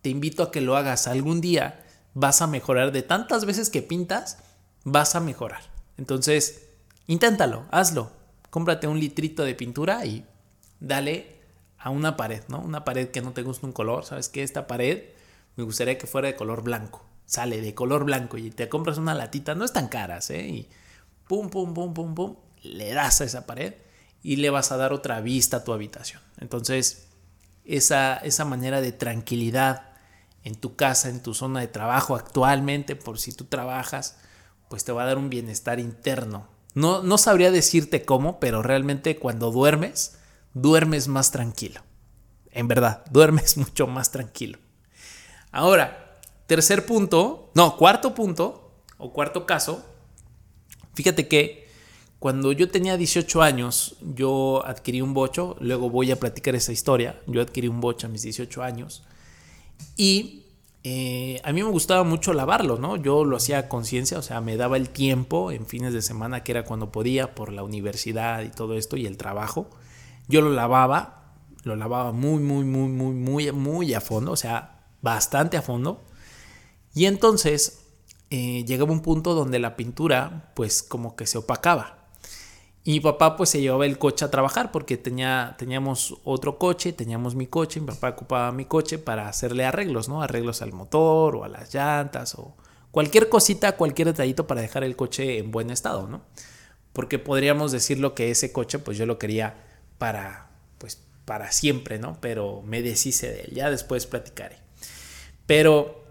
te 0.01 0.11
invito 0.11 0.43
a 0.43 0.51
que 0.51 0.61
lo 0.61 0.77
hagas 0.77 1.07
algún 1.07 1.41
día, 1.41 1.85
vas 2.15 2.41
a 2.41 2.47
mejorar 2.47 2.93
de 2.93 3.03
tantas 3.03 3.45
veces 3.45 3.69
que 3.71 3.83
pintas, 3.83 4.39
vas 4.85 5.15
a 5.15 5.21
mejorar. 5.21 5.63
Entonces, 5.97 6.69
inténtalo, 7.07 7.65
hazlo. 7.71 8.13
Cómprate 8.51 8.87
un 8.87 9.01
litrito 9.01 9.43
de 9.43 9.55
pintura 9.55 10.07
y 10.07 10.25
dale 10.79 11.41
a 11.79 11.91
una 11.91 12.17
pared, 12.17 12.43
¿no? 12.49 12.61
Una 12.61 12.85
pared 12.85 13.11
que 13.11 13.21
no 13.21 13.33
te 13.33 13.43
gusta 13.43 13.67
un 13.67 13.73
color, 13.73 14.05
¿sabes 14.05 14.29
qué? 14.29 14.43
Esta 14.43 14.67
pared 14.67 15.03
me 15.57 15.65
gustaría 15.65 15.99
que 15.99 16.07
fuera 16.07 16.29
de 16.29 16.37
color 16.37 16.63
blanco. 16.63 17.05
Sale 17.27 17.61
de 17.61 17.75
color 17.75 18.05
blanco 18.05 18.37
y 18.39 18.51
te 18.51 18.69
compras 18.69 18.99
una 18.99 19.15
latita, 19.15 19.55
no 19.55 19.65
es 19.65 19.73
tan 19.73 19.89
caras, 19.89 20.31
¿eh? 20.31 20.47
Y 20.47 20.69
pum, 21.27 21.49
pum, 21.49 21.73
pum, 21.75 21.95
pum, 21.95 22.15
pum, 22.15 22.37
le 22.63 22.93
das 22.93 23.21
a 23.21 23.25
esa 23.25 23.47
pared 23.47 23.75
y 24.23 24.37
le 24.37 24.51
vas 24.51 24.73
a 24.73 24.77
dar 24.77 24.93
otra 24.93 25.21
vista 25.21 25.59
a 25.59 25.65
tu 25.65 25.73
habitación. 25.73 26.21
Entonces, 26.39 27.09
esa, 27.65 28.17
esa 28.17 28.45
manera 28.45 28.81
de 28.81 28.93
tranquilidad 28.93 29.95
en 30.43 30.55
tu 30.55 30.77
casa, 30.77 31.09
en 31.09 31.23
tu 31.23 31.35
zona 31.35 31.61
de 31.61 31.69
trabajo 31.69 32.17
actualmente, 32.17 32.97
por 32.97 33.19
si 33.19 33.33
tú 33.33 33.45
trabajas, 33.45 34.19
pues 34.69 34.85
te 34.85 34.93
va 34.93 35.03
a 35.03 35.07
dar 35.07 35.19
un 35.19 35.31
bienestar 35.31 35.81
interno. 35.81 36.49
No, 36.75 37.03
no 37.03 37.19
sabría 37.19 37.51
decirte 37.51 38.05
cómo, 38.05 38.41
pero 38.41 38.63
realmente 38.63 39.19
cuando 39.19 39.51
duermes, 39.51 40.19
duermes 40.53 41.09
más 41.09 41.31
tranquilo. 41.31 41.83
En 42.51 42.69
verdad, 42.69 43.05
duermes 43.11 43.57
mucho 43.59 43.87
más 43.87 44.11
tranquilo. 44.11 44.59
Ahora, 45.53 46.04
tercer 46.47 46.87
punto, 46.87 47.51
no, 47.55 47.77
cuarto 47.77 48.15
punto, 48.15 48.71
o 48.99 49.13
cuarto 49.13 49.47
caso, 49.47 49.85
fíjate 50.95 51.29
que 51.29 51.69
cuando 52.19 52.53
yo 52.53 52.71
tenía 52.71 52.97
18 52.97 53.43
años, 53.43 53.97
yo 54.15 54.65
adquirí 54.65 55.03
un 55.03 55.13
bocho, 55.13 55.57
luego 55.61 55.91
voy 55.91 56.11
a 56.11 56.19
platicar 56.19 56.55
esa 56.55 56.73
historia, 56.73 57.21
yo 57.27 57.43
adquirí 57.43 57.69
un 57.69 57.81
bocho 57.81 58.07
a 58.07 58.11
mis 58.11 58.23
18 58.23 58.63
años, 58.63 59.03
y 59.97 60.45
eh, 60.87 61.41
a 61.45 61.53
mí 61.53 61.63
me 61.63 61.71
gustaba 61.71 62.05
mucho 62.05 62.35
lavarlo, 62.35 62.79
¿no? 62.79 62.97
Yo 62.97 63.25
lo 63.25 63.39
hacía 63.39 63.59
a 63.59 63.69
conciencia, 63.69 64.19
o 64.19 64.23
sea, 64.23 64.43
me 64.43 64.59
daba 64.59 64.77
el 64.77 64.91
tiempo 64.91 65.51
en 65.51 65.65
fines 65.65 65.95
de 65.95 66.03
semana, 66.03 66.45
que 66.45 66.53
era 66.53 66.65
cuando 66.65 66.93
podía, 66.93 67.35
por 67.35 67.51
la 67.53 67.63
universidad 67.63 68.43
y 68.43 68.51
todo 68.51 68.75
esto 68.77 68.99
y 68.99 69.07
el 69.07 69.17
trabajo. 69.17 69.71
Yo 70.29 70.43
lo 70.43 70.51
lavaba, 70.51 71.33
lo 71.63 71.75
lavaba 71.75 72.13
muy, 72.13 72.43
muy, 72.43 72.65
muy, 72.65 72.89
muy, 72.89 73.15
muy, 73.15 73.53
muy 73.53 73.95
a 73.95 74.03
fondo, 74.03 74.33
o 74.33 74.37
sea, 74.37 74.83
bastante 75.01 75.57
a 75.57 75.63
fondo. 75.63 76.04
Y 76.95 77.07
entonces 77.07 77.85
eh, 78.31 78.65
llegaba 78.65 78.93
un 78.93 79.01
punto 79.01 79.35
donde 79.35 79.59
la 79.59 79.77
pintura, 79.77 80.53
pues 80.55 80.83
como 80.83 81.17
que 81.17 81.27
se 81.27 81.39
opacaba. 81.39 82.05
Y 82.87 82.93
mi 82.93 83.01
papá 83.01 83.37
pues 83.37 83.49
se 83.49 83.63
llevaba 83.63 83.87
el 83.87 83.99
coche 83.99 84.27
a 84.27 84.31
trabajar 84.31 84.71
porque 84.71 84.99
tenía, 84.99 85.55
teníamos 85.59 86.19
otro 86.23 86.59
coche, 86.59 86.93
teníamos 86.93 87.35
mi 87.35 87.47
coche, 87.47 87.81
mi 87.81 87.87
papá 87.87 88.11
ocupaba 88.11 88.53
mi 88.53 88.67
coche 88.67 88.99
para 88.99 89.27
hacerle 89.29 89.65
arreglos, 89.65 90.09
¿no? 90.09 90.23
Arreglos 90.23 90.61
al 90.61 90.73
motor 90.73 91.37
o 91.37 91.45
a 91.45 91.49
las 91.49 91.73
llantas 91.73 92.35
o 92.35 92.55
cualquier 92.91 93.31
cosita, 93.31 93.77
cualquier 93.77 94.09
detallito 94.09 94.47
para 94.47 94.61
dejar 94.61 94.85
el 94.85 94.97
coche 94.97 95.39
en 95.39 95.51
buen 95.51 95.71
estado, 95.71 96.07
¿no? 96.09 96.23
Porque 96.93 97.19
podríamos 97.19 97.73
decirlo 97.73 98.15
que 98.15 98.31
ese 98.31 98.53
coche 98.53 98.79
pues 98.79 98.99
yo 98.99 99.07
lo 99.07 99.19
quería 99.19 99.65
para, 99.97 100.51
pues 100.77 101.01
para 101.25 101.53
siempre, 101.53 101.99
¿no? 101.99 102.19
Pero 102.21 102.61
me 102.63 102.83
deshice 102.83 103.31
de 103.31 103.41
él, 103.43 103.55
ya 103.55 103.71
después 103.71 104.07
platicaré. 104.07 104.59
Pero 105.47 106.04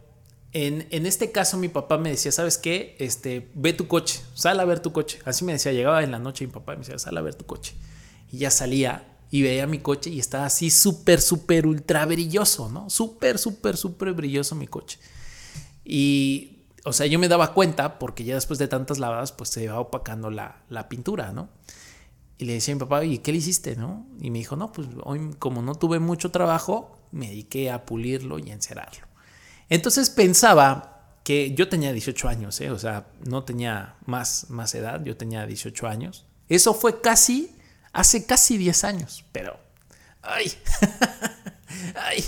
en, 0.53 1.05
este 1.07 1.31
caso 1.31 1.57
mi 1.57 1.67
papá 1.67 1.97
me 1.97 2.11
decía, 2.11 2.31
¿sabes 2.31 2.59
qué? 2.59 2.95
Este, 2.99 3.49
ve 3.55 3.73
tu 3.73 3.87
coche, 3.87 4.21
sal 4.35 4.59
a 4.59 4.65
ver 4.65 4.79
tu 4.79 4.91
coche. 4.91 5.19
Así 5.25 5.43
me 5.43 5.53
decía, 5.53 5.71
llegaba 5.71 6.03
en 6.03 6.11
la 6.11 6.19
noche 6.19 6.45
mi 6.45 6.53
papá 6.53 6.73
y 6.73 6.77
me 6.77 6.81
decía, 6.81 6.99
sal 6.99 7.17
a 7.17 7.21
ver 7.21 7.33
tu 7.33 7.45
coche. 7.45 7.73
Y 8.31 8.39
ya 8.39 8.51
salía 8.51 9.17
y 9.31 9.41
veía 9.41 9.65
mi 9.65 9.79
coche 9.79 10.11
y 10.11 10.19
estaba 10.19 10.45
así 10.45 10.69
súper, 10.69 11.21
súper, 11.21 11.65
ultra 11.65 12.05
brilloso, 12.05 12.69
¿no? 12.69 12.87
Súper, 12.91 13.39
súper, 13.39 13.77
súper 13.77 14.13
brilloso 14.13 14.53
mi 14.53 14.67
coche. 14.67 14.99
Y, 15.83 16.65
o 16.85 16.93
sea, 16.93 17.07
yo 17.07 17.17
me 17.17 17.27
daba 17.27 17.51
cuenta 17.53 17.97
porque 17.97 18.23
ya 18.23 18.35
después 18.35 18.59
de 18.59 18.67
tantas 18.67 18.99
lavadas, 18.99 19.31
pues 19.31 19.49
se 19.49 19.63
iba 19.63 19.79
opacando 19.79 20.29
la, 20.29 20.61
la 20.69 20.87
pintura, 20.87 21.31
¿no? 21.31 21.49
Y 22.37 22.45
le 22.45 22.53
decía 22.53 22.73
a 22.73 22.75
mi 22.75 22.79
papá, 22.79 23.03
¿y 23.05 23.17
qué 23.19 23.31
le 23.31 23.39
hiciste, 23.39 23.75
no? 23.75 24.05
Y 24.21 24.29
me 24.29 24.37
dijo, 24.37 24.55
no, 24.55 24.71
pues 24.71 24.87
hoy 25.01 25.31
como 25.39 25.63
no 25.63 25.73
tuve 25.73 25.97
mucho 25.97 26.29
trabajo, 26.29 26.99
me 27.11 27.29
dediqué 27.29 27.71
a 27.71 27.85
pulirlo 27.87 28.37
y 28.37 28.51
a 28.51 28.53
encerarlo. 28.53 29.12
Entonces 29.73 30.11
pensaba 30.11 31.17
que 31.23 31.55
yo 31.55 31.67
tenía 31.67 31.91
18 31.91 32.29
años, 32.29 32.61
¿eh? 32.61 32.69
o 32.69 32.77
sea, 32.77 33.07
no 33.25 33.43
tenía 33.43 33.95
más, 34.05 34.51
más 34.51 34.75
edad, 34.75 35.03
yo 35.03 35.17
tenía 35.17 35.47
18 35.47 35.87
años. 35.87 36.27
Eso 36.47 36.75
fue 36.75 37.01
casi, 37.01 37.55
hace 37.91 38.27
casi 38.27 38.59
10 38.59 38.83
años, 38.83 39.25
pero... 39.31 39.59
¡Ay! 40.21 40.53
¡Ay! 41.95 42.23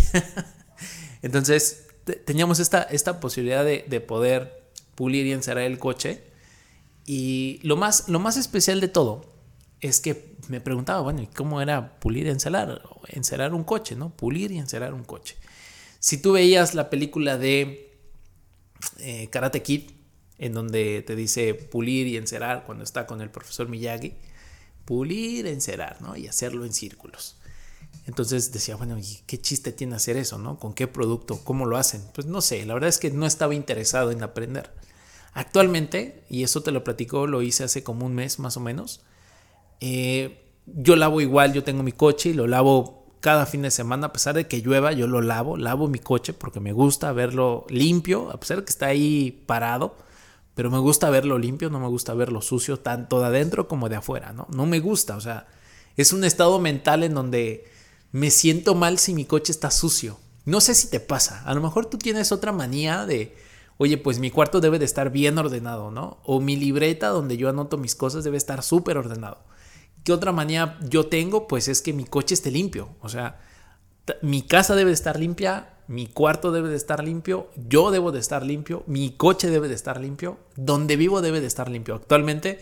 Entonces 1.22 1.86
teníamos 2.26 2.60
esta, 2.60 2.82
esta 2.82 3.20
posibilidad 3.20 3.64
de, 3.64 3.86
de, 3.88 4.02
poder 4.02 4.72
pulir 4.96 5.28
y 5.28 5.32
encerrar 5.32 5.66
el 5.66 5.78
coche. 5.78 6.24
Y 7.06 7.60
lo 7.62 7.76
más, 7.76 8.10
lo 8.10 8.18
más 8.18 8.38
especial 8.38 8.82
de 8.82 8.88
todo 8.88 9.36
es 9.82 10.00
que 10.00 10.36
me 10.48 10.62
preguntaba, 10.62 11.02
bueno, 11.02 11.22
¿y 11.22 11.28
cómo 11.28 11.62
era 11.62 12.00
pulir 12.00 12.26
y 12.26 12.32
encerar? 12.32 12.82
Encerar 13.10 13.54
un 13.54 13.64
coche, 13.64 13.96
¿no? 13.96 14.10
Pulir 14.10 14.52
y 14.52 14.58
encerar 14.58 14.96
un 14.96 15.04
coche. 15.04 15.38
Si 16.06 16.20
tú 16.20 16.34
veías 16.34 16.76
la 16.76 16.92
película 16.92 17.40
de 17.40 17.98
eh, 19.00 19.28
Karate 19.32 19.64
Kid, 19.64 19.90
en 20.38 20.54
donde 20.54 21.02
te 21.02 21.16
dice 21.16 21.56
pulir 21.56 22.06
y 22.06 22.16
encerar 22.16 22.64
cuando 22.68 22.84
está 22.84 23.08
con 23.08 23.22
el 23.22 23.32
profesor 23.32 23.70
Miyagi, 23.70 24.14
pulir, 24.86 25.48
encerar, 25.48 26.00
¿no? 26.04 26.16
Y 26.16 26.28
hacerlo 26.28 26.64
en 26.64 26.74
círculos. 26.74 27.38
Entonces 28.06 28.52
decía, 28.52 28.76
bueno, 28.76 29.00
¿y 29.00 29.24
qué 29.26 29.42
chiste 29.42 29.72
tiene 29.72 29.96
hacer 29.96 30.16
eso, 30.16 30.38
no? 30.38 30.60
¿Con 30.60 30.76
qué 30.76 30.86
producto? 30.86 31.40
¿Cómo 31.44 31.66
lo 31.66 31.76
hacen? 31.76 32.04
Pues 32.14 32.28
no 32.28 32.40
sé, 32.42 32.64
la 32.68 32.76
verdad 32.76 32.90
es 32.90 33.00
que 33.00 33.10
no 33.10 33.26
estaba 33.26 33.56
interesado 33.56 34.12
en 34.12 34.22
aprender. 34.22 34.70
Actualmente, 35.34 36.24
y 36.30 36.44
eso 36.44 36.62
te 36.62 36.70
lo 36.70 36.84
platico, 36.84 37.26
lo 37.26 37.42
hice 37.42 37.64
hace 37.64 37.82
como 37.82 38.06
un 38.06 38.14
mes 38.14 38.38
más 38.38 38.58
o 38.58 38.60
menos, 38.60 39.02
eh, 39.80 40.52
yo 40.68 40.98
lavo 40.98 41.20
igual, 41.20 41.54
yo 41.54 41.64
tengo 41.64 41.82
mi 41.82 41.94
coche 41.94 42.30
y 42.30 42.34
lo 42.34 42.46
lavo 42.46 43.05
cada 43.26 43.48
fin 43.48 43.64
de 43.64 43.72
semana, 43.72 44.06
a 44.06 44.14
pesar 44.14 44.36
de 44.36 44.48
que 44.48 44.62
llueva, 44.62 44.92
yo 44.92 45.08
lo 45.08 45.20
lavo, 45.20 45.58
lavo 45.58 45.88
mi 45.88 45.98
coche 45.98 46.32
porque 46.32 46.60
me 46.60 46.74
gusta 46.74 47.12
verlo 47.12 47.66
limpio, 47.70 48.30
a 48.30 48.40
pesar 48.40 48.58
de 48.58 48.66
que 48.66 48.70
está 48.70 48.86
ahí 48.86 49.44
parado, 49.48 49.96
pero 50.54 50.70
me 50.70 50.78
gusta 50.78 51.10
verlo 51.10 51.40
limpio, 51.40 51.72
no 51.72 51.80
me 51.80 51.88
gusta 51.88 52.14
verlo 52.14 52.44
sucio, 52.44 52.78
tanto 52.78 53.20
de 53.20 53.26
adentro 53.26 53.68
como 53.68 53.90
de 53.90 53.96
afuera, 53.96 54.32
¿no? 54.32 54.46
No 54.52 54.68
me 54.68 54.80
gusta, 54.80 55.18
o 55.18 55.22
sea, 55.22 55.48
es 55.98 56.14
un 56.14 56.24
estado 56.24 56.60
mental 56.60 57.02
en 57.02 57.16
donde 57.16 57.66
me 58.12 58.30
siento 58.30 58.76
mal 58.76 59.00
si 59.00 59.16
mi 59.16 59.26
coche 59.26 59.52
está 59.52 59.72
sucio. 59.72 60.20
No 60.46 60.62
sé 60.62 60.76
si 60.76 60.92
te 60.92 61.00
pasa, 61.00 61.42
a 61.46 61.56
lo 61.56 61.62
mejor 61.62 61.88
tú 61.88 61.98
tienes 61.98 62.32
otra 62.32 62.52
manía 62.52 63.08
de, 63.08 63.36
oye, 63.78 63.98
pues 63.98 64.20
mi 64.20 64.30
cuarto 64.30 64.62
debe 64.62 64.78
de 64.78 64.86
estar 64.86 65.10
bien 65.10 65.40
ordenado, 65.40 65.90
¿no? 65.90 66.20
O 66.26 66.42
mi 66.42 66.58
libreta 66.58 67.08
donde 67.08 67.38
yo 67.38 67.50
anoto 67.50 67.80
mis 67.80 67.96
cosas 67.96 68.24
debe 68.24 68.38
estar 68.38 68.62
súper 68.62 69.00
ordenado. 69.00 69.40
¿Qué 70.06 70.14
otra 70.14 70.32
manía 70.32 70.78
yo 70.88 71.08
tengo? 71.08 71.48
Pues 71.48 71.68
es 71.68 71.82
que 71.82 71.92
mi 71.92 72.06
coche 72.06 72.36
esté 72.36 72.52
limpio. 72.52 72.90
O 73.02 73.10
sea, 73.10 73.40
mi 74.22 74.44
casa 74.44 74.76
debe 74.76 74.92
de 74.92 74.94
estar 74.94 75.20
limpia, 75.20 75.80
mi 75.88 76.06
cuarto 76.06 76.52
debe 76.52 76.70
de 76.70 76.76
estar 76.76 77.04
limpio, 77.04 77.50
yo 77.56 77.90
debo 77.90 78.12
de 78.12 78.20
estar 78.20 78.46
limpio, 78.46 78.84
mi 78.86 79.12
coche 79.18 79.50
debe 79.50 79.68
de 79.68 79.74
estar 79.74 80.00
limpio, 80.00 80.38
donde 80.56 80.96
vivo 80.96 81.24
debe 81.24 81.42
de 81.42 81.48
estar 81.48 81.72
limpio. 81.72 81.96
Actualmente, 81.96 82.60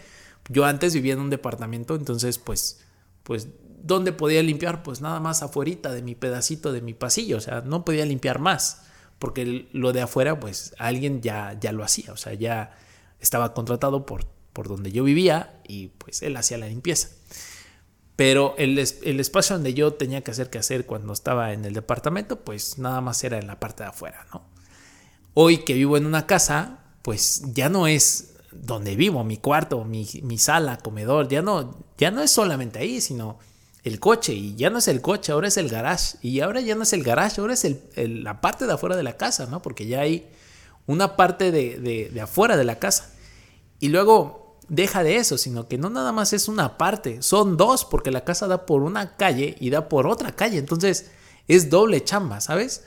yo 0.48 0.64
antes 0.64 0.94
vivía 0.94 1.14
en 1.14 1.20
un 1.20 1.30
departamento, 1.30 1.96
entonces 1.96 2.38
pues, 2.38 2.80
pues, 3.24 3.50
¿dónde 3.82 4.14
podía 4.14 4.42
limpiar? 4.42 4.82
Pues 4.82 5.02
nada 5.02 5.20
más 5.20 5.44
afuera 5.44 5.92
de 5.94 6.02
mi 6.02 6.16
pedacito 6.16 6.72
de 6.72 6.82
mi 6.82 6.94
pasillo, 6.94 7.38
o 7.38 7.42
sea, 7.42 7.60
no 7.60 7.84
podía 7.84 8.06
limpiar 8.06 8.40
más, 8.40 8.84
porque 9.20 9.68
lo 9.74 9.92
de 9.92 10.02
afuera, 10.02 10.40
pues 10.40 10.74
alguien 10.78 11.22
ya, 11.22 11.58
ya 11.60 11.74
lo 11.74 11.84
hacía, 11.84 12.14
o 12.14 12.18
sea, 12.18 12.34
ya 12.36 12.72
estaba 13.20 13.54
contratado 13.54 14.06
por, 14.06 14.26
por 14.54 14.68
donde 14.68 14.92
yo 14.92 15.04
vivía 15.04 15.60
y 15.68 15.88
pues 15.88 16.22
él 16.22 16.38
hacía 16.38 16.58
la 16.58 16.68
limpieza. 16.68 17.10
Pero 18.16 18.54
el, 18.58 18.78
el, 18.78 19.20
espacio 19.20 19.56
donde 19.56 19.74
yo 19.74 19.94
tenía 19.94 20.22
que 20.22 20.32
hacer 20.32 20.50
que 20.50 20.60
hacer 20.60 20.86
cuando 20.86 21.14
estaba 21.14 21.52
en 21.52 21.66
el 21.66 21.74
departamento, 21.74 22.42
pues 22.42 22.78
nada 22.78 23.02
más 23.02 23.24
era 23.24 23.40
en 23.40 23.48
la 23.48 23.60
parte 23.60 23.84
de 23.84 23.90
afuera, 23.90 24.28
¿no? 24.32 24.44
Hoy 25.34 25.60
que 25.60 25.74
vivo 25.74 25.98
en 25.98 26.06
una 26.06 26.28
casa, 26.28 26.80
pues 27.02 27.42
ya 27.54 27.70
no 27.70 27.88
es 27.88 28.36
donde 28.52 28.96
vivo, 28.96 29.24
mi 29.24 29.38
cuarto, 29.38 29.84
mi, 29.84 30.08
mi 30.22 30.38
sala, 30.38 30.78
comedor, 30.78 31.28
ya 31.28 31.42
no, 31.42 31.84
ya 31.98 32.12
no 32.12 32.22
es 32.22 32.30
solamente 32.30 32.78
ahí, 32.78 33.02
sino 33.02 33.40
el 33.84 34.00
coche, 34.00 34.34
y 34.34 34.56
ya 34.56 34.70
no 34.70 34.78
es 34.78 34.88
el 34.88 35.02
coche, 35.02 35.32
ahora 35.32 35.48
es 35.48 35.58
el 35.58 35.70
garage, 35.70 36.18
y 36.22 36.40
ahora 36.42 36.62
ya 36.62 36.76
no 36.76 36.84
es 36.84 36.94
el 36.94 37.04
garage, 37.04 37.42
ahora 37.42 37.56
es 37.56 37.66
el, 37.66 38.24
la 38.24 38.42
parte 38.42 38.68
de 38.68 38.74
afuera 38.74 38.96
de 38.96 39.04
la 39.04 39.18
casa, 39.18 39.48
¿no? 39.48 39.64
Porque 39.64 39.88
ya 39.88 40.02
hay 40.02 40.30
una 40.86 41.16
parte 41.16 41.52
de, 41.52 41.80
de, 41.80 42.10
de 42.10 42.22
afuera 42.22 42.58
de 42.58 42.64
la 42.64 42.78
casa. 42.78 43.12
Y 43.80 43.90
luego 43.90 44.43
deja 44.70 45.04
de 45.04 45.18
eso, 45.18 45.38
sino 45.38 45.68
que 45.68 45.78
no 45.78 45.90
nada 45.90 46.12
más 46.12 46.34
es 46.34 46.48
una 46.48 46.78
parte, 46.78 47.22
son 47.22 47.58
dos, 47.58 47.86
porque 47.86 48.12
la 48.12 48.24
casa 48.24 48.48
da 48.48 48.66
por 48.66 48.84
una 48.84 49.16
calle 49.18 49.56
y 49.60 49.70
da 49.70 49.90
por 49.90 50.08
otra 50.08 50.36
calle, 50.36 50.58
entonces 50.58 51.12
es 51.48 51.70
doble 51.70 52.04
chamba, 52.04 52.42
¿sabes? 52.42 52.84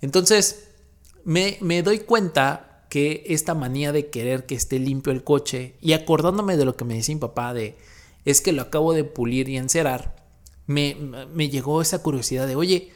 Entonces 0.00 0.68
me, 1.24 1.58
me 1.60 1.82
doy 1.82 2.00
cuenta 2.00 2.86
que 2.88 3.24
esta 3.26 3.54
manía 3.54 3.92
de 3.92 4.10
querer 4.10 4.46
que 4.46 4.54
esté 4.54 4.78
limpio 4.78 5.12
el 5.12 5.24
coche 5.24 5.76
y 5.80 5.92
acordándome 5.92 6.56
de 6.56 6.64
lo 6.64 6.76
que 6.76 6.84
me 6.84 6.94
decía 6.94 7.14
mi 7.14 7.20
papá 7.20 7.52
de 7.52 7.76
es 8.24 8.40
que 8.40 8.52
lo 8.52 8.62
acabo 8.62 8.92
de 8.92 9.04
pulir 9.04 9.48
y 9.48 9.56
encerar, 9.56 10.16
me, 10.66 10.96
me 11.32 11.48
llegó 11.48 11.80
esa 11.80 12.02
curiosidad 12.02 12.46
de, 12.46 12.56
oye, 12.56 12.92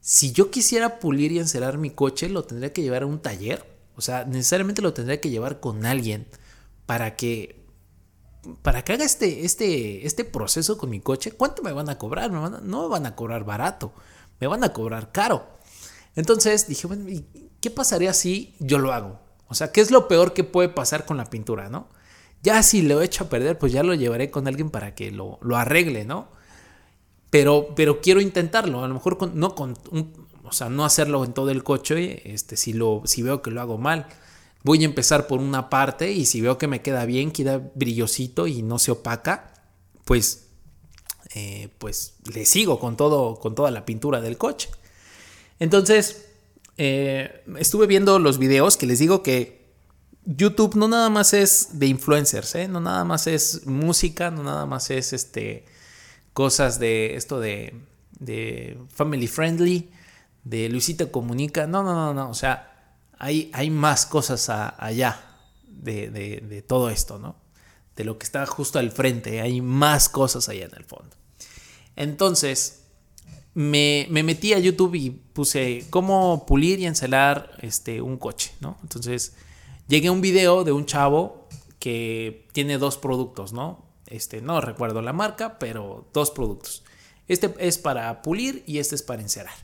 si 0.00 0.32
yo 0.32 0.50
quisiera 0.50 0.98
pulir 0.98 1.32
y 1.32 1.38
encerar 1.38 1.76
mi 1.76 1.90
coche, 1.90 2.28
lo 2.28 2.44
tendría 2.44 2.72
que 2.72 2.82
llevar 2.82 3.02
a 3.02 3.06
un 3.06 3.20
taller, 3.20 3.64
o 3.96 4.00
sea, 4.00 4.24
necesariamente 4.24 4.80
lo 4.80 4.94
tendría 4.94 5.20
que 5.20 5.28
llevar 5.28 5.60
con 5.60 5.84
alguien 5.84 6.26
para 6.86 7.16
que 7.16 7.59
para 8.62 8.82
que 8.82 8.92
haga 8.92 9.04
este, 9.04 9.44
este, 9.44 10.06
este 10.06 10.24
proceso 10.24 10.78
con 10.78 10.90
mi 10.90 11.00
coche, 11.00 11.32
¿cuánto 11.32 11.62
me 11.62 11.72
van 11.72 11.88
a 11.88 11.98
cobrar? 11.98 12.30
no 12.30 12.82
me 12.82 12.88
van 12.88 13.06
a 13.06 13.14
cobrar 13.14 13.44
barato, 13.44 13.92
me 14.40 14.46
van 14.46 14.64
a 14.64 14.72
cobrar 14.72 15.12
caro. 15.12 15.46
Entonces 16.16 16.66
dije, 16.66 16.88
¿qué 17.60 17.70
pasaría 17.70 18.12
si 18.14 18.54
yo 18.58 18.78
lo 18.78 18.92
hago? 18.92 19.20
O 19.48 19.54
sea, 19.54 19.72
¿qué 19.72 19.80
es 19.80 19.90
lo 19.90 20.08
peor 20.08 20.32
que 20.32 20.44
puede 20.44 20.68
pasar 20.68 21.04
con 21.04 21.16
la 21.16 21.26
pintura, 21.26 21.68
no? 21.68 21.88
Ya 22.42 22.62
si 22.62 22.82
lo 22.82 23.00
he 23.00 23.04
hecho 23.04 23.24
a 23.24 23.28
perder, 23.28 23.58
pues 23.58 23.72
ya 23.72 23.82
lo 23.82 23.94
llevaré 23.94 24.30
con 24.30 24.48
alguien 24.48 24.70
para 24.70 24.94
que 24.94 25.10
lo, 25.10 25.38
lo 25.42 25.56
arregle, 25.56 26.04
¿no? 26.04 26.28
Pero, 27.28 27.74
pero 27.76 28.00
quiero 28.00 28.20
intentarlo, 28.20 28.82
a 28.82 28.88
lo 28.88 28.94
mejor 28.94 29.34
no 29.34 29.54
con 29.54 29.76
o 30.42 30.52
sea, 30.52 30.68
no 30.68 30.84
hacerlo 30.84 31.24
en 31.24 31.32
todo 31.32 31.50
el 31.50 31.62
coche, 31.62 32.32
este, 32.32 32.56
si, 32.56 32.72
lo, 32.72 33.02
si 33.04 33.22
veo 33.22 33.40
que 33.40 33.52
lo 33.52 33.60
hago 33.60 33.78
mal 33.78 34.06
voy 34.62 34.82
a 34.82 34.86
empezar 34.86 35.26
por 35.26 35.40
una 35.40 35.70
parte 35.70 36.12
y 36.12 36.26
si 36.26 36.40
veo 36.40 36.58
que 36.58 36.66
me 36.66 36.82
queda 36.82 37.04
bien, 37.04 37.30
queda 37.30 37.70
brillosito 37.74 38.46
y 38.46 38.62
no 38.62 38.78
se 38.78 38.90
opaca, 38.90 39.54
pues, 40.04 40.48
eh, 41.34 41.68
pues 41.78 42.14
le 42.32 42.44
sigo 42.44 42.78
con, 42.78 42.96
todo, 42.96 43.38
con 43.38 43.54
toda 43.54 43.70
la 43.70 43.84
pintura 43.84 44.20
del 44.20 44.36
coche. 44.36 44.68
Entonces, 45.58 46.26
eh, 46.76 47.44
estuve 47.58 47.86
viendo 47.86 48.18
los 48.18 48.38
videos 48.38 48.76
que 48.76 48.86
les 48.86 48.98
digo 48.98 49.22
que 49.22 49.60
YouTube 50.24 50.76
no 50.76 50.88
nada 50.88 51.10
más 51.10 51.32
es 51.32 51.78
de 51.78 51.86
influencers, 51.86 52.54
¿eh? 52.54 52.68
no 52.68 52.80
nada 52.80 53.04
más 53.04 53.26
es 53.26 53.66
música, 53.66 54.30
no 54.30 54.42
nada 54.42 54.66
más 54.66 54.90
es 54.90 55.12
este, 55.12 55.64
cosas 56.32 56.78
de 56.78 57.16
esto 57.16 57.40
de, 57.40 57.74
de 58.18 58.78
family 58.92 59.26
friendly, 59.26 59.90
de 60.44 60.68
Luisita 60.68 61.10
Comunica, 61.10 61.66
no, 61.66 61.82
no, 61.82 61.94
no, 61.94 62.14
no, 62.14 62.30
o 62.30 62.34
sea, 62.34 62.69
hay, 63.20 63.70
más 63.70 64.06
cosas 64.06 64.48
allá 64.48 65.20
de, 65.68 66.64
todo 66.66 66.88
esto, 66.88 67.18
¿no? 67.18 67.36
De 67.94 68.04
lo 68.04 68.18
que 68.18 68.24
está 68.24 68.46
justo 68.46 68.78
al 68.78 68.90
frente, 68.90 69.42
hay 69.42 69.60
más 69.60 70.08
cosas 70.08 70.48
allá 70.48 70.64
en 70.64 70.74
el 70.74 70.84
fondo. 70.84 71.14
Entonces, 71.96 72.84
me, 73.52 74.06
metí 74.10 74.54
a 74.54 74.58
YouTube 74.58 74.94
y 74.94 75.10
puse 75.10 75.86
cómo 75.90 76.46
pulir 76.46 76.80
y 76.80 76.86
encelar 76.86 77.58
este, 77.60 78.00
un 78.00 78.16
coche, 78.16 78.52
¿no? 78.60 78.78
Entonces, 78.82 79.34
llegué 79.86 80.08
a 80.08 80.12
un 80.12 80.22
video 80.22 80.64
de 80.64 80.72
un 80.72 80.86
chavo 80.86 81.46
que 81.78 82.48
tiene 82.52 82.78
dos 82.78 82.96
productos, 82.96 83.52
¿no? 83.52 83.84
Este, 84.06 84.40
no 84.40 84.62
recuerdo 84.62 85.02
la 85.02 85.12
marca, 85.12 85.58
pero 85.58 86.08
dos 86.14 86.30
productos. 86.30 86.84
Este 87.28 87.54
es 87.58 87.76
para 87.76 88.22
pulir 88.22 88.64
y 88.66 88.78
este 88.78 88.94
es 88.94 89.02
para 89.02 89.20
encerar. 89.20 89.54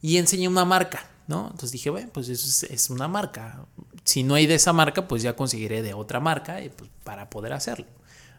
Y 0.00 0.16
enseñé 0.18 0.48
una 0.48 0.64
marca, 0.64 1.09
entonces 1.30 1.72
dije, 1.72 1.90
bueno, 1.90 2.08
pues 2.12 2.28
eso 2.28 2.66
es, 2.68 2.90
una 2.90 3.08
marca. 3.08 3.64
Si 4.04 4.22
no 4.22 4.34
hay 4.34 4.46
de 4.46 4.54
esa 4.54 4.72
marca, 4.72 5.06
pues 5.06 5.22
ya 5.22 5.36
conseguiré 5.36 5.82
de 5.82 5.94
otra 5.94 6.20
marca 6.20 6.58
pues, 6.76 6.90
para 7.04 7.30
poder 7.30 7.52
hacerlo. 7.52 7.86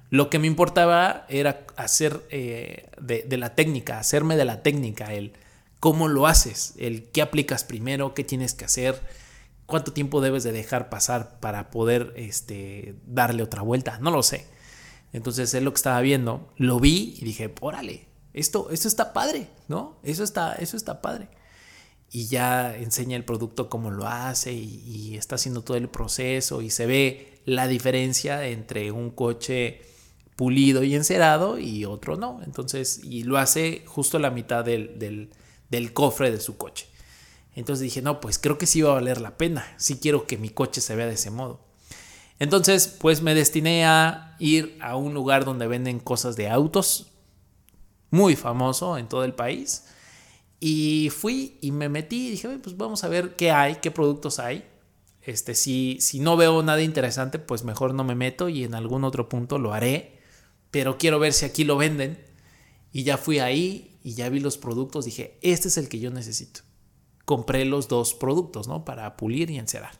Lo 0.09 0.29
que 0.29 0.39
me 0.39 0.47
importaba 0.47 1.25
era 1.29 1.65
hacer 1.77 2.25
eh, 2.29 2.89
de, 2.99 3.37
la 3.37 3.55
técnica, 3.55 3.99
hacerme 3.99 4.35
de 4.35 4.45
la 4.45 4.61
técnica, 4.61 5.13
el 5.13 5.33
cómo 5.79 6.07
lo 6.07 6.27
haces, 6.27 6.73
el 6.77 7.05
qué 7.11 7.21
aplicas 7.21 7.63
primero, 7.63 8.13
qué 8.13 8.23
tienes 8.23 8.53
que 8.53 8.65
hacer, 8.65 9.01
cuánto 9.65 9.93
tiempo 9.93 10.19
debes 10.19 10.43
de 10.43 10.51
dejar 10.51 10.89
pasar 10.89 11.39
para 11.39 11.71
poder 11.71 12.13
este, 12.17 12.95
darle 13.05 13.41
otra 13.41 13.61
vuelta, 13.61 13.99
no 13.99 14.11
lo 14.11 14.21
sé. 14.21 14.47
Entonces 15.13 15.53
es 15.53 15.63
lo 15.63 15.71
que 15.71 15.77
estaba 15.77 16.01
viendo, 16.01 16.51
lo 16.57 16.79
vi 16.79 17.15
y 17.17 17.23
dije, 17.23 17.53
órale, 17.61 18.07
esto, 18.33 18.69
esto 18.69 18.89
está 18.89 19.13
padre, 19.13 19.47
¿no? 19.69 19.97
Eso 20.03 20.23
está, 20.25 20.55
eso 20.55 20.75
está 20.75 21.01
padre 21.01 21.29
y 22.11 22.27
ya 22.27 22.75
enseña 22.75 23.15
el 23.15 23.23
producto 23.23 23.69
cómo 23.69 23.89
lo 23.89 24.05
hace 24.05 24.51
y, 24.51 25.15
está 25.15 25.35
haciendo 25.35 25.63
todo 25.63 25.77
el 25.77 25.87
proceso 25.87 26.61
y 26.61 26.69
se 26.69 26.85
ve 26.85 27.41
la 27.45 27.67
diferencia 27.67 28.45
entre 28.47 28.91
un 28.91 29.11
coche 29.11 29.81
pulido 30.35 30.83
y 30.83 30.95
encerado 30.95 31.57
y 31.57 31.85
otro 31.85 32.17
no. 32.17 32.41
Entonces, 32.43 33.01
y 33.03 33.23
lo 33.23 33.37
hace 33.37 33.83
justo 33.85 34.19
la 34.19 34.29
mitad 34.29 34.65
del, 34.65 35.29
del, 35.69 35.93
cofre 35.93 36.31
de 36.31 36.41
su 36.41 36.57
coche. 36.57 36.87
Entonces 37.55 37.83
dije, 37.83 38.01
no, 38.01 38.19
pues 38.19 38.37
creo 38.37 38.57
que 38.57 38.65
sí 38.65 38.81
va 38.81 38.91
a 38.91 38.95
valer 38.95 39.21
la 39.21 39.37
pena. 39.37 39.65
Sí 39.77 39.99
quiero 39.99 40.27
que 40.27 40.37
mi 40.37 40.49
coche 40.49 40.81
se 40.81 40.95
vea 40.95 41.07
de 41.07 41.13
ese 41.13 41.31
modo. 41.31 41.61
Entonces, 42.39 42.87
pues 42.87 43.21
me 43.21 43.35
destiné 43.35 43.85
a 43.85 44.35
ir 44.39 44.77
a 44.81 44.95
un 44.95 45.13
lugar 45.13 45.45
donde 45.45 45.67
venden 45.67 45.99
cosas 45.99 46.35
de 46.35 46.49
autos, 46.49 47.11
muy 48.09 48.35
famoso 48.35 48.97
en 48.97 49.07
todo 49.07 49.23
el 49.23 49.33
país. 49.33 49.85
Y 50.63 51.09
fui 51.09 51.57
y 51.59 51.71
me 51.71 51.89
metí 51.89 52.27
y 52.27 52.29
dije, 52.29 52.47
pues 52.59 52.77
vamos 52.77 53.03
a 53.03 53.07
ver 53.07 53.35
qué 53.35 53.49
hay, 53.49 53.77
qué 53.77 53.89
productos 53.89 54.37
hay. 54.37 54.63
Este, 55.23 55.55
si, 55.55 55.97
si 56.01 56.19
no 56.19 56.37
veo 56.37 56.61
nada 56.61 56.83
interesante, 56.83 57.39
pues 57.39 57.63
mejor 57.63 57.95
no 57.95 58.03
me 58.03 58.13
meto 58.13 58.47
y 58.47 58.63
en 58.63 58.75
algún 58.75 59.03
otro 59.03 59.27
punto 59.27 59.57
lo 59.57 59.73
haré. 59.73 60.19
Pero 60.69 60.99
quiero 60.99 61.17
ver 61.17 61.33
si 61.33 61.45
aquí 61.45 61.63
lo 61.63 61.77
venden. 61.77 62.23
Y 62.93 63.01
ya 63.01 63.17
fui 63.17 63.39
ahí 63.39 63.97
y 64.03 64.13
ya 64.13 64.29
vi 64.29 64.39
los 64.39 64.59
productos. 64.59 65.05
Dije, 65.05 65.39
este 65.41 65.67
es 65.67 65.77
el 65.77 65.89
que 65.89 65.99
yo 65.99 66.11
necesito. 66.11 66.61
Compré 67.25 67.65
los 67.65 67.87
dos 67.87 68.13
productos, 68.13 68.67
¿no? 68.67 68.85
Para 68.85 69.17
pulir 69.17 69.49
y 69.49 69.57
encerar. 69.57 69.99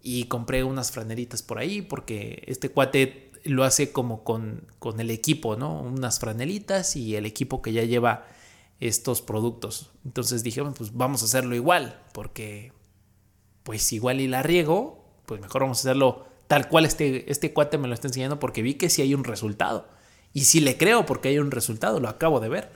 Y 0.00 0.26
compré 0.26 0.62
unas 0.62 0.92
franelitas 0.92 1.42
por 1.42 1.58
ahí 1.58 1.82
porque 1.82 2.44
este 2.46 2.68
cuate 2.68 3.32
lo 3.42 3.64
hace 3.64 3.90
como 3.90 4.22
con, 4.22 4.64
con 4.78 5.00
el 5.00 5.10
equipo, 5.10 5.56
¿no? 5.56 5.80
Unas 5.80 6.20
franelitas 6.20 6.94
y 6.94 7.16
el 7.16 7.26
equipo 7.26 7.62
que 7.62 7.72
ya 7.72 7.82
lleva 7.82 8.28
estos 8.82 9.22
productos. 9.22 9.90
Entonces 10.04 10.42
dije, 10.42 10.62
pues 10.64 10.92
vamos 10.92 11.22
a 11.22 11.26
hacerlo 11.26 11.54
igual, 11.54 12.00
porque 12.12 12.72
pues 13.62 13.92
igual 13.92 14.20
y 14.20 14.26
la 14.26 14.42
riego, 14.42 15.04
pues 15.24 15.40
mejor 15.40 15.62
vamos 15.62 15.78
a 15.78 15.82
hacerlo 15.82 16.26
tal 16.48 16.68
cual 16.68 16.84
este, 16.84 17.30
este 17.30 17.52
cuate 17.52 17.78
me 17.78 17.86
lo 17.86 17.94
está 17.94 18.08
enseñando 18.08 18.40
porque 18.40 18.60
vi 18.60 18.74
que 18.74 18.90
sí 18.90 19.00
hay 19.00 19.14
un 19.14 19.22
resultado. 19.22 19.86
Y 20.34 20.44
sí 20.44 20.60
le 20.60 20.76
creo 20.76 21.06
porque 21.06 21.28
hay 21.28 21.38
un 21.38 21.52
resultado, 21.52 22.00
lo 22.00 22.08
acabo 22.08 22.40
de 22.40 22.48
ver. 22.48 22.72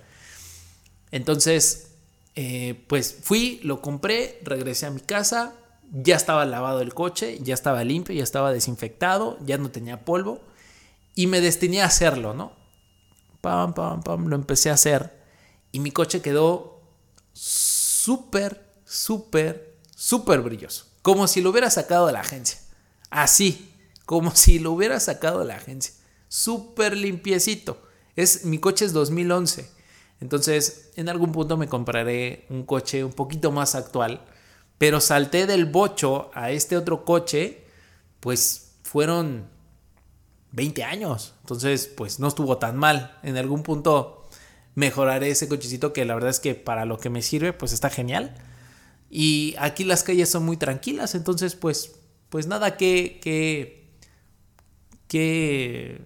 Entonces, 1.11 1.95
eh, 2.37 2.85
pues 2.87 3.19
fui, 3.23 3.59
lo 3.65 3.81
compré, 3.81 4.39
regresé 4.45 4.87
a 4.87 4.91
mi 4.91 5.01
casa, 5.01 5.55
ya 5.91 6.15
estaba 6.15 6.45
lavado 6.45 6.83
el 6.83 6.95
coche, 6.95 7.39
ya 7.43 7.55
estaba 7.55 7.83
limpio, 7.83 8.15
ya 8.15 8.23
estaba 8.23 8.53
desinfectado, 8.53 9.39
ya 9.45 9.59
no 9.59 9.71
tenía 9.71 10.05
polvo 10.05 10.41
y 11.17 11.27
me 11.27 11.41
destiné 11.41 11.83
a 11.83 11.87
hacerlo, 11.87 12.33
¿no? 12.35 12.53
Pam, 13.41 13.75
pam, 13.75 14.03
pam, 14.03 14.27
lo 14.27 14.37
empecé 14.37 14.71
a 14.71 14.75
hacer 14.75 15.16
y 15.77 15.79
mi 15.79 15.91
coche 15.91 16.23
quedó 16.23 16.81
súper, 17.35 18.73
súper, 18.87 19.77
súper 19.95 20.41
brilloso. 20.41 20.87
como 21.03 21.29
si 21.29 21.43
lo 21.43 21.51
hubiera 21.51 21.69
sacado 21.69 22.07
de 22.07 22.15
la 22.15 22.21
agencia. 22.21 22.59
Así, 23.11 23.75
como 24.07 24.35
si 24.35 24.59
lo 24.59 24.73
hubiera 24.73 24.99
sacado 25.01 25.41
de 25.41 25.45
la 25.45 25.57
agencia. 25.57 25.93
Súper 26.29 26.97
limpiecito. 26.97 27.83
Es, 28.17 28.47
mi 28.47 28.59
coche 28.59 28.87
es 28.87 28.95
2011. 28.95 29.71
Entonces, 30.23 30.93
en 30.97 31.11
algún 31.11 31.33
punto 31.33 31.59
me 31.59 31.69
compraré 31.69 32.47
un 32.49 32.65
coche 32.65 33.05
un 33.05 33.13
poquito 33.13 33.53
más 33.53 33.75
actual. 33.75 34.25
Pero 34.79 34.99
salté 35.03 35.47
del 35.47 35.67
bocho 35.67 36.31
a 36.33 36.53
este 36.53 36.79
otro 36.79 37.05
coche, 37.05 37.67
pues 38.21 38.77
fueron 38.83 39.51
20 40.53 40.85
años. 40.85 41.35
Entonces, 41.43 41.87
pues 41.87 42.19
no 42.19 42.29
estuvo 42.29 42.57
tan 42.57 42.79
mal. 42.79 43.19
En 43.23 43.37
algún 43.37 43.63
punto 43.63 44.26
mejoraré 44.77 45.31
ese 45.31 45.49
cochecito 45.49 45.93
que 45.93 46.05
la 46.05 46.15
verdad 46.15 46.31
es 46.31 46.39
que 46.39 46.55
para 46.55 46.85
lo 46.85 46.99
que 46.99 47.11
me 47.11 47.23
sirve, 47.23 47.53
pues 47.53 47.73
está 47.73 47.91
genial. 47.91 48.35
Y 49.11 49.57
aquí 49.59 49.83
las 49.85 50.05
calles 50.05 50.31
son 50.31 50.45
muy 50.45 50.57
tranquilas, 50.57 51.15
entonces 51.17 51.57
pues, 51.57 51.97
pues 52.29 52.47
nada 52.47 52.77
que, 52.77 53.19
que, 53.23 53.89
que, 55.09 56.05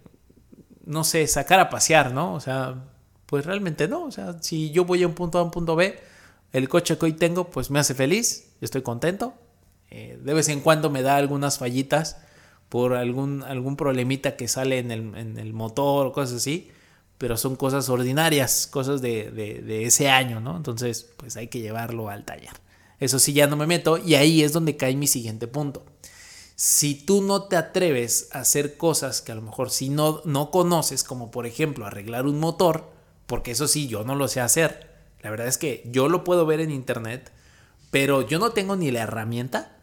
no 0.85 1.05
sé, 1.05 1.27
sacar 1.27 1.61
a 1.61 1.69
pasear, 1.69 2.15
¿no? 2.15 2.33
O 2.35 2.41
sea, 2.41 2.85
pues 3.27 3.45
realmente 3.45 3.89
no. 3.89 4.05
O 4.05 4.13
sea, 4.13 4.41
si 4.41 4.71
yo 4.71 4.85
voy 4.85 5.03
a 5.03 5.09
un 5.09 5.15
punto 5.15 5.39
A 5.39 5.41
a 5.41 5.45
un 5.45 5.51
punto 5.51 5.75
B, 5.75 5.99
el 6.53 6.69
coche 6.69 6.97
que 6.97 7.07
hoy 7.07 7.13
tengo 7.15 7.51
pues 7.51 7.71
me 7.71 7.81
hace 7.81 7.95
feliz, 7.95 8.53
estoy 8.61 8.83
contento. 8.83 9.35
Eh, 9.91 10.17
de 10.23 10.35
vez 10.35 10.49
en 10.49 10.61
cuando 10.61 10.91
me 10.91 11.03
da 11.03 11.17
algunas 11.17 11.59
fallitas 11.59 12.19
por 12.69 12.95
algún, 12.95 13.43
algún 13.43 13.77
problemita 13.77 14.37
que 14.37 14.47
sale 14.47 14.79
en 14.79 14.93
el, 14.93 15.17
en 15.17 15.39
el 15.39 15.53
motor 15.53 16.07
o 16.07 16.13
cosas 16.13 16.37
así, 16.37 16.71
pero 17.21 17.37
son 17.37 17.55
cosas 17.55 17.91
ordinarias, 17.91 18.67
cosas 18.67 19.03
de, 19.03 19.31
de, 19.31 19.85
ese 19.85 20.09
año, 20.09 20.41
¿no? 20.41 20.57
Entonces, 20.57 21.07
pues 21.19 21.37
hay 21.37 21.49
que 21.49 21.61
llevarlo 21.61 22.09
al 22.09 22.25
taller. 22.25 22.55
Eso 22.99 23.19
sí, 23.19 23.35
ya 23.35 23.47
no 23.47 23.57
me 23.57 23.67
meto 23.67 23.99
y 23.99 24.15
ahí 24.15 24.43
es 24.43 24.55
donde 24.55 24.79
cae 24.79 24.97
mi 24.97 25.07
siguiente 25.07 25.47
punto. 25.47 25.85
Si 26.57 26.95
tú 26.95 27.21
no 27.21 27.43
te 27.43 27.57
atreves 27.57 28.31
a 28.33 28.39
hacer 28.39 28.79
cosas 28.79 29.21
que 29.21 29.33
a 29.33 29.35
lo 29.35 29.43
mejor 29.43 29.69
si 29.69 29.91
no, 29.91 30.23
no 30.25 30.51
conoces, 30.51 31.05
como 31.05 31.31
por 31.31 31.45
ejemplo 31.45 31.85
arreglar 31.85 32.25
un 32.25 32.41
motor, 32.41 32.89
porque 33.27 33.51
eso 33.51 33.69
sí, 33.69 33.87
yo 33.87 34.03
no 34.03 34.15
lo 34.15 34.27
sé 34.27 34.41
hacer. 34.41 34.89
La 35.21 35.29
verdad 35.29 35.47
es 35.47 35.59
que 35.59 35.83
yo 35.85 36.09
lo 36.09 36.25
puedo 36.25 36.47
ver 36.47 36.61
en 36.61 36.71
internet, 36.71 37.33
pero 37.91 38.27
yo 38.27 38.39
no 38.39 38.53
tengo 38.53 38.77
ni 38.77 38.91
la 38.91 39.03
herramienta 39.03 39.77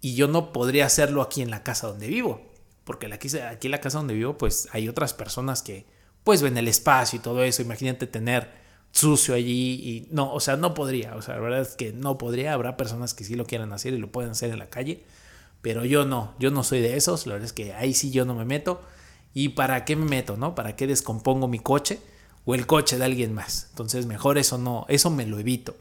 y 0.00 0.16
yo 0.16 0.26
no 0.26 0.52
podría 0.52 0.86
hacerlo 0.86 1.22
aquí 1.22 1.40
en 1.40 1.52
la 1.52 1.62
casa 1.62 1.86
donde 1.86 2.08
vivo. 2.08 2.50
Porque 2.82 3.06
aquí, 3.06 3.28
aquí 3.38 3.68
en 3.68 3.70
la 3.70 3.80
casa 3.80 3.98
donde 3.98 4.14
vivo, 4.14 4.36
pues 4.36 4.66
hay 4.72 4.88
otras 4.88 5.14
personas 5.14 5.62
que 5.62 5.99
pues 6.24 6.42
ven 6.42 6.56
el 6.56 6.68
espacio 6.68 7.18
y 7.18 7.22
todo 7.22 7.42
eso. 7.42 7.62
Imagínate 7.62 8.06
tener 8.06 8.50
sucio 8.92 9.34
allí 9.34 9.72
y 9.74 10.08
no, 10.10 10.32
o 10.32 10.40
sea, 10.40 10.56
no 10.56 10.74
podría. 10.74 11.16
O 11.16 11.22
sea, 11.22 11.34
la 11.34 11.40
verdad 11.40 11.60
es 11.60 11.76
que 11.76 11.92
no 11.92 12.18
podría. 12.18 12.52
Habrá 12.52 12.76
personas 12.76 13.14
que 13.14 13.24
sí 13.24 13.34
lo 13.34 13.46
quieran 13.46 13.72
hacer 13.72 13.94
y 13.94 13.98
lo 13.98 14.10
pueden 14.10 14.32
hacer 14.32 14.50
en 14.50 14.58
la 14.58 14.70
calle. 14.70 15.04
Pero 15.62 15.84
yo 15.84 16.04
no, 16.04 16.34
yo 16.38 16.50
no 16.50 16.64
soy 16.64 16.80
de 16.80 16.96
esos. 16.96 17.26
La 17.26 17.34
verdad 17.34 17.46
es 17.46 17.52
que 17.52 17.74
ahí 17.74 17.94
sí 17.94 18.10
yo 18.10 18.24
no 18.24 18.34
me 18.34 18.44
meto. 18.44 18.80
¿Y 19.34 19.50
para 19.50 19.84
qué 19.84 19.96
me 19.96 20.06
meto, 20.06 20.36
no? 20.36 20.54
¿Para 20.54 20.76
qué 20.76 20.86
descompongo 20.86 21.46
mi 21.48 21.60
coche 21.60 22.00
o 22.44 22.54
el 22.54 22.66
coche 22.66 22.98
de 22.98 23.04
alguien 23.04 23.32
más? 23.32 23.68
Entonces, 23.70 24.06
mejor 24.06 24.38
eso 24.38 24.58
no, 24.58 24.86
eso 24.88 25.10
me 25.10 25.26
lo 25.26 25.38
evito. 25.38 25.76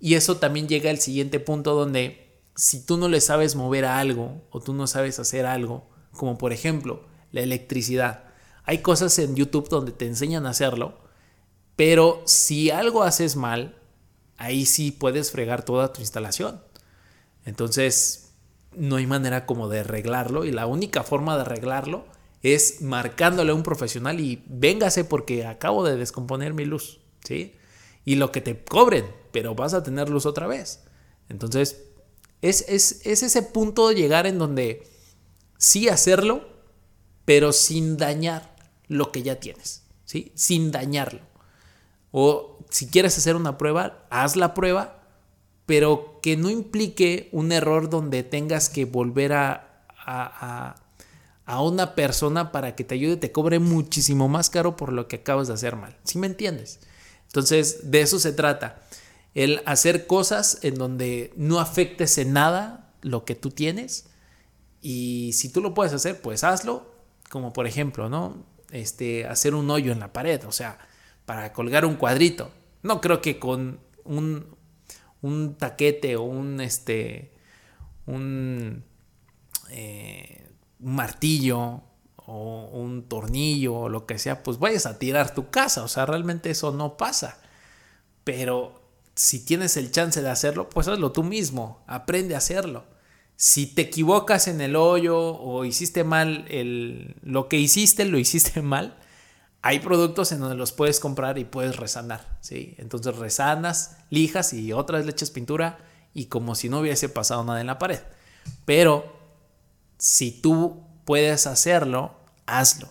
Y 0.00 0.14
eso 0.14 0.36
también 0.36 0.68
llega 0.68 0.90
al 0.90 1.00
siguiente 1.00 1.40
punto 1.40 1.74
donde 1.74 2.28
si 2.54 2.84
tú 2.84 2.96
no 2.96 3.08
le 3.08 3.20
sabes 3.20 3.56
mover 3.56 3.84
a 3.84 3.98
algo 3.98 4.42
o 4.50 4.60
tú 4.60 4.74
no 4.74 4.86
sabes 4.86 5.18
hacer 5.18 5.46
algo, 5.46 5.88
como 6.12 6.38
por 6.38 6.52
ejemplo 6.52 7.04
la 7.32 7.40
electricidad, 7.40 8.24
hay 8.68 8.82
cosas 8.82 9.18
en 9.18 9.34
YouTube 9.34 9.70
donde 9.70 9.92
te 9.92 10.04
enseñan 10.04 10.44
a 10.44 10.50
hacerlo, 10.50 10.98
pero 11.74 12.20
si 12.26 12.68
algo 12.68 13.02
haces 13.02 13.34
mal, 13.34 13.78
ahí 14.36 14.66
sí 14.66 14.90
puedes 14.90 15.30
fregar 15.30 15.64
toda 15.64 15.90
tu 15.90 16.02
instalación. 16.02 16.60
Entonces, 17.46 18.34
no 18.76 18.96
hay 18.96 19.06
manera 19.06 19.46
como 19.46 19.70
de 19.70 19.80
arreglarlo 19.80 20.44
y 20.44 20.52
la 20.52 20.66
única 20.66 21.02
forma 21.02 21.36
de 21.36 21.40
arreglarlo 21.40 22.04
es 22.42 22.82
marcándole 22.82 23.52
a 23.52 23.54
un 23.54 23.62
profesional 23.62 24.20
y 24.20 24.44
véngase 24.46 25.02
porque 25.02 25.46
acabo 25.46 25.82
de 25.82 25.96
descomponer 25.96 26.52
mi 26.52 26.66
luz, 26.66 27.00
¿sí? 27.24 27.54
Y 28.04 28.16
lo 28.16 28.32
que 28.32 28.42
te 28.42 28.64
cobren, 28.64 29.06
pero 29.32 29.54
vas 29.54 29.72
a 29.72 29.82
tener 29.82 30.10
luz 30.10 30.26
otra 30.26 30.46
vez. 30.46 30.84
Entonces, 31.30 31.84
es, 32.42 32.66
ese 32.68 33.42
punto 33.44 33.88
de 33.88 33.94
llegar 33.94 34.26
en 34.26 34.38
donde 34.38 34.86
sí 35.56 35.88
hacerlo, 35.88 36.46
pero 37.24 37.54
sin 37.54 37.96
dañar 37.96 38.57
lo 38.88 39.12
que 39.12 39.22
ya 39.22 39.40
tienes, 39.40 39.82
¿sí? 40.04 40.32
Sin 40.34 40.70
dañarlo. 40.70 41.20
O 42.10 42.58
si 42.70 42.88
quieres 42.88 43.16
hacer 43.18 43.36
una 43.36 43.58
prueba, 43.58 44.06
haz 44.10 44.36
la 44.36 44.54
prueba, 44.54 45.02
pero 45.66 46.20
que 46.22 46.36
no 46.36 46.50
implique 46.50 47.28
un 47.32 47.52
error 47.52 47.90
donde 47.90 48.22
tengas 48.22 48.68
que 48.70 48.86
volver 48.86 49.34
a, 49.34 49.84
a, 49.98 50.76
a, 51.44 51.62
una 51.62 51.94
persona 51.94 52.52
para 52.52 52.74
que 52.74 52.84
te 52.84 52.94
ayude, 52.94 53.16
te 53.16 53.32
cobre 53.32 53.58
muchísimo 53.58 54.28
más 54.28 54.48
caro 54.48 54.76
por 54.76 54.92
lo 54.92 55.08
que 55.08 55.16
acabas 55.16 55.48
de 55.48 55.54
hacer 55.54 55.76
mal. 55.76 55.96
¿Sí 56.04 56.18
me 56.18 56.26
entiendes? 56.26 56.80
Entonces, 57.26 57.90
de 57.90 58.00
eso 58.00 58.18
se 58.18 58.32
trata 58.32 58.82
el 59.34 59.62
hacer 59.66 60.06
cosas 60.06 60.58
en 60.62 60.74
donde 60.76 61.32
no 61.36 61.60
afectes 61.60 62.18
en 62.18 62.32
nada 62.32 62.92
lo 63.02 63.24
que 63.24 63.34
tú 63.34 63.50
tienes. 63.50 64.06
Y 64.80 65.32
si 65.34 65.48
tú 65.50 65.60
lo 65.60 65.74
puedes 65.74 65.92
hacer, 65.92 66.20
pues 66.20 66.44
hazlo. 66.44 66.94
Como 67.30 67.52
por 67.52 67.66
ejemplo, 67.66 68.08
¿no? 68.08 68.44
Este, 68.70 69.26
hacer 69.26 69.54
un 69.54 69.70
hoyo 69.70 69.92
en 69.92 70.00
la 70.00 70.12
pared, 70.12 70.44
o 70.44 70.52
sea, 70.52 70.78
para 71.24 71.52
colgar 71.52 71.84
un 71.84 71.96
cuadrito. 71.96 72.50
No 72.82 73.00
creo 73.00 73.20
que 73.20 73.38
con 73.38 73.80
un, 74.04 74.56
un 75.22 75.54
taquete 75.54 76.16
o 76.16 76.22
un, 76.22 76.60
este, 76.60 77.32
un, 78.06 78.84
eh, 79.70 80.48
un 80.80 80.94
martillo 80.94 81.82
o 82.16 82.70
un 82.72 83.08
tornillo 83.08 83.74
o 83.74 83.88
lo 83.88 84.06
que 84.06 84.18
sea, 84.18 84.42
pues 84.42 84.58
vayas 84.58 84.86
a 84.86 84.98
tirar 84.98 85.34
tu 85.34 85.50
casa. 85.50 85.82
O 85.82 85.88
sea, 85.88 86.06
realmente 86.06 86.50
eso 86.50 86.72
no 86.72 86.96
pasa. 86.96 87.40
Pero 88.24 88.82
si 89.14 89.44
tienes 89.44 89.76
el 89.76 89.90
chance 89.90 90.22
de 90.22 90.28
hacerlo, 90.28 90.68
pues 90.68 90.88
hazlo 90.88 91.12
tú 91.12 91.22
mismo, 91.22 91.82
aprende 91.86 92.34
a 92.34 92.38
hacerlo. 92.38 92.84
Si 93.40 93.68
te 93.68 93.82
equivocas 93.82 94.48
en 94.48 94.60
el 94.60 94.74
hoyo 94.74 95.16
o 95.16 95.64
hiciste 95.64 96.02
mal 96.02 96.44
el, 96.48 97.14
lo 97.22 97.48
que 97.48 97.56
hiciste, 97.56 98.04
lo 98.04 98.18
hiciste 98.18 98.62
mal, 98.62 98.98
hay 99.62 99.78
productos 99.78 100.32
en 100.32 100.40
donde 100.40 100.56
los 100.56 100.72
puedes 100.72 100.98
comprar 100.98 101.38
y 101.38 101.44
puedes 101.44 101.76
resanar, 101.76 102.38
¿sí? 102.40 102.74
Entonces 102.78 103.16
resanas, 103.16 103.98
lijas 104.10 104.52
y 104.52 104.72
otra 104.72 104.98
vez 104.98 105.06
le 105.06 105.12
echas 105.12 105.30
pintura 105.30 105.78
y 106.14 106.26
como 106.26 106.56
si 106.56 106.68
no 106.68 106.80
hubiese 106.80 107.08
pasado 107.08 107.44
nada 107.44 107.60
en 107.60 107.68
la 107.68 107.78
pared. 107.78 108.00
Pero 108.64 109.16
si 109.98 110.32
tú 110.32 110.82
puedes 111.04 111.46
hacerlo, 111.46 112.16
hazlo. 112.44 112.88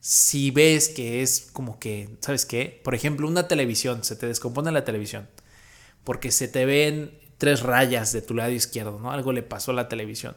Si 0.00 0.50
ves 0.50 0.88
que 0.88 1.22
es 1.22 1.50
como 1.52 1.78
que, 1.78 2.16
¿sabes 2.20 2.46
qué? 2.46 2.80
Por 2.82 2.94
ejemplo, 2.94 3.28
una 3.28 3.46
televisión, 3.46 4.04
se 4.04 4.16
te 4.16 4.26
descompone 4.26 4.72
la 4.72 4.86
televisión 4.86 5.28
porque 6.04 6.32
se 6.32 6.48
te 6.48 6.64
ven 6.64 7.18
tres 7.42 7.62
rayas 7.62 8.12
de 8.12 8.22
tu 8.22 8.34
lado 8.34 8.52
izquierdo, 8.52 9.00
¿no? 9.00 9.10
Algo 9.10 9.32
le 9.32 9.42
pasó 9.42 9.72
a 9.72 9.74
la 9.74 9.88
televisión. 9.88 10.36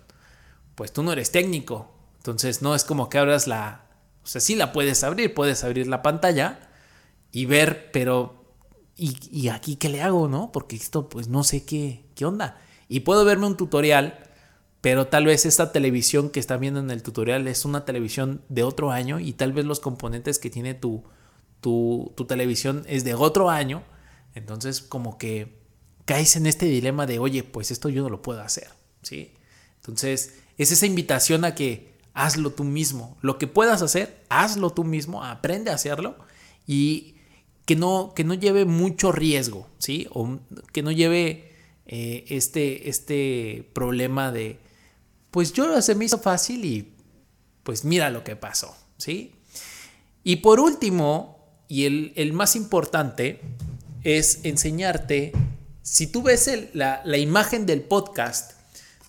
Pues 0.73 0.91
tú 0.91 1.03
no 1.03 1.11
eres 1.11 1.31
técnico, 1.31 1.91
entonces 2.17 2.63
no 2.63 2.73
es 2.73 2.83
como 2.83 3.09
que 3.09 3.19
abras 3.19 3.45
la... 3.45 3.85
O 4.23 4.25
sea, 4.25 4.41
sí 4.41 4.55
la 4.55 4.71
puedes 4.71 5.03
abrir, 5.03 5.35
puedes 5.35 5.63
abrir 5.63 5.85
la 5.85 6.01
pantalla 6.01 6.67
y 7.31 7.45
ver, 7.45 7.91
pero... 7.91 8.43
¿Y, 8.97 9.49
aquí 9.49 9.75
qué 9.75 9.87
le 9.89 10.01
hago, 10.01 10.27
no? 10.27 10.51
Porque 10.51 10.75
esto 10.75 11.07
pues 11.07 11.27
no 11.27 11.43
sé 11.43 11.63
qué, 11.63 12.07
qué 12.15 12.25
onda. 12.25 12.57
Y 12.87 13.01
puedo 13.01 13.23
verme 13.23 13.45
un 13.45 13.55
tutorial, 13.55 14.17
pero 14.81 15.05
tal 15.05 15.27
vez 15.27 15.45
esta 15.45 15.71
televisión 15.71 16.31
que 16.31 16.39
está 16.39 16.57
viendo 16.57 16.79
en 16.79 16.89
el 16.89 17.03
tutorial 17.03 17.47
es 17.47 17.65
una 17.65 17.85
televisión 17.85 18.41
de 18.49 18.63
otro 18.63 18.89
año 18.89 19.19
y 19.19 19.33
tal 19.33 19.53
vez 19.53 19.65
los 19.65 19.79
componentes 19.79 20.39
que 20.39 20.49
tiene 20.49 20.73
tu, 20.73 21.03
tu, 21.61 22.13
tu 22.17 22.25
televisión 22.25 22.83
es 22.87 23.03
de 23.03 23.13
otro 23.13 23.51
año 23.51 23.83
entonces, 24.35 24.81
como 24.81 25.17
que 25.17 25.64
caes 26.05 26.35
en 26.35 26.45
este 26.45 26.65
dilema 26.67 27.05
de, 27.05 27.19
oye, 27.19 27.43
pues 27.43 27.71
esto 27.71 27.89
yo 27.89 28.03
no 28.03 28.09
lo 28.09 28.21
puedo 28.21 28.41
hacer, 28.41 28.69
¿sí? 29.01 29.33
Entonces, 29.77 30.35
es 30.57 30.71
esa 30.71 30.85
invitación 30.85 31.45
a 31.45 31.55
que 31.55 31.95
hazlo 32.13 32.51
tú 32.51 32.63
mismo. 32.63 33.17
Lo 33.21 33.37
que 33.37 33.47
puedas 33.47 33.81
hacer, 33.81 34.23
hazlo 34.29 34.71
tú 34.71 34.83
mismo, 34.83 35.23
aprende 35.23 35.71
a 35.71 35.75
hacerlo 35.75 36.17
y 36.65 37.15
que 37.65 37.75
no, 37.75 38.13
que 38.15 38.23
no 38.23 38.33
lleve 38.33 38.65
mucho 38.65 39.11
riesgo, 39.11 39.67
¿sí? 39.79 40.07
O 40.11 40.39
que 40.71 40.83
no 40.83 40.91
lleve 40.91 41.51
eh, 41.87 42.25
este, 42.29 42.89
este 42.89 43.69
problema 43.73 44.31
de, 44.31 44.59
pues 45.31 45.53
yo 45.53 45.81
se 45.81 45.95
me 45.95 46.05
hizo 46.05 46.19
fácil 46.19 46.65
y 46.65 46.93
pues 47.63 47.83
mira 47.83 48.09
lo 48.09 48.23
que 48.23 48.35
pasó, 48.35 48.75
¿sí? 48.97 49.33
Y 50.23 50.37
por 50.37 50.59
último, 50.59 51.39
y 51.67 51.85
el, 51.85 52.13
el 52.15 52.33
más 52.33 52.55
importante, 52.55 53.41
es 54.03 54.41
enseñarte, 54.43 55.33
si 55.85 56.07
tú 56.07 56.23
ves 56.23 56.49
la, 56.73 57.03
la 57.05 57.17
imagen 57.19 57.67
del 57.67 57.83
podcast, 57.83 58.53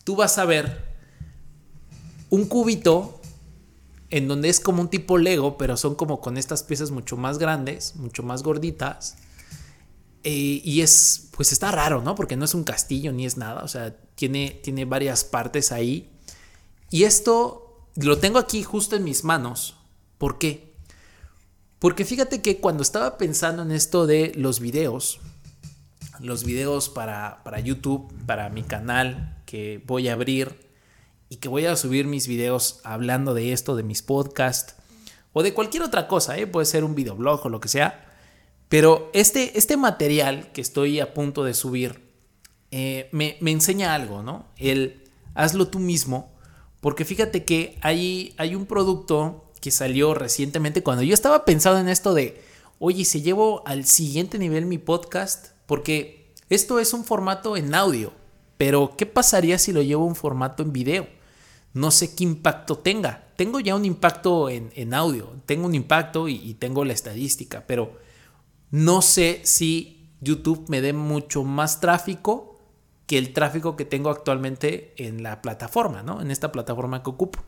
tú 0.05 0.15
vas 0.15 0.37
a 0.37 0.45
ver 0.45 0.85
un 2.29 2.45
cubito 2.45 3.19
en 4.11 4.29
donde 4.29 4.51
es 4.51 4.61
como 4.61 4.83
un 4.83 4.91
tipo 4.91 5.17
Lego, 5.17 5.57
pero 5.57 5.79
son 5.79 5.95
como 5.95 6.21
con 6.21 6.37
estas 6.37 6.63
piezas 6.63 6.91
mucho 6.91 7.17
más 7.17 7.39
grandes, 7.39 7.97
mucho 7.97 8.23
más 8.23 8.43
gorditas. 8.43 9.17
Eh, 10.23 10.61
y 10.63 10.83
es, 10.83 11.29
pues 11.31 11.51
está 11.51 11.73
raro, 11.73 12.03
¿no? 12.03 12.15
Porque 12.15 12.37
no 12.37 12.45
es 12.45 12.53
un 12.53 12.63
castillo 12.63 13.11
ni 13.11 13.25
es 13.25 13.39
nada. 13.39 13.65
O 13.65 13.69
sea, 13.69 13.97
tiene, 14.15 14.61
tiene 14.63 14.85
varias 14.85 15.25
partes 15.25 15.73
ahí. 15.73 16.11
Y 16.91 17.05
esto 17.05 17.89
lo 17.97 18.19
tengo 18.19 18.39
aquí 18.39 18.63
justo 18.63 18.97
en 18.97 19.05
mis 19.05 19.25
manos. 19.25 19.77
¿Por 20.19 20.37
qué? 20.37 20.75
Porque 21.79 22.05
fíjate 22.05 22.43
que 22.43 22.59
cuando 22.61 22.83
estaba 22.83 23.17
pensando 23.17 23.63
en 23.63 23.73
esto 23.73 24.07
de 24.07 24.33
los 24.37 24.61
videos, 24.61 25.21
los 26.21 26.45
videos 26.45 26.89
para, 26.89 27.43
para 27.45 27.61
YouTube, 27.61 28.13
para 28.27 28.49
mi 28.49 28.63
canal 28.63 29.37
que 29.47 29.83
voy 29.87 30.09
a 30.09 30.15
abrir 30.15 30.67
y 31.29 31.37
que 31.37 31.49
voy 31.49 31.67
a 31.67 31.77
subir 31.77 32.07
mis 32.07 32.27
videos 32.27 32.81
hablando 32.85 33.35
de 33.35 33.53
esto, 33.53 33.77
de 33.77 33.83
mis 33.83 34.03
podcasts 34.03 34.77
o 35.33 35.43
de 35.43 35.53
cualquier 35.53 35.83
otra 35.83 36.09
cosa, 36.09 36.39
¿eh? 36.39 36.47
puede 36.47 36.67
ser 36.67 36.85
un 36.85 36.95
videoblog 36.95 37.45
o 37.45 37.49
lo 37.49 37.61
que 37.61 37.69
sea. 37.69 38.07
Pero 38.69 39.11
este, 39.13 39.59
este 39.59 39.77
material 39.77 40.51
que 40.53 40.61
estoy 40.61 41.01
a 41.01 41.15
punto 41.15 41.45
de 41.45 41.55
subir 41.55 42.07
eh, 42.71 43.09
me, 43.13 43.37
enseña 43.41 43.95
algo, 43.95 44.23
¿no? 44.23 44.47
El 44.57 45.05
hazlo 45.35 45.69
tú 45.69 45.79
mismo, 45.79 46.33
porque 46.81 47.05
fíjate 47.05 47.45
que 47.45 47.79
hay, 47.81 48.35
hay 48.39 48.55
un 48.55 48.67
producto 48.67 49.53
que 49.61 49.71
salió 49.71 50.15
recientemente 50.15 50.83
cuando 50.83 51.03
yo 51.03 51.15
estaba 51.15 51.45
pensando 51.45 51.81
en 51.81 51.89
esto 51.89 52.15
de, 52.15 52.43
oye, 52.79 53.05
si 53.05 53.23
llevo 53.23 53.63
al 53.67 53.85
siguiente 53.85 54.39
nivel 54.39 54.67
mi 54.67 54.79
podcast, 54.79 55.56
porque 55.67 56.33
esto 56.49 56.79
es 56.79 56.93
un 56.93 57.05
formato 57.05 57.57
en 57.57 57.75
audio, 57.75 58.13
pero 58.57 58.95
¿qué 58.97 59.07
pasaría 59.07 59.59
si 59.59 59.73
lo 59.73 59.83
llevo 59.83 60.05
un 60.05 60.17
formato 60.17 60.63
en 60.63 60.73
video? 60.73 61.09
No 61.75 61.91
sé 61.91 62.15
qué 62.15 62.25
impacto 62.25 62.79
tenga. 62.79 63.29
Tengo 63.37 63.61
ya 63.61 63.75
un 63.75 63.85
impacto 63.85 64.49
en, 64.49 64.95
audio, 64.95 65.31
tengo 65.45 65.67
un 65.67 65.75
impacto 65.75 66.27
y 66.27 66.55
tengo 66.55 66.85
la 66.87 66.95
estadística, 66.95 67.67
pero 67.67 67.99
no 68.71 69.03
sé 69.03 69.43
si 69.45 70.09
YouTube 70.21 70.65
me 70.69 70.81
dé 70.81 70.93
mucho 70.93 71.45
más 71.45 71.81
tráfico 71.81 72.59
que 73.07 73.19
el 73.19 73.33
tráfico 73.33 73.77
que 73.77 73.85
tengo 73.85 74.11
actualmente 74.11 74.95
en 74.97 75.23
la 75.23 75.41
plataforma, 75.41 76.03
¿no? 76.03 76.21
En 76.21 76.31
esta 76.31 76.51
plataforma 76.51 77.03
que 77.03 77.11
ocupo. 77.11 77.41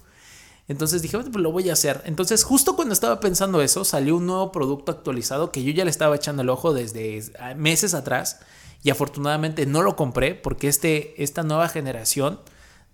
Entonces 0.69 1.03
dije, 1.03 1.19
pues 1.19 1.35
lo 1.37 1.51
voy 1.51 1.71
a 1.71 1.73
hacer. 1.73 2.03
Entonces, 2.05 2.45
justo 2.45 2.77
cuando 2.77 2.93
estaba 2.93 3.21
pensando 3.21 3.63
eso, 3.63 3.85
salió 3.85 4.17
un 4.17 4.27
nuevo 4.27 4.53
producto 4.53 4.93
actualizado 4.93 5.51
que 5.51 5.65
yo 5.65 5.73
ya 5.73 5.85
le 5.85 5.91
estaba 5.91 6.15
echando 6.15 6.43
el 6.43 6.51
ojo 6.51 6.75
desde 6.75 7.23
meses 7.57 7.95
atrás 7.95 8.41
y 8.83 8.91
afortunadamente 8.91 9.67
no 9.67 9.83
lo 9.83 9.97
compré 9.97 10.35
porque 10.35 10.69
este, 10.69 11.23
esta 11.23 11.43
nueva 11.43 11.69
generación 11.69 12.39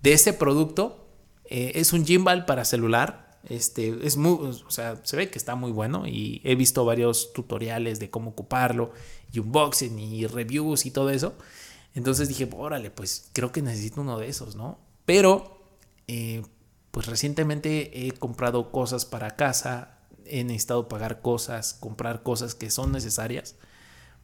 de 0.03 0.13
este 0.13 0.33
producto 0.33 1.07
eh, 1.47 1.73
es 1.75 1.93
un 1.93 2.07
gimbal 2.07 2.47
para 2.47 2.65
celular 2.65 3.25
este, 3.49 4.07
es 4.07 4.17
muy, 4.17 4.33
o 4.33 4.71
sea, 4.71 5.01
se 5.05 5.17
ve 5.17 5.29
que 5.29 5.39
está 5.39 5.55
muy 5.55 5.71
bueno 5.71 6.07
y 6.07 6.41
he 6.45 6.55
visto 6.55 6.85
varios 6.85 7.33
tutoriales 7.33 7.99
de 7.99 8.11
cómo 8.11 8.31
ocuparlo 8.31 8.93
y 9.33 9.39
unboxing 9.39 9.99
y 9.99 10.27
reviews 10.27 10.87
y 10.87 10.91
todo 10.91 11.11
eso. 11.11 11.35
Entonces 11.95 12.29
dije, 12.29 12.49
órale, 12.57 12.91
pues 12.91 13.29
creo 13.33 13.53
que 13.53 13.63
necesito 13.63 14.01
uno 14.01 14.19
de 14.19 14.29
esos, 14.29 14.57
¿no? 14.57 14.79
Pero, 15.05 15.61
eh, 16.09 16.43
pues 16.95 17.09
recientemente 17.09 18.07
he 18.07 18.13
comprado 18.13 18.71
cosas 18.71 19.05
para 19.05 19.35
casa, 19.35 19.99
he 20.27 20.45
necesitado 20.45 20.89
pagar 20.89 21.23
cosas, 21.23 21.75
comprar 21.75 22.23
cosas 22.23 22.55
que 22.55 22.71
son 22.71 22.93
necesarias 22.93 23.57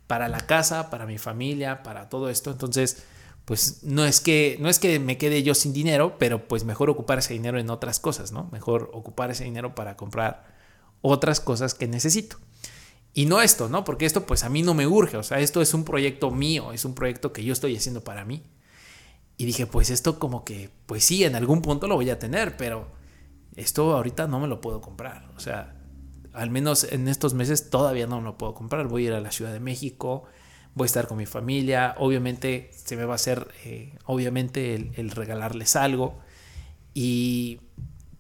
para 0.07 0.29
la 0.29 0.39
casa, 0.39 0.89
para 0.89 1.05
mi 1.05 1.19
familia, 1.19 1.83
para 1.83 2.09
todo 2.09 2.31
esto. 2.31 2.53
Entonces, 2.53 3.03
pues 3.45 3.83
no 3.83 4.05
es 4.05 4.21
que 4.21 4.57
no 4.61 4.69
es 4.69 4.79
que 4.79 5.01
me 5.01 5.19
quede 5.19 5.43
yo 5.43 5.57
sin 5.57 5.73
dinero, 5.73 6.17
pero 6.17 6.47
pues 6.47 6.63
mejor 6.63 6.91
ocupar 6.91 7.19
ese 7.19 7.33
dinero 7.33 7.59
en 7.59 7.71
otras 7.71 7.99
cosas, 7.99 8.31
¿no? 8.31 8.49
Mejor 8.53 8.89
ocupar 8.95 9.33
ese 9.33 9.43
dinero 9.43 9.75
para 9.75 9.97
comprar 9.97 10.45
otras 11.03 11.41
cosas 11.41 11.75
que 11.75 11.89
necesito. 11.89 12.37
Y 13.15 13.27
no 13.27 13.43
esto, 13.43 13.69
¿no? 13.69 13.83
Porque 13.83 14.07
esto 14.07 14.27
pues 14.27 14.45
a 14.45 14.49
mí 14.49 14.63
no 14.63 14.75
me 14.75 14.87
urge, 14.87 15.17
o 15.17 15.25
sea, 15.25 15.41
esto 15.41 15.61
es 15.61 15.75
un 15.75 15.85
proyecto 15.85 16.31
mío, 16.31 16.73
es 16.73 16.85
un 16.85 16.95
proyecto 16.95 17.33
que 17.33 17.43
yo 17.43 17.53
estoy 17.53 17.77
haciendo 17.77 18.05
para 18.05 18.25
mí. 18.25 18.45
Y 19.41 19.47
dije, 19.47 19.67
pues 19.67 19.89
esto 19.89 20.19
como 20.19 20.45
que, 20.45 20.69
pues 20.85 21.03
sí, 21.03 21.25
en 21.25 21.35
algún 21.35 21.63
punto 21.63 21.89
lo 21.89 21.95
voy 21.95 22.11
a 22.11 22.19
tener, 22.19 22.59
pero 22.59 22.89
esto 23.57 23.97
ahorita 23.97 24.27
no 24.27 24.39
me 24.39 24.47
lo 24.47 24.61
puedo 24.61 24.83
comprar. 24.83 25.31
O 25.35 25.41
sea, 25.41 25.81
al 26.35 26.51
menos 26.51 26.85
en 26.85 27.09
estos 27.09 27.33
meses 27.33 27.71
todavía 27.71 28.07
no 28.07 28.19
me 28.19 28.25
lo 28.25 28.37
puedo 28.37 28.53
comprar. 28.53 28.87
Voy 28.89 29.05
a 29.05 29.07
ir 29.07 29.13
a 29.15 29.21
la 29.23 29.33
Ciudad 29.33 29.51
de 29.51 29.59
México, 29.59 30.25
voy 30.75 30.85
a 30.85 30.89
estar 30.89 31.07
con 31.07 31.17
mi 31.17 31.25
familia, 31.25 31.95
obviamente 31.97 32.71
se 32.75 32.99
me 32.99 33.07
va 33.07 33.13
a 33.13 33.15
hacer, 33.15 33.49
eh, 33.65 33.95
obviamente, 34.05 34.75
el, 34.75 35.11
regalarles 35.11 35.75
algo. 35.75 36.19
Y 36.93 37.63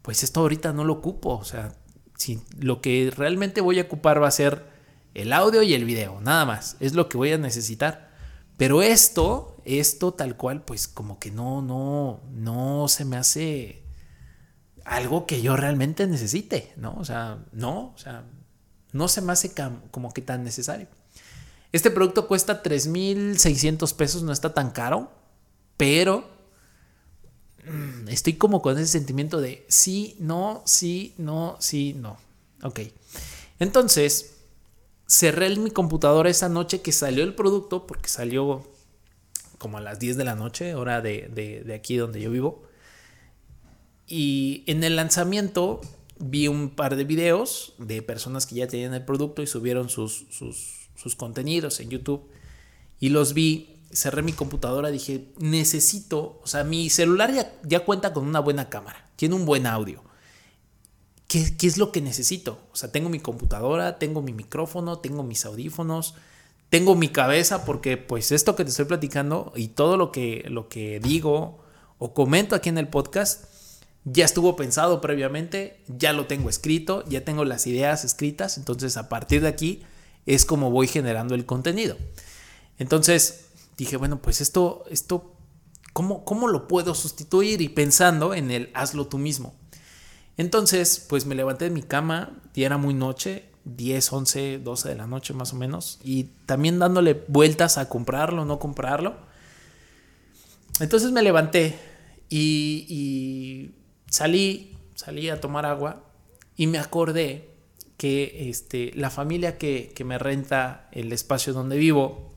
pues 0.01 0.23
esto 0.23 0.41
ahorita 0.41 0.73
no 0.73 0.85
lo 0.85 0.95
ocupo, 0.95 1.37
o 1.37 1.45
sea, 1.45 1.75
si 2.17 2.41
lo 2.59 2.81
que 2.81 3.13
realmente 3.15 3.61
voy 3.61 3.79
a 3.79 3.83
ocupar 3.83 4.23
va 4.23 4.29
a 4.29 4.31
ser 4.31 4.65
el 5.13 5.35
audio 5.35 5.63
y 5.63 5.75
el 5.75 5.85
video, 5.85 6.19
nada 6.23 6.47
más, 6.47 6.79
es 6.81 6.95
lo 6.95 7.11
que 7.11 7.19
voy 7.19 7.33
a 7.33 7.37
necesitar. 7.37 8.09
Pero 8.57 8.81
esto, 8.81 9.60
esto 9.79 10.13
tal 10.13 10.37
cual, 10.37 10.65
pues 10.65 10.89
como 10.89 11.19
que 11.19 11.31
no, 11.31 11.63
no, 11.63 12.21
no 12.33 12.89
se 12.89 13.05
me 13.05 13.17
hace 13.17 13.83
algo 14.85 15.27
que 15.27 15.43
yo 15.43 15.57
realmente 15.57 16.07
necesite, 16.07 16.73
¿no? 16.77 16.95
O 16.99 17.05
sea, 17.05 17.45
no, 17.53 17.93
o 17.95 17.99
sea, 17.99 18.25
no 18.93 19.09
se 19.09 19.21
me 19.21 19.33
hace 19.33 19.53
como 19.91 20.13
que 20.13 20.23
tan 20.23 20.43
necesario. 20.43 20.89
Este 21.73 21.91
producto 21.91 22.27
cuesta 22.27 22.63
3.600 22.63 23.95
pesos, 23.95 24.23
no 24.23 24.33
está 24.33 24.53
tan 24.53 24.71
caro, 24.71 25.11
pero 25.77 26.29
mm, 27.65 28.09
estoy 28.09 28.35
como 28.35 28.61
con 28.63 28.77
ese 28.77 28.87
sentimiento 28.87 29.41
de 29.41 29.65
sí, 29.69 30.17
no, 30.19 30.63
sí, 30.67 31.15
no, 31.19 31.57
sí, 31.61 31.95
no. 31.95 32.17
Ok. 32.63 32.81
Entonces, 33.61 34.39
cerré 35.07 35.55
mi 35.57 35.71
computadora 35.71 36.31
esa 36.31 36.49
noche 36.49 36.81
que 36.81 36.93
salió 36.93 37.23
el 37.23 37.35
producto, 37.35 37.87
porque 37.87 38.09
salió 38.09 38.65
como 39.61 39.79
a 39.79 39.81
las 39.81 40.01
10 40.01 40.17
de 40.17 40.25
la 40.25 40.35
noche, 40.35 40.75
hora 40.75 41.01
de, 41.01 41.63
de 41.65 41.75
aquí 41.75 41.97
donde 41.97 42.21
yo 42.21 42.33
vivo. 42.33 42.65
Y 44.09 44.65
en 44.67 44.83
el 44.83 44.97
lanzamiento 44.97 45.81
vi 46.19 46.49
un 46.49 46.71
par 46.71 46.97
de 46.97 47.05
videos 47.05 47.75
de 47.79 48.03
personas 48.03 48.47
que 48.47 48.57
ya 48.57 48.67
tenían 48.67 48.95
el 48.95 49.05
producto 49.05 49.41
y 49.43 49.47
subieron 49.47 49.89
sus, 49.89 50.27
sus 50.31 50.81
sus 51.01 51.17
contenidos 51.17 51.81
en 51.81 51.91
YouTube 51.91 52.29
y 52.99 53.09
los 53.09 53.33
vi, 53.33 53.79
cerré 53.91 54.23
mi 54.23 54.33
computadora, 54.33 54.91
dije, 54.91 55.33
necesito, 55.39 56.39
o 56.43 56.47
sea, 56.47 56.65
mi 56.65 56.91
celular 56.91 57.33
ya, 57.33 57.53
ya 57.63 57.85
cuenta 57.85 58.13
con 58.13 58.27
una 58.27 58.41
buena 58.41 58.69
cámara, 58.69 59.09
tiene 59.17 59.35
un 59.35 59.47
buen 59.47 59.67
audio. 59.67 60.03
¿Qué, 61.27 61.57
¿Qué, 61.57 61.67
es 61.67 61.79
lo 61.79 61.93
que 61.93 62.01
necesito? 62.01 62.61
O 62.73 62.77
sea, 62.77 62.93
tengo 62.93 63.09
mi 63.09 63.21
computadora, 63.21 63.99
tengo 63.99 64.21
mi 64.21 64.33
micrófono, 64.33 64.99
tengo 64.99 65.23
mis 65.23 65.47
audífonos, 65.47 66.15
tengo 66.71 66.95
mi 66.95 67.09
cabeza, 67.09 67.65
porque 67.65 67.97
pues 67.97 68.33
esto 68.33 68.57
que 68.57 68.65
te 68.65 68.71
estoy 68.71 68.87
platicando 68.87 69.53
y 69.57 69.69
todo 69.69 69.97
lo 69.97 70.13
que, 70.13 70.45
lo 70.49 70.69
que 70.69 71.01
digo 71.01 71.59
o 71.99 72.15
comento 72.15 72.55
aquí 72.55 72.69
en 72.69 72.79
el 72.79 72.89
podcast, 72.89 73.45
ya 74.05 74.25
estuvo 74.25 74.57
pensado 74.57 75.01
previamente, 75.01 75.83
ya 75.89 76.13
lo 76.13 76.27
tengo 76.27 76.49
escrito, 76.49 77.05
ya 77.07 77.25
tengo 77.25 77.45
las 77.45 77.67
ideas 77.67 78.05
escritas, 78.05 78.57
entonces 78.57 78.97
a 78.97 79.09
partir 79.09 79.43
de 79.43 79.49
aquí 79.49 79.83
es 80.27 80.47
como 80.47 80.71
voy 80.71 80.87
generando 80.87 81.35
el 81.35 81.45
contenido. 81.45 81.97
Entonces 82.79 83.47
dije, 83.77 83.97
bueno, 83.97 84.23
pues 84.23 84.41
esto, 84.41 84.85
esto, 84.91 85.35
¿cómo, 85.93 86.25
cómo 86.25 86.49
lo 86.49 86.69
puedo 86.69 86.95
sustituir? 86.95 87.61
Y 87.61 87.69
pensando 87.69 88.33
en 88.33 88.51
el 88.51 88.71
hazlo 88.75 89.07
tú 89.07 89.19
mismo. 89.19 89.55
Entonces, 90.37 91.05
pues 91.07 91.27
me 91.27 91.35
levanté 91.35 91.67
de 91.67 91.71
mi 91.71 91.83
cama, 91.83 92.41
y 92.55 92.63
era 92.63 92.79
muy 92.79 92.95
noche, 92.95 93.50
10, 93.77 94.13
11, 94.13 94.59
12 94.59 94.89
de 94.89 94.95
la 94.95 95.07
noche 95.07 95.35
más 95.35 95.53
o 95.53 95.57
menos, 95.57 95.99
y 96.03 96.25
también 96.47 96.79
dándole 96.79 97.25
vueltas 97.29 97.79
a 97.79 97.89
comprarlo, 97.89 98.45
no 98.45 98.59
comprarlo. 98.59 99.17
Entonces 100.81 101.13
me 101.13 101.23
levanté 101.23 101.79
y, 102.31 103.73
salí, 104.09 104.77
salí 104.95 105.29
a 105.29 105.41
tomar 105.41 105.67
agua 105.67 106.05
y 106.57 106.67
me 106.67 106.79
acordé 106.79 107.51
que 107.97 108.49
este, 108.49 108.93
la 108.95 109.11
familia 109.11 109.59
que, 109.59 109.93
me 110.05 110.19
renta 110.19 110.89
el 110.93 111.13
espacio 111.13 111.53
donde 111.53 111.77
vivo 111.77 112.31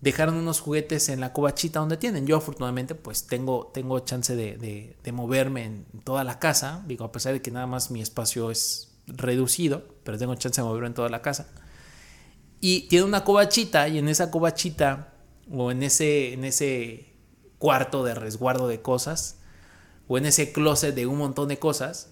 dejaron 0.00 0.36
unos 0.36 0.60
juguetes 0.60 1.08
en 1.08 1.18
la 1.18 1.32
covachita 1.32 1.80
donde 1.80 1.96
tienen. 1.96 2.26
Yo 2.26 2.36
afortunadamente 2.36 2.94
pues 2.94 3.26
tengo, 3.26 3.70
tengo 3.74 3.98
chance 4.00 4.36
de, 4.36 5.12
moverme 5.12 5.64
en 5.64 5.84
toda 6.04 6.22
la 6.22 6.38
casa, 6.38 6.84
digo, 6.86 7.04
a 7.04 7.12
pesar 7.12 7.32
de 7.32 7.42
que 7.42 7.50
nada 7.50 7.66
más 7.66 7.90
mi 7.90 8.00
espacio 8.00 8.52
es 8.52 8.87
reducido, 9.08 9.84
pero 10.04 10.18
tengo 10.18 10.34
chance 10.34 10.60
de 10.60 10.66
moverme 10.66 10.88
en 10.88 10.94
toda 10.94 11.08
la 11.08 11.22
casa. 11.22 11.48
Y 12.60 12.88
tiene 12.88 13.04
una 13.04 13.24
covachita 13.24 13.88
y 13.88 13.98
en 13.98 14.08
esa 14.08 14.30
covachita 14.30 15.14
o 15.50 15.70
en 15.70 15.82
ese, 15.82 16.32
en 16.32 16.44
ese 16.44 17.14
cuarto 17.58 18.04
de 18.04 18.14
resguardo 18.14 18.68
de 18.68 18.82
cosas 18.82 19.38
o 20.06 20.18
en 20.18 20.26
ese 20.26 20.52
closet 20.52 20.94
de 20.94 21.06
un 21.06 21.18
montón 21.18 21.48
de 21.48 21.58
cosas, 21.58 22.10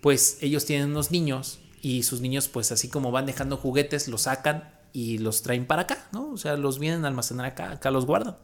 pues 0.00 0.38
ellos 0.40 0.64
tienen 0.64 0.90
unos 0.90 1.10
niños 1.10 1.60
y 1.80 2.02
sus 2.02 2.20
niños 2.20 2.48
pues 2.48 2.72
así 2.72 2.88
como 2.88 3.10
van 3.10 3.26
dejando 3.26 3.56
juguetes, 3.56 4.08
los 4.08 4.22
sacan 4.22 4.74
y 4.92 5.18
los 5.18 5.42
traen 5.42 5.66
para 5.66 5.82
acá, 5.82 6.08
¿no? 6.12 6.30
O 6.30 6.36
sea, 6.36 6.56
los 6.56 6.78
vienen 6.78 7.04
a 7.04 7.08
almacenar 7.08 7.46
acá, 7.46 7.72
acá 7.72 7.90
los 7.90 8.06
guardan. 8.06 8.36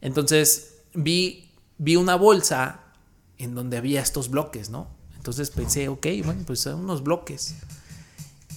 Entonces 0.00 0.82
vi, 0.94 1.52
vi 1.78 1.96
una 1.96 2.14
bolsa 2.14 2.84
en 3.38 3.54
donde 3.54 3.76
había 3.76 4.00
estos 4.00 4.30
bloques, 4.30 4.70
¿no? 4.70 4.88
Entonces 5.24 5.48
pensé, 5.48 5.88
ok, 5.88 6.06
bueno, 6.22 6.42
pues 6.46 6.60
son 6.60 6.80
unos 6.80 7.02
bloques. 7.02 7.54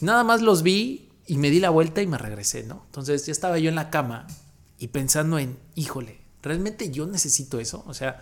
Nada 0.02 0.26
más 0.26 0.42
los 0.42 0.64
vi 0.64 1.08
y 1.26 1.38
me 1.38 1.50
di 1.50 1.62
la 1.62 1.70
vuelta 1.70 2.02
y 2.02 2.08
me 2.08 2.18
regresé, 2.18 2.64
¿no? 2.64 2.84
Entonces 2.88 3.26
ya 3.26 3.32
estaba 3.32 3.58
yo 3.58 3.70
en 3.70 3.76
la 3.76 3.90
cama 3.90 4.28
y 4.78 4.88
pensando 4.88 5.40
en, 5.40 5.58
híjole, 5.76 6.20
¿realmente 6.44 6.92
yo 6.92 7.08
necesito 7.08 7.62
eso? 7.62 7.86
O 7.88 7.94
sea, 7.94 8.22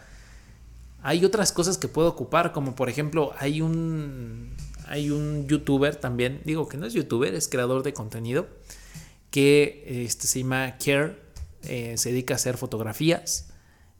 hay 1.02 1.26
otras 1.26 1.52
cosas 1.52 1.80
que 1.80 1.88
puedo 1.88 2.08
ocupar, 2.08 2.52
como 2.52 2.76
por 2.76 2.88
ejemplo, 2.88 3.34
hay 3.39 3.62
un, 3.62 4.56
hay 4.86 5.10
un 5.10 5.48
youtuber 5.48 5.96
también, 5.96 6.43
digo 6.46 6.70
que 6.70 6.78
no 6.78 6.86
es 6.86 6.93
youtuber, 6.93 7.34
es 7.34 7.48
creador 7.48 7.82
de 7.82 7.93
contenido, 7.93 8.46
que 9.32 10.04
este, 10.06 10.28
se 10.28 10.41
llama 10.41 10.78
Care, 10.78 11.20
eh, 11.64 11.98
se 11.98 12.12
dedica 12.12 12.36
a 12.36 12.38
hacer 12.38 12.58
fotografías, 12.58 13.48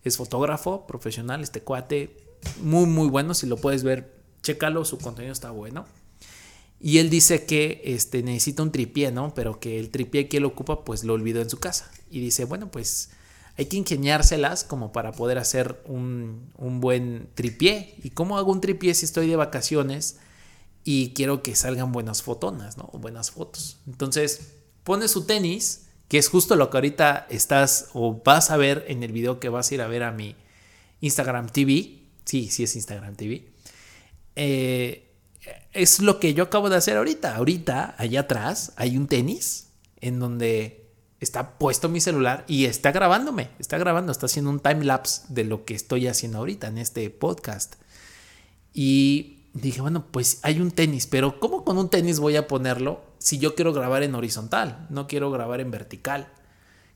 es 0.04 0.18
fotógrafo 0.18 0.86
profesional, 0.86 1.42
este 1.42 1.62
cuate, 1.62 2.16
muy, 2.62 2.86
muy 2.86 3.10
bueno, 3.10 3.34
si 3.34 3.48
lo 3.48 3.58
puedes 3.58 3.82
ver, 3.84 4.15
chécalo, 4.46 4.86
su 4.86 5.00
contenido 5.00 5.34
está 5.34 5.52
bueno. 5.52 5.86
Y 6.80 7.00
él 7.00 7.10
dice 7.10 7.46
que 7.46 7.82
este, 7.84 8.22
necesita 8.22 8.62
un 8.62 8.72
tripié, 8.72 9.12
¿no? 9.12 9.34
Pero 9.34 9.60
que 9.60 9.80
el 9.80 9.90
tripié 9.90 10.30
que 10.30 10.38
él 10.38 10.46
ocupa, 10.46 10.86
pues 10.86 11.04
lo 11.04 11.14
olvidó 11.14 11.42
en 11.42 11.50
su 11.50 11.58
casa. 11.58 11.90
Y 12.12 12.20
dice, 12.20 12.46
bueno, 12.46 12.70
pues 12.70 13.10
hay 13.58 13.66
que 13.66 13.78
ingeniárselas 13.78 14.64
como 14.64 14.92
para 14.92 15.12
poder 15.14 15.40
hacer 15.40 15.82
un, 15.86 16.52
un 16.58 16.80
buen 16.80 17.30
tripié. 17.34 17.96
¿Y 18.04 18.12
cómo 18.12 18.38
hago 18.38 18.52
un 18.52 18.62
tripié 18.62 18.94
si 18.94 19.06
estoy 19.06 19.28
de 19.28 19.36
vacaciones 19.36 20.18
y 20.84 21.14
quiero 21.14 21.42
que 21.42 21.56
salgan 21.56 21.92
buenas 21.92 22.22
fotonas, 22.22 22.78
¿no? 22.78 22.90
Buenas 22.94 23.32
fotos. 23.32 23.80
Entonces, 23.88 24.54
pone 24.84 25.08
su 25.08 25.26
tenis, 25.26 25.88
que 26.08 26.20
es 26.20 26.30
justo 26.30 26.56
lo 26.56 26.70
que 26.70 26.78
ahorita 26.78 27.26
estás 27.32 27.90
o 27.94 28.22
vas 28.24 28.52
a 28.52 28.58
ver 28.58 28.86
en 28.90 29.02
el 29.02 29.12
video 29.12 29.40
que 29.40 29.50
vas 29.50 29.72
a 29.72 29.74
ir 29.74 29.82
a 29.82 29.88
ver 29.88 30.04
a 30.04 30.12
mi 30.12 30.36
Instagram 31.02 31.50
TV. 31.50 32.04
Sí, 32.26 32.50
sí 32.50 32.64
es 32.64 32.76
Instagram 32.76 33.16
TV. 33.16 33.55
Eh, 34.36 35.06
es 35.74 36.00
lo 36.00 36.20
que 36.20 36.34
yo 36.34 36.44
acabo 36.44 36.70
de 36.70 36.78
hacer 36.78 36.98
ahorita. 36.98 37.36
Ahorita, 37.36 37.96
allá 37.98 38.22
atrás, 38.22 38.74
hay 38.78 38.98
un 38.98 39.08
tenis 39.08 39.68
en 40.00 40.20
donde 40.20 40.86
está 41.20 41.58
puesto 41.58 41.90
mi 41.90 42.02
celular 42.02 42.44
y 42.48 42.66
está 42.66 42.92
grabándome, 42.92 43.50
está 43.60 43.78
grabando, 43.78 44.12
está 44.12 44.26
haciendo 44.28 44.52
un 44.52 44.60
time 44.60 44.84
lapse 44.84 45.24
de 45.30 45.44
lo 45.44 45.66
que 45.66 45.74
estoy 45.74 46.08
haciendo 46.08 46.40
ahorita 46.40 46.68
en 46.68 46.78
este 46.78 47.10
podcast. 47.10 47.76
Y 48.74 49.50
dije, 49.54 49.82
bueno, 49.82 50.06
pues 50.12 50.40
hay 50.44 50.60
un 50.60 50.72
tenis, 50.72 51.08
pero 51.08 51.40
¿cómo 51.40 51.64
con 51.64 51.78
un 51.78 51.90
tenis 51.90 52.20
voy 52.20 52.36
a 52.36 52.48
ponerlo 52.48 53.02
si 53.18 53.40
yo 53.40 53.56
quiero 53.56 53.74
grabar 53.74 54.04
en 54.04 54.16
horizontal? 54.16 54.88
No 54.90 55.08
quiero 55.08 55.32
grabar 55.32 55.62
en 55.62 55.72
vertical. 55.72 56.28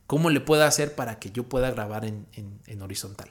¿Cómo 0.06 0.30
le 0.30 0.40
puedo 0.40 0.64
hacer 0.64 0.94
para 0.94 1.18
que 1.18 1.30
yo 1.30 1.48
pueda 1.48 1.70
grabar 1.70 2.04
en, 2.04 2.26
en 2.32 2.82
horizontal? 2.82 3.30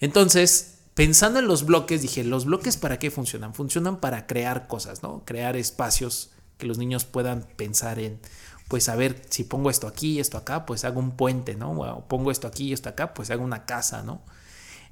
Entonces, 0.00 0.79
pensando 0.94 1.38
en 1.38 1.46
los 1.46 1.64
bloques, 1.64 2.02
dije, 2.02 2.24
¿los 2.24 2.44
bloques 2.44 2.76
para 2.76 2.98
qué 2.98 3.10
funcionan? 3.10 3.54
Funcionan 3.54 4.00
para 4.00 4.26
crear 4.26 4.66
cosas, 4.66 5.02
¿no? 5.02 5.24
Crear 5.24 5.56
espacios 5.56 6.30
que 6.58 6.66
los 6.66 6.78
niños 6.78 7.04
puedan 7.04 7.46
pensar 7.56 7.98
en, 7.98 8.20
pues 8.68 8.88
a 8.88 8.96
ver, 8.96 9.22
si 9.30 9.44
pongo 9.44 9.70
esto 9.70 9.86
aquí 9.86 10.12
y 10.12 10.20
esto 10.20 10.38
acá, 10.38 10.66
pues 10.66 10.84
hago 10.84 11.00
un 11.00 11.12
puente, 11.12 11.54
¿no? 11.54 11.72
O 11.72 12.08
pongo 12.08 12.30
esto 12.30 12.46
aquí 12.46 12.68
y 12.68 12.72
esto 12.72 12.88
acá, 12.88 13.14
pues 13.14 13.30
hago 13.30 13.42
una 13.42 13.66
casa, 13.66 14.02
¿no? 14.02 14.22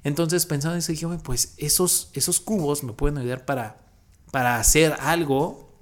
Entonces 0.03 0.45
pensando 0.45 0.75
en 0.75 0.79
eso 0.79 0.91
dije, 0.91 1.07
pues 1.23 1.53
esos, 1.57 2.09
esos 2.13 2.39
cubos 2.39 2.83
me 2.83 2.93
pueden 2.93 3.17
ayudar 3.17 3.45
para, 3.45 3.81
para 4.31 4.57
hacer 4.57 4.95
algo 4.99 5.73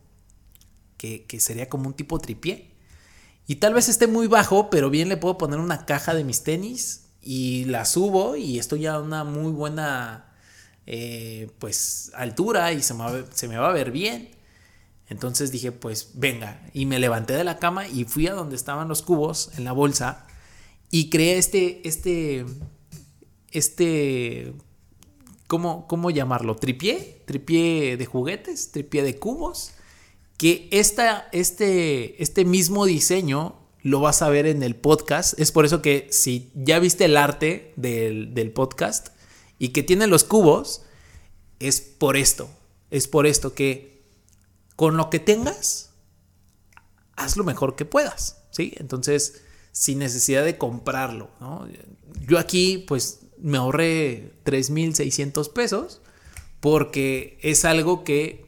que, 0.98 1.26
que 1.26 1.40
sería 1.40 1.70
como 1.70 1.88
un 1.88 1.94
tipo 1.94 2.20
tripié. 2.20 2.76
Y 3.46 3.58
tal 3.58 3.74
vez 3.74 3.88
esté 3.88 4.08
muy 4.08 4.28
bajo, 4.28 4.70
pero 4.70 4.90
bien 4.90 5.08
le 5.08 5.18
puedo 5.18 5.38
poner 5.38 5.60
una 5.60 5.86
caja 5.86 6.14
de 6.14 6.24
mis 6.24 6.44
tenis 6.44 7.07
y 7.28 7.66
la 7.66 7.84
subo 7.84 8.38
y 8.38 8.58
estoy 8.58 8.86
a 8.86 9.00
una 9.02 9.26
muy 9.26 9.52
buena 9.52 10.34
eh, 10.86 11.52
pues 11.60 12.10
altura 12.16 12.72
y 12.72 12.82
se 12.82 12.94
me, 12.94 13.04
va, 13.04 13.26
se 13.34 13.50
me 13.50 13.58
va 13.58 13.68
a 13.68 13.74
ver 13.74 13.92
bien. 13.92 14.30
Entonces 15.10 15.52
dije, 15.52 15.74
pues 15.74 16.12
venga, 16.14 16.62
y 16.72 16.86
me 16.86 17.00
levanté 17.00 17.34
de 17.34 17.44
la 17.44 17.60
cama 17.60 17.86
y 17.86 18.06
fui 18.06 18.28
a 18.28 18.34
donde 18.34 18.56
estaban 18.56 18.88
los 18.88 19.02
cubos 19.02 19.52
en 19.58 19.66
la 19.66 19.74
bolsa 19.74 20.26
y 20.90 21.10
creé 21.10 21.38
este, 21.38 21.86
este, 21.86 22.46
este, 23.52 24.54
¿cómo, 25.48 25.86
cómo 25.86 26.12
llamarlo? 26.12 26.56
Tripié, 26.56 27.24
tripié 27.26 27.98
de 27.98 28.06
juguetes, 28.06 28.72
tripié 28.72 29.04
de 29.04 29.20
cubos, 29.20 29.74
que 30.38 30.70
esta, 30.72 31.28
este, 31.34 32.24
este 32.24 32.46
mismo 32.46 32.86
diseño 32.86 33.67
lo 33.82 34.00
vas 34.00 34.22
a 34.22 34.30
ver 34.30 34.46
en 34.46 34.64
el 34.64 34.76
podcast. 34.76 35.40
Es 35.40 35.52
por 35.52 35.66
eso 35.66 35.82
que 35.82 36.08
si 36.12 36.52
ya 36.56 36.80
viste 36.80 37.06
el 37.06 37.18
arte 37.18 37.74
del, 37.76 38.52
podcast 38.54 39.10
y 39.60 39.70
que 39.70 39.84
tiene 39.84 40.08
los 40.08 40.24
cubos, 40.24 40.84
es 41.60 41.82
por 41.82 42.18
esto. 42.18 42.50
Es 42.92 43.08
por 43.08 43.28
esto 43.28 43.54
que 43.54 44.04
con 44.76 44.98
lo 44.98 45.10
que 45.10 45.20
tengas, 45.20 45.92
haz 47.16 47.38
lo 47.38 47.44
mejor 47.44 47.76
que 47.76 47.86
puedas. 47.86 48.44
¿sí? 48.52 48.74
Entonces, 48.78 49.42
sin 49.72 50.00
necesidad 50.00 50.44
de 50.44 50.58
comprarlo. 50.58 51.30
Yo 52.28 52.40
aquí, 52.40 52.84
pues, 52.88 53.20
me 53.38 53.58
ahorré 53.58 54.34
3.600 54.46 55.52
pesos 55.54 56.02
porque 56.60 57.38
es 57.42 57.66
algo 57.66 58.04
que 58.04 58.46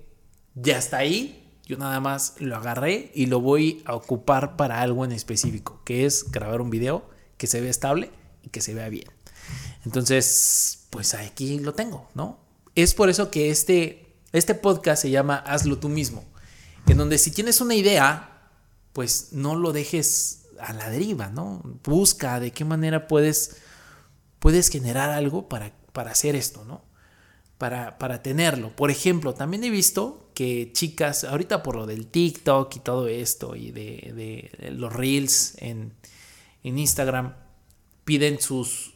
ya 0.55 0.77
está 0.77 0.97
ahí, 0.97 1.38
yo 1.69 1.77
nada 1.77 1.99
más 1.99 2.33
lo 2.39 2.55
agarré 2.55 3.11
y 3.13 3.27
lo 3.27 3.41
voy 3.41 3.83
a 3.85 3.93
ocupar 3.93 4.57
para 4.57 4.81
algo 4.81 5.05
en 5.05 5.11
específico, 5.11 5.83
que 5.85 6.07
es 6.07 6.31
grabar 6.31 6.61
un 6.61 6.71
video 6.71 7.07
que 7.37 7.45
se 7.45 7.61
vea 7.61 7.69
estable 7.69 8.09
y 8.41 8.49
que 8.49 8.59
se 8.59 8.73
vea 8.73 8.89
bien. 8.89 9.07
Entonces, 9.85 10.87
pues 10.89 11.13
aquí 11.13 11.59
lo 11.59 11.75
tengo, 11.75 12.09
¿no? 12.15 12.39
Es 12.73 12.95
por 12.95 13.11
eso 13.11 13.29
que 13.29 13.51
este, 13.51 14.15
este 14.31 14.55
podcast 14.55 15.03
se 15.03 15.11
llama 15.11 15.35
Hazlo 15.35 15.77
tú 15.77 15.89
mismo, 15.89 16.25
en 16.87 16.97
donde 16.97 17.19
si 17.19 17.29
tienes 17.29 17.61
una 17.61 17.75
idea, 17.75 18.49
pues 18.91 19.27
no 19.33 19.55
lo 19.55 19.71
dejes 19.71 20.47
a 20.59 20.73
la 20.73 20.89
deriva, 20.89 21.29
¿no? 21.29 21.61
Busca 21.83 22.39
de 22.39 22.51
qué 22.51 22.65
manera 22.65 23.07
puedes, 23.07 23.57
puedes 24.39 24.69
generar 24.69 25.11
algo 25.11 25.47
para, 25.47 25.71
para 25.93 26.09
hacer 26.09 26.35
esto, 26.35 26.65
¿no? 26.65 26.88
Para, 27.59 27.99
para 27.99 28.23
tenerlo. 28.23 28.75
Por 28.75 28.89
ejemplo, 28.89 29.35
también 29.35 29.63
he 29.63 29.69
visto 29.69 30.31
que 30.33 30.71
chicas, 30.71 31.25
ahorita 31.25 31.61
por 31.61 31.75
lo 31.75 31.85
del 31.85 32.07
TikTok 32.07 32.73
y 32.77 32.79
todo 32.79 33.07
esto 33.07 33.55
y 33.55 33.71
de, 33.71 34.71
los 34.71 34.91
reels 34.93 35.55
en, 35.57 35.93
Instagram, 36.63 37.35
piden 38.05 38.39
sus, 38.39 38.93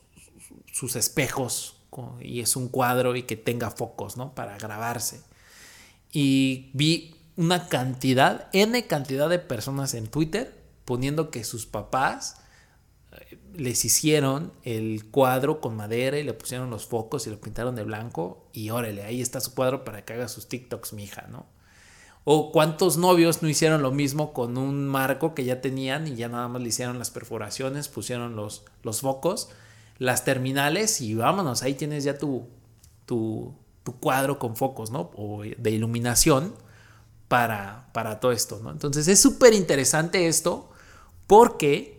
sus 0.72 0.96
espejos 0.96 1.76
y 2.22 2.40
es 2.40 2.56
un 2.56 2.70
cuadro 2.70 3.16
y 3.16 3.24
que 3.24 3.36
tenga 3.36 3.70
focos, 3.70 4.18
¿no? 4.18 4.34
Para 4.34 4.58
grabarse. 4.58 5.22
Y 6.12 6.72
vi 6.74 7.16
una 7.36 7.68
cantidad, 7.68 8.48
N 8.54 8.88
cantidad 8.88 9.30
de 9.30 9.40
personas 9.40 9.94
en 9.94 10.08
Twitter 10.08 10.64
poniendo 10.86 11.32
que 11.32 11.44
sus 11.44 11.66
papás 11.66 12.38
les 13.56 13.86
hicieron 13.86 14.52
el 14.64 15.06
cuadro 15.12 15.62
con 15.62 15.76
madera 15.76 16.18
y 16.18 16.24
le 16.24 16.34
pusieron 16.34 16.70
los 16.70 16.86
focos 16.86 17.28
y 17.28 17.30
lo 17.30 17.40
pintaron 17.40 17.76
de 17.76 17.84
blanco 17.84 18.48
y 18.52 18.70
órale, 18.72 19.04
ahí 19.04 19.22
está 19.22 19.40
su 19.40 19.54
cuadro 19.54 19.84
para 19.84 20.06
que 20.06 20.14
haga 20.14 20.28
sus 20.28 20.48
TikToks, 20.48 20.94
mi 20.94 21.04
hija, 21.04 21.28
¿no? 21.30 21.46
O 22.26 22.52
cuántos 22.52 22.98
novios 22.98 23.44
no 23.44 23.50
hicieron 23.50 23.82
lo 23.82 23.92
mismo 23.92 24.34
con 24.34 24.58
un 24.58 24.88
marco 24.88 25.36
que 25.36 25.44
ya 25.44 25.62
tenían 25.62 26.08
y 26.08 26.16
ya 26.16 26.30
nada 26.30 26.48
más 26.48 26.62
le 26.62 26.70
hicieron 26.70 26.98
las 26.98 27.12
perforaciones, 27.12 27.90
pusieron 27.90 28.36
los, 28.36 28.64
los 28.82 29.02
focos, 29.02 29.50
las 29.98 30.24
terminales 30.24 31.02
y 31.02 31.16
vámonos, 31.16 31.64
ahí 31.64 31.74
tienes 31.74 32.06
ya 32.06 32.18
tu, 32.18 32.48
tu, 33.06 33.54
tu 33.84 34.00
cuadro 34.00 34.40
con 34.40 34.56
focos, 34.56 34.90
¿no? 34.90 35.12
O 35.16 35.44
de 35.44 35.72
iluminación 35.72 36.56
para, 37.28 37.90
para 37.94 38.20
todo 38.20 38.32
esto, 38.32 38.60
¿no? 38.64 38.72
Entonces 38.72 39.08
es 39.08 39.22
súper 39.22 39.54
interesante 39.54 40.28
esto 40.28 40.70
porque 41.28 41.93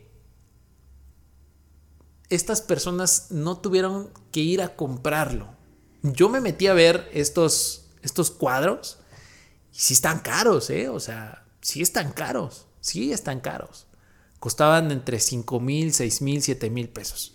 estas 2.34 2.60
personas 2.60 3.28
no 3.30 3.58
tuvieron 3.58 4.10
que 4.30 4.40
ir 4.40 4.62
a 4.62 4.76
comprarlo. 4.76 5.48
Yo 6.02 6.28
me 6.28 6.40
metí 6.40 6.66
a 6.66 6.74
ver 6.74 7.08
estos, 7.12 7.86
estos 8.02 8.30
cuadros 8.30 8.98
y 9.72 9.78
sí 9.78 9.94
están 9.94 10.20
caros, 10.20 10.70
¿eh? 10.70 10.88
O 10.88 11.00
sea, 11.00 11.46
sí 11.60 11.82
están 11.82 12.12
caros, 12.12 12.66
sí 12.80 13.12
están 13.12 13.40
caros. 13.40 13.86
Costaban 14.38 14.90
entre 14.90 15.20
5 15.20 15.60
mil, 15.60 15.92
6 15.92 16.22
mil, 16.22 16.42
7 16.42 16.70
mil 16.70 16.88
pesos. 16.88 17.34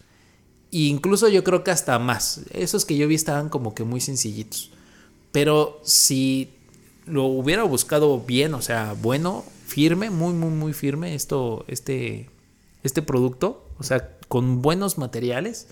E 0.72 0.82
incluso 0.82 1.28
yo 1.28 1.44
creo 1.44 1.64
que 1.64 1.72
hasta 1.72 1.98
más. 1.98 2.42
Esos 2.52 2.86
que 2.86 2.96
yo 2.96 3.08
vi 3.08 3.16
estaban 3.16 3.50
como 3.50 3.74
que 3.74 3.84
muy 3.84 4.02
sencillitos. 4.02 4.72
Pero 5.32 5.82
si 5.84 6.54
lo 7.06 7.26
hubiera 7.26 7.64
buscado 7.64 8.20
bien, 8.20 8.54
o 8.54 8.62
sea, 8.62 8.94
bueno, 9.02 9.44
firme, 9.66 10.10
muy, 10.10 10.34
muy, 10.34 10.52
muy 10.52 10.74
firme 10.74 11.16
esto, 11.16 11.66
este, 11.68 12.30
este 12.84 13.02
producto, 13.02 13.68
o 13.80 13.84
sea, 13.84 14.18
con 14.30 14.62
buenos 14.62 14.98
materiales. 14.98 15.68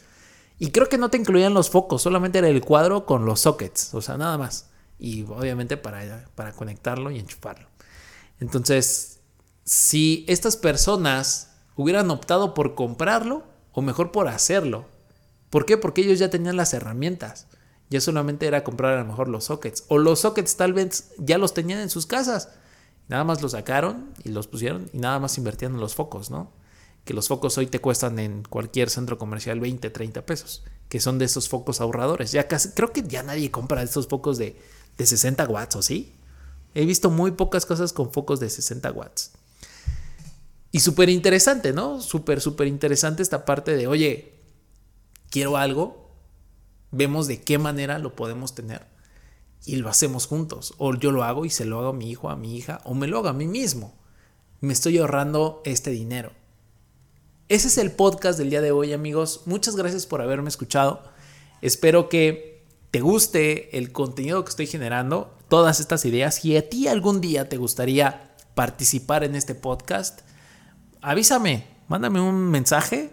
Y 0.60 0.72
creo 0.72 0.90
que 0.90 0.98
no 0.98 1.10
te 1.10 1.18
incluían 1.18 1.54
los 1.54 1.70
focos, 1.70 2.02
solamente 2.02 2.40
era 2.40 2.50
el 2.50 2.62
cuadro 2.62 3.06
con 3.06 3.26
los 3.26 3.42
sockets, 3.42 3.94
o 3.94 4.02
sea, 4.02 4.18
nada 4.18 4.38
más. 4.38 4.70
Y 5.00 5.24
obviamente 5.24 5.78
para, 5.78 6.26
para 6.36 6.52
conectarlo 6.52 7.12
y 7.12 7.20
enchufarlo. 7.20 7.70
Entonces, 8.42 9.20
si 9.64 10.26
estas 10.28 10.58
personas 10.58 11.52
hubieran 11.76 12.10
optado 12.12 12.54
por 12.54 12.76
comprarlo, 12.76 13.44
o 13.72 13.84
mejor 13.84 14.12
por 14.12 14.28
hacerlo, 14.28 14.86
¿por 15.52 15.68
qué? 15.68 15.78
Porque 15.78 16.02
ellos 16.02 16.18
ya 16.18 16.32
tenían 16.32 16.58
las 16.58 16.74
herramientas. 16.74 17.46
Ya 17.92 18.02
solamente 18.02 18.48
era 18.48 18.64
comprar 18.64 18.96
a 18.96 19.02
lo 19.02 19.06
mejor 19.06 19.28
los 19.28 19.46
sockets. 19.46 19.86
O 19.88 20.00
los 20.00 20.22
sockets 20.22 20.58
tal 20.58 20.74
vez 20.74 21.12
ya 21.20 21.38
los 21.38 21.54
tenían 21.54 21.80
en 21.80 21.92
sus 21.92 22.08
casas. 22.08 22.50
Nada 23.08 23.24
más 23.24 23.42
los 23.44 23.52
sacaron 23.52 24.10
y 24.24 24.30
los 24.30 24.48
pusieron 24.48 24.90
y 24.94 24.98
nada 24.98 25.20
más 25.20 25.38
invertían 25.38 25.76
en 25.76 25.80
los 25.80 25.94
focos, 25.94 26.32
¿no? 26.32 26.52
Que 27.08 27.16
los 27.16 27.30
focos 27.30 27.58
hoy 27.58 27.66
te 27.66 27.80
cuestan 27.80 28.20
en 28.20 28.44
cualquier 28.44 28.92
centro 28.92 29.18
comercial 29.18 29.60
20, 29.60 29.90
30 29.90 30.26
pesos, 30.26 30.64
que 30.90 31.00
son 31.00 31.18
de 31.18 31.26
esos 31.26 31.50
focos 31.50 31.82
ahorradores. 31.82 32.34
Ya 32.34 32.48
casi, 32.48 32.70
creo 32.72 32.92
que 32.92 33.02
ya 33.02 33.24
nadie 33.24 33.50
compra 33.50 33.82
estos 33.82 34.08
focos 34.08 34.38
de, 34.38 34.60
de 34.98 35.06
60 35.06 35.46
watts, 35.46 35.78
¿o 35.78 35.82
sí? 35.82 36.14
He 36.76 36.86
visto 36.86 37.10
muy 37.10 37.32
pocas 37.32 37.66
cosas 37.66 37.94
con 37.94 38.12
focos 38.12 38.40
de 38.40 38.50
60 38.50 38.92
watts. 38.92 39.32
Y 40.72 40.82
súper 40.82 41.10
interesante, 41.10 41.74
¿no? 41.74 42.02
Súper, 42.02 42.42
súper 42.42 42.68
interesante 42.68 43.24
esta 43.24 43.46
parte 43.46 43.76
de, 43.76 43.88
oye, 43.88 44.36
quiero 45.30 45.58
algo, 45.58 46.12
vemos 46.92 47.28
de 47.28 47.42
qué 47.42 47.58
manera 47.58 48.00
lo 48.00 48.16
podemos 48.16 48.54
tener 48.54 48.86
y 49.66 49.78
lo 49.78 49.90
hacemos 49.90 50.28
juntos. 50.28 50.74
O 50.78 50.94
yo 50.94 51.12
lo 51.12 51.24
hago 51.24 51.46
y 51.46 51.50
se 51.50 51.64
lo 51.64 51.80
hago 51.80 51.90
a 51.90 51.94
mi 51.94 52.12
hijo, 52.12 52.30
a 52.30 52.36
mi 52.36 52.56
hija, 52.56 52.82
o 52.84 52.94
me 52.94 53.08
lo 53.08 53.20
hago 53.20 53.30
a 53.30 53.34
mí 53.34 53.48
mismo. 53.48 53.96
Me 54.60 54.74
estoy 54.74 54.98
ahorrando 54.98 55.62
este 55.64 55.92
dinero. 55.92 56.34
Ese 57.50 57.70
es 57.70 57.78
el 57.78 57.92
podcast 57.92 58.38
del 58.38 58.50
día 58.50 58.60
de 58.60 58.72
hoy, 58.72 58.92
amigos. 58.92 59.44
Muchas 59.46 59.78
gracias 59.78 60.06
por 60.06 60.22
haberme 60.22 60.50
escuchado. 60.50 61.02
Espero 61.62 62.10
que 62.10 62.66
te 62.92 63.00
guste 63.00 63.78
el 63.78 63.94
contenido 63.94 64.44
que 64.44 64.50
estoy 64.50 64.68
generando, 64.68 65.34
todas 65.48 65.80
estas 65.80 66.04
ideas. 66.04 66.44
Y 66.44 66.58
a 66.58 66.68
ti 66.68 66.90
algún 66.90 67.22
día 67.22 67.48
te 67.48 67.56
gustaría 67.56 68.36
participar 68.54 69.24
en 69.24 69.34
este 69.34 69.56
podcast, 69.56 70.24
avísame, 71.02 71.66
mándame 71.88 72.20
un 72.20 72.50
mensaje. 72.50 73.12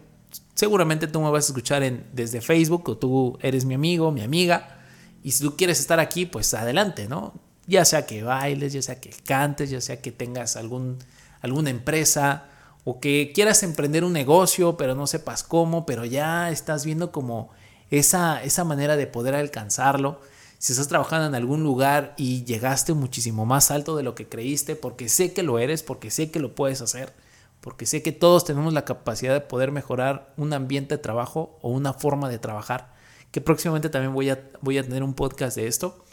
Seguramente 0.55 1.07
tú 1.07 1.21
me 1.21 1.31
vas 1.31 1.45
a 1.45 1.53
escuchar 1.53 1.85
desde 2.13 2.41
Facebook 2.41 2.89
o 2.89 2.97
tú 2.97 3.39
eres 3.41 3.65
mi 3.65 3.75
amigo, 3.75 4.11
mi 4.11 4.23
amiga. 4.23 4.81
Y 5.23 5.31
si 5.31 5.45
tú 5.45 5.57
quieres 5.57 5.79
estar 5.79 6.01
aquí, 6.01 6.27
pues 6.27 6.55
adelante, 6.55 7.07
¿no? 7.07 7.35
Ya 7.69 7.85
sea 7.85 8.05
que 8.05 8.25
bailes, 8.25 8.73
ya 8.73 8.83
sea 8.83 9.01
que 9.01 9.11
cantes, 9.11 9.71
ya 9.71 9.81
sea 9.81 10.03
que 10.03 10.11
tengas 10.11 10.57
algún, 10.57 10.99
alguna 11.41 11.71
empresa 11.71 12.49
o 12.85 13.01
que 13.01 13.33
quieras 13.35 13.63
emprender 13.63 14.05
un 14.05 14.13
negocio, 14.13 14.77
pero 14.77 14.95
no 14.95 15.07
sepas 15.07 15.43
cómo, 15.43 15.87
pero 15.87 16.05
ya 16.05 16.51
estás 16.51 16.85
viendo 16.85 17.11
como 17.13 17.51
esa, 17.91 18.43
esa 18.43 18.65
manera 18.65 18.97
de 18.97 19.07
poder 19.07 19.35
alcanzarlo. 19.35 20.21
Si 20.59 20.73
estás 20.73 20.89
trabajando 20.89 21.27
en 21.27 21.35
algún 21.35 21.63
lugar 21.63 22.15
y 22.17 22.45
llegaste 22.45 22.93
muchísimo 22.95 23.47
más 23.47 23.71
alto 23.71 23.97
de 23.97 24.03
lo 24.03 24.15
que 24.15 24.29
creíste, 24.29 24.77
porque 24.77 25.09
sé 25.09 25.33
que 25.33 25.43
lo 25.43 25.59
eres, 25.59 25.83
porque 25.83 26.11
sé 26.11 26.31
que 26.31 26.41
lo 26.41 26.55
puedes 26.55 26.81
hacer, 26.81 27.15
porque 27.61 27.87
sé 27.87 28.03
que 28.03 28.13
todos 28.13 28.45
tenemos 28.45 28.73
la 28.73 28.85
capacidad 28.85 29.33
de 29.33 29.41
poder 29.41 29.73
mejorar 29.73 30.33
un 30.37 30.53
ambiente 30.53 30.97
de 30.97 31.03
trabajo 31.03 31.59
o 31.63 31.71
una 31.71 31.95
forma 31.95 32.29
de 32.29 32.39
trabajar, 32.39 32.95
que 33.31 33.41
próximamente 33.41 33.89
también 33.89 34.15
voy 34.15 34.31
a, 34.31 34.51
voy 34.61 34.79
a 34.79 34.83
tener 34.83 35.03
un 35.03 35.15
podcast 35.15 35.57
de 35.57 35.67
esto, 35.67 36.05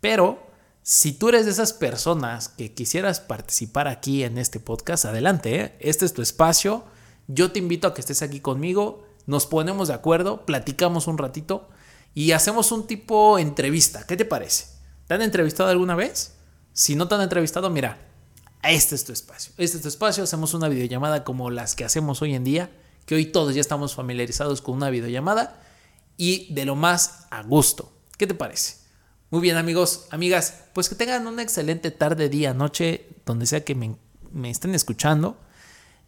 pero 0.00 0.49
si 0.82 1.12
tú 1.12 1.28
eres 1.28 1.44
de 1.44 1.52
esas 1.52 1.72
personas 1.72 2.48
que 2.48 2.72
quisieras 2.72 3.20
participar 3.20 3.88
aquí 3.88 4.24
en 4.24 4.38
este 4.38 4.60
podcast, 4.60 5.04
adelante, 5.04 5.60
¿eh? 5.60 5.76
este 5.80 6.06
es 6.06 6.14
tu 6.14 6.22
espacio, 6.22 6.84
yo 7.28 7.52
te 7.52 7.58
invito 7.58 7.86
a 7.86 7.94
que 7.94 8.00
estés 8.00 8.22
aquí 8.22 8.40
conmigo, 8.40 9.04
nos 9.26 9.46
ponemos 9.46 9.88
de 9.88 9.94
acuerdo, 9.94 10.46
platicamos 10.46 11.06
un 11.06 11.18
ratito 11.18 11.68
y 12.14 12.32
hacemos 12.32 12.72
un 12.72 12.86
tipo 12.86 13.38
entrevista, 13.38 14.06
¿qué 14.06 14.16
te 14.16 14.24
parece? 14.24 14.66
¿Te 15.06 15.14
han 15.14 15.22
entrevistado 15.22 15.70
alguna 15.70 15.94
vez? 15.94 16.34
Si 16.72 16.96
no 16.96 17.08
te 17.08 17.14
han 17.14 17.22
entrevistado, 17.22 17.68
mira, 17.68 17.98
este 18.62 18.94
es 18.94 19.04
tu 19.04 19.12
espacio. 19.12 19.52
Este 19.56 19.76
es 19.78 19.82
tu 19.82 19.88
espacio. 19.88 20.24
Hacemos 20.24 20.54
una 20.54 20.68
videollamada 20.68 21.24
como 21.24 21.50
las 21.50 21.74
que 21.74 21.84
hacemos 21.84 22.22
hoy 22.22 22.34
en 22.34 22.44
día, 22.44 22.70
que 23.06 23.14
hoy 23.14 23.26
todos 23.26 23.54
ya 23.54 23.60
estamos 23.60 23.94
familiarizados 23.94 24.60
con 24.60 24.76
una 24.76 24.90
videollamada 24.90 25.60
y 26.16 26.52
de 26.54 26.64
lo 26.64 26.76
más 26.76 27.26
a 27.30 27.42
gusto. 27.42 27.92
¿Qué 28.18 28.26
te 28.26 28.34
parece? 28.34 28.79
Muy 29.32 29.42
bien 29.42 29.56
amigos, 29.56 30.08
amigas, 30.10 30.64
pues 30.72 30.88
que 30.88 30.96
tengan 30.96 31.28
una 31.28 31.42
excelente 31.42 31.92
tarde, 31.92 32.28
día, 32.28 32.52
noche, 32.52 33.06
donde 33.24 33.46
sea 33.46 33.64
que 33.64 33.76
me, 33.76 33.96
estén 34.50 34.74
escuchando, 34.74 35.38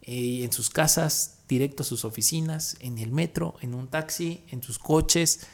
eh, 0.00 0.40
en 0.42 0.50
sus 0.50 0.70
casas, 0.70 1.38
directo 1.46 1.84
a 1.84 1.86
sus 1.86 2.04
oficinas, 2.04 2.76
en 2.80 2.98
el 2.98 3.12
metro, 3.12 3.54
en 3.60 3.74
un 3.74 3.86
taxi, 3.86 4.42
en 4.50 4.60
sus 4.60 4.80
coches, 4.80 5.46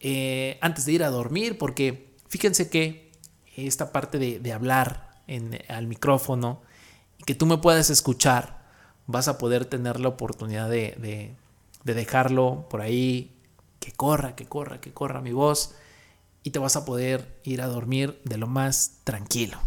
eh, 0.00 0.58
antes 0.60 0.84
de 0.84 0.94
ir 0.94 1.04
a 1.04 1.10
dormir, 1.10 1.58
porque 1.58 2.16
fíjense 2.26 2.68
que 2.68 3.12
esta 3.54 3.92
parte 3.92 4.18
de, 4.18 4.40
de 4.40 4.52
hablar, 4.52 5.12
al 5.68 5.86
micrófono 5.86 6.62
y 7.18 7.22
que 7.22 7.36
tú 7.36 7.46
me 7.46 7.58
puedas 7.58 7.88
escuchar, 7.88 8.66
vas 9.06 9.28
a 9.28 9.38
poder 9.38 9.64
tener 9.64 10.00
la 10.00 10.08
oportunidad 10.08 10.68
de, 10.68 11.36
de 11.84 11.94
dejarlo 11.94 12.66
por 12.68 12.80
ahí, 12.80 13.38
que 13.78 13.92
corra, 13.92 14.34
que 14.34 14.46
corra, 14.46 14.80
que 14.80 14.92
corra 14.92 15.20
mi 15.20 15.30
voz 15.30 15.76
y 16.42 16.50
te 16.50 16.58
vas 16.58 16.76
a 16.76 16.84
poder 16.84 17.40
ir 17.44 17.62
a 17.62 17.66
dormir 17.66 18.20
de 18.24 18.36
lo 18.36 18.46
más 18.46 19.00
tranquilo. 19.04 19.58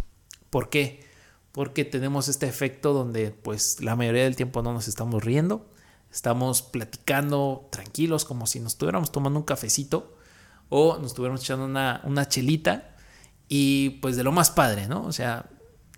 ¿Por 0.50 0.70
qué? 0.70 1.06
Porque 1.52 1.86
tenemos 1.86 2.28
este 2.28 2.48
efecto 2.48 2.94
donde 2.94 3.32
pues 3.32 3.82
la 3.82 3.96
mayoría 3.96 4.24
del 4.24 4.36
tiempo 4.36 4.62
no 4.62 4.74
nos 4.74 4.88
estamos 4.88 5.24
riendo, 5.24 5.70
estamos 6.12 6.62
platicando 6.62 7.68
tranquilos 7.72 8.26
como 8.26 8.48
si 8.48 8.60
nos 8.60 8.74
estuviéramos 8.74 9.12
tomando 9.12 9.40
un 9.40 9.46
cafecito 9.46 10.18
o 10.70 10.98
nos 10.98 11.08
estuviéramos 11.08 11.42
echando 11.42 11.66
una, 11.66 12.02
una 12.04 12.28
chelita 12.28 12.96
y 13.48 13.92
pues 14.02 14.16
de 14.18 14.24
lo 14.24 14.32
más 14.32 14.52
padre, 14.52 14.88
¿no? 14.88 15.04
O 15.06 15.12
sea, 15.12 15.50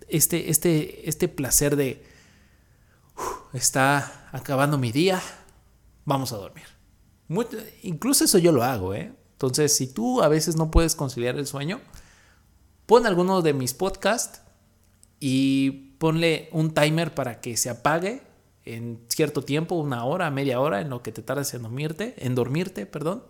este, 0.08 0.50
este, 0.50 1.08
este 1.08 1.28
placer 1.28 1.76
de, 1.76 2.04
está 3.52 4.28
acabando 4.32 4.78
mi 4.78 4.92
día, 4.92 5.20
vamos 6.04 6.32
a 6.32 6.36
dormir. 6.36 6.66
incluso 7.82 8.24
eso 8.24 8.38
yo 8.38 8.52
lo 8.52 8.62
hago, 8.62 8.94
¿eh? 8.94 9.12
Entonces, 9.38 9.72
si 9.72 9.86
tú 9.86 10.20
a 10.20 10.26
veces 10.26 10.56
no 10.56 10.72
puedes 10.72 10.96
conciliar 10.96 11.38
el 11.38 11.46
sueño, 11.46 11.80
pon 12.86 13.06
alguno 13.06 13.40
de 13.40 13.52
mis 13.52 13.72
podcasts 13.72 14.40
y 15.20 15.94
ponle 15.98 16.48
un 16.50 16.74
timer 16.74 17.14
para 17.14 17.40
que 17.40 17.56
se 17.56 17.70
apague 17.70 18.22
en 18.64 19.00
cierto 19.06 19.44
tiempo, 19.44 19.76
una 19.76 20.04
hora, 20.04 20.28
media 20.32 20.60
hora, 20.60 20.80
en 20.80 20.90
lo 20.90 21.04
que 21.04 21.12
te 21.12 21.22
tardas 21.22 21.54
en 21.54 21.62
dormirte, 21.62 22.16
en 22.18 22.34
dormirte, 22.34 22.84
perdón. 22.84 23.22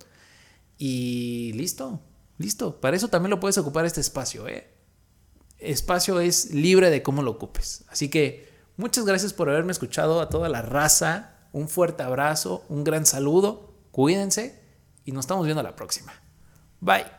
Y 0.79 1.53
listo, 1.53 2.01
listo. 2.39 2.81
Para 2.81 2.97
eso 2.97 3.09
también 3.09 3.29
lo 3.29 3.39
puedes 3.39 3.59
ocupar 3.59 3.85
este 3.85 4.01
espacio, 4.01 4.49
¿eh? 4.49 4.67
espacio 5.59 6.21
es 6.21 6.55
libre 6.55 6.89
de 6.89 7.03
cómo 7.03 7.21
lo 7.23 7.33
ocupes. 7.33 7.85
Así 7.89 8.09
que 8.09 8.49
muchas 8.79 9.05
gracias 9.05 9.35
por 9.35 9.51
haberme 9.51 9.73
escuchado 9.73 10.23
a 10.23 10.31
toda 10.31 10.49
la 10.49 10.63
raza. 10.63 11.35
Un 11.53 11.69
fuerte 11.69 12.03
abrazo, 12.03 12.65
un 12.71 12.83
gran 12.83 13.05
saludo, 13.05 13.75
cuídense 13.91 14.58
y 15.09 15.13
nos 15.13 15.23
estamos 15.23 15.47
viendo 15.47 15.63
la 15.63 15.75
próxima. 15.75 16.13
Bye. 16.81 17.18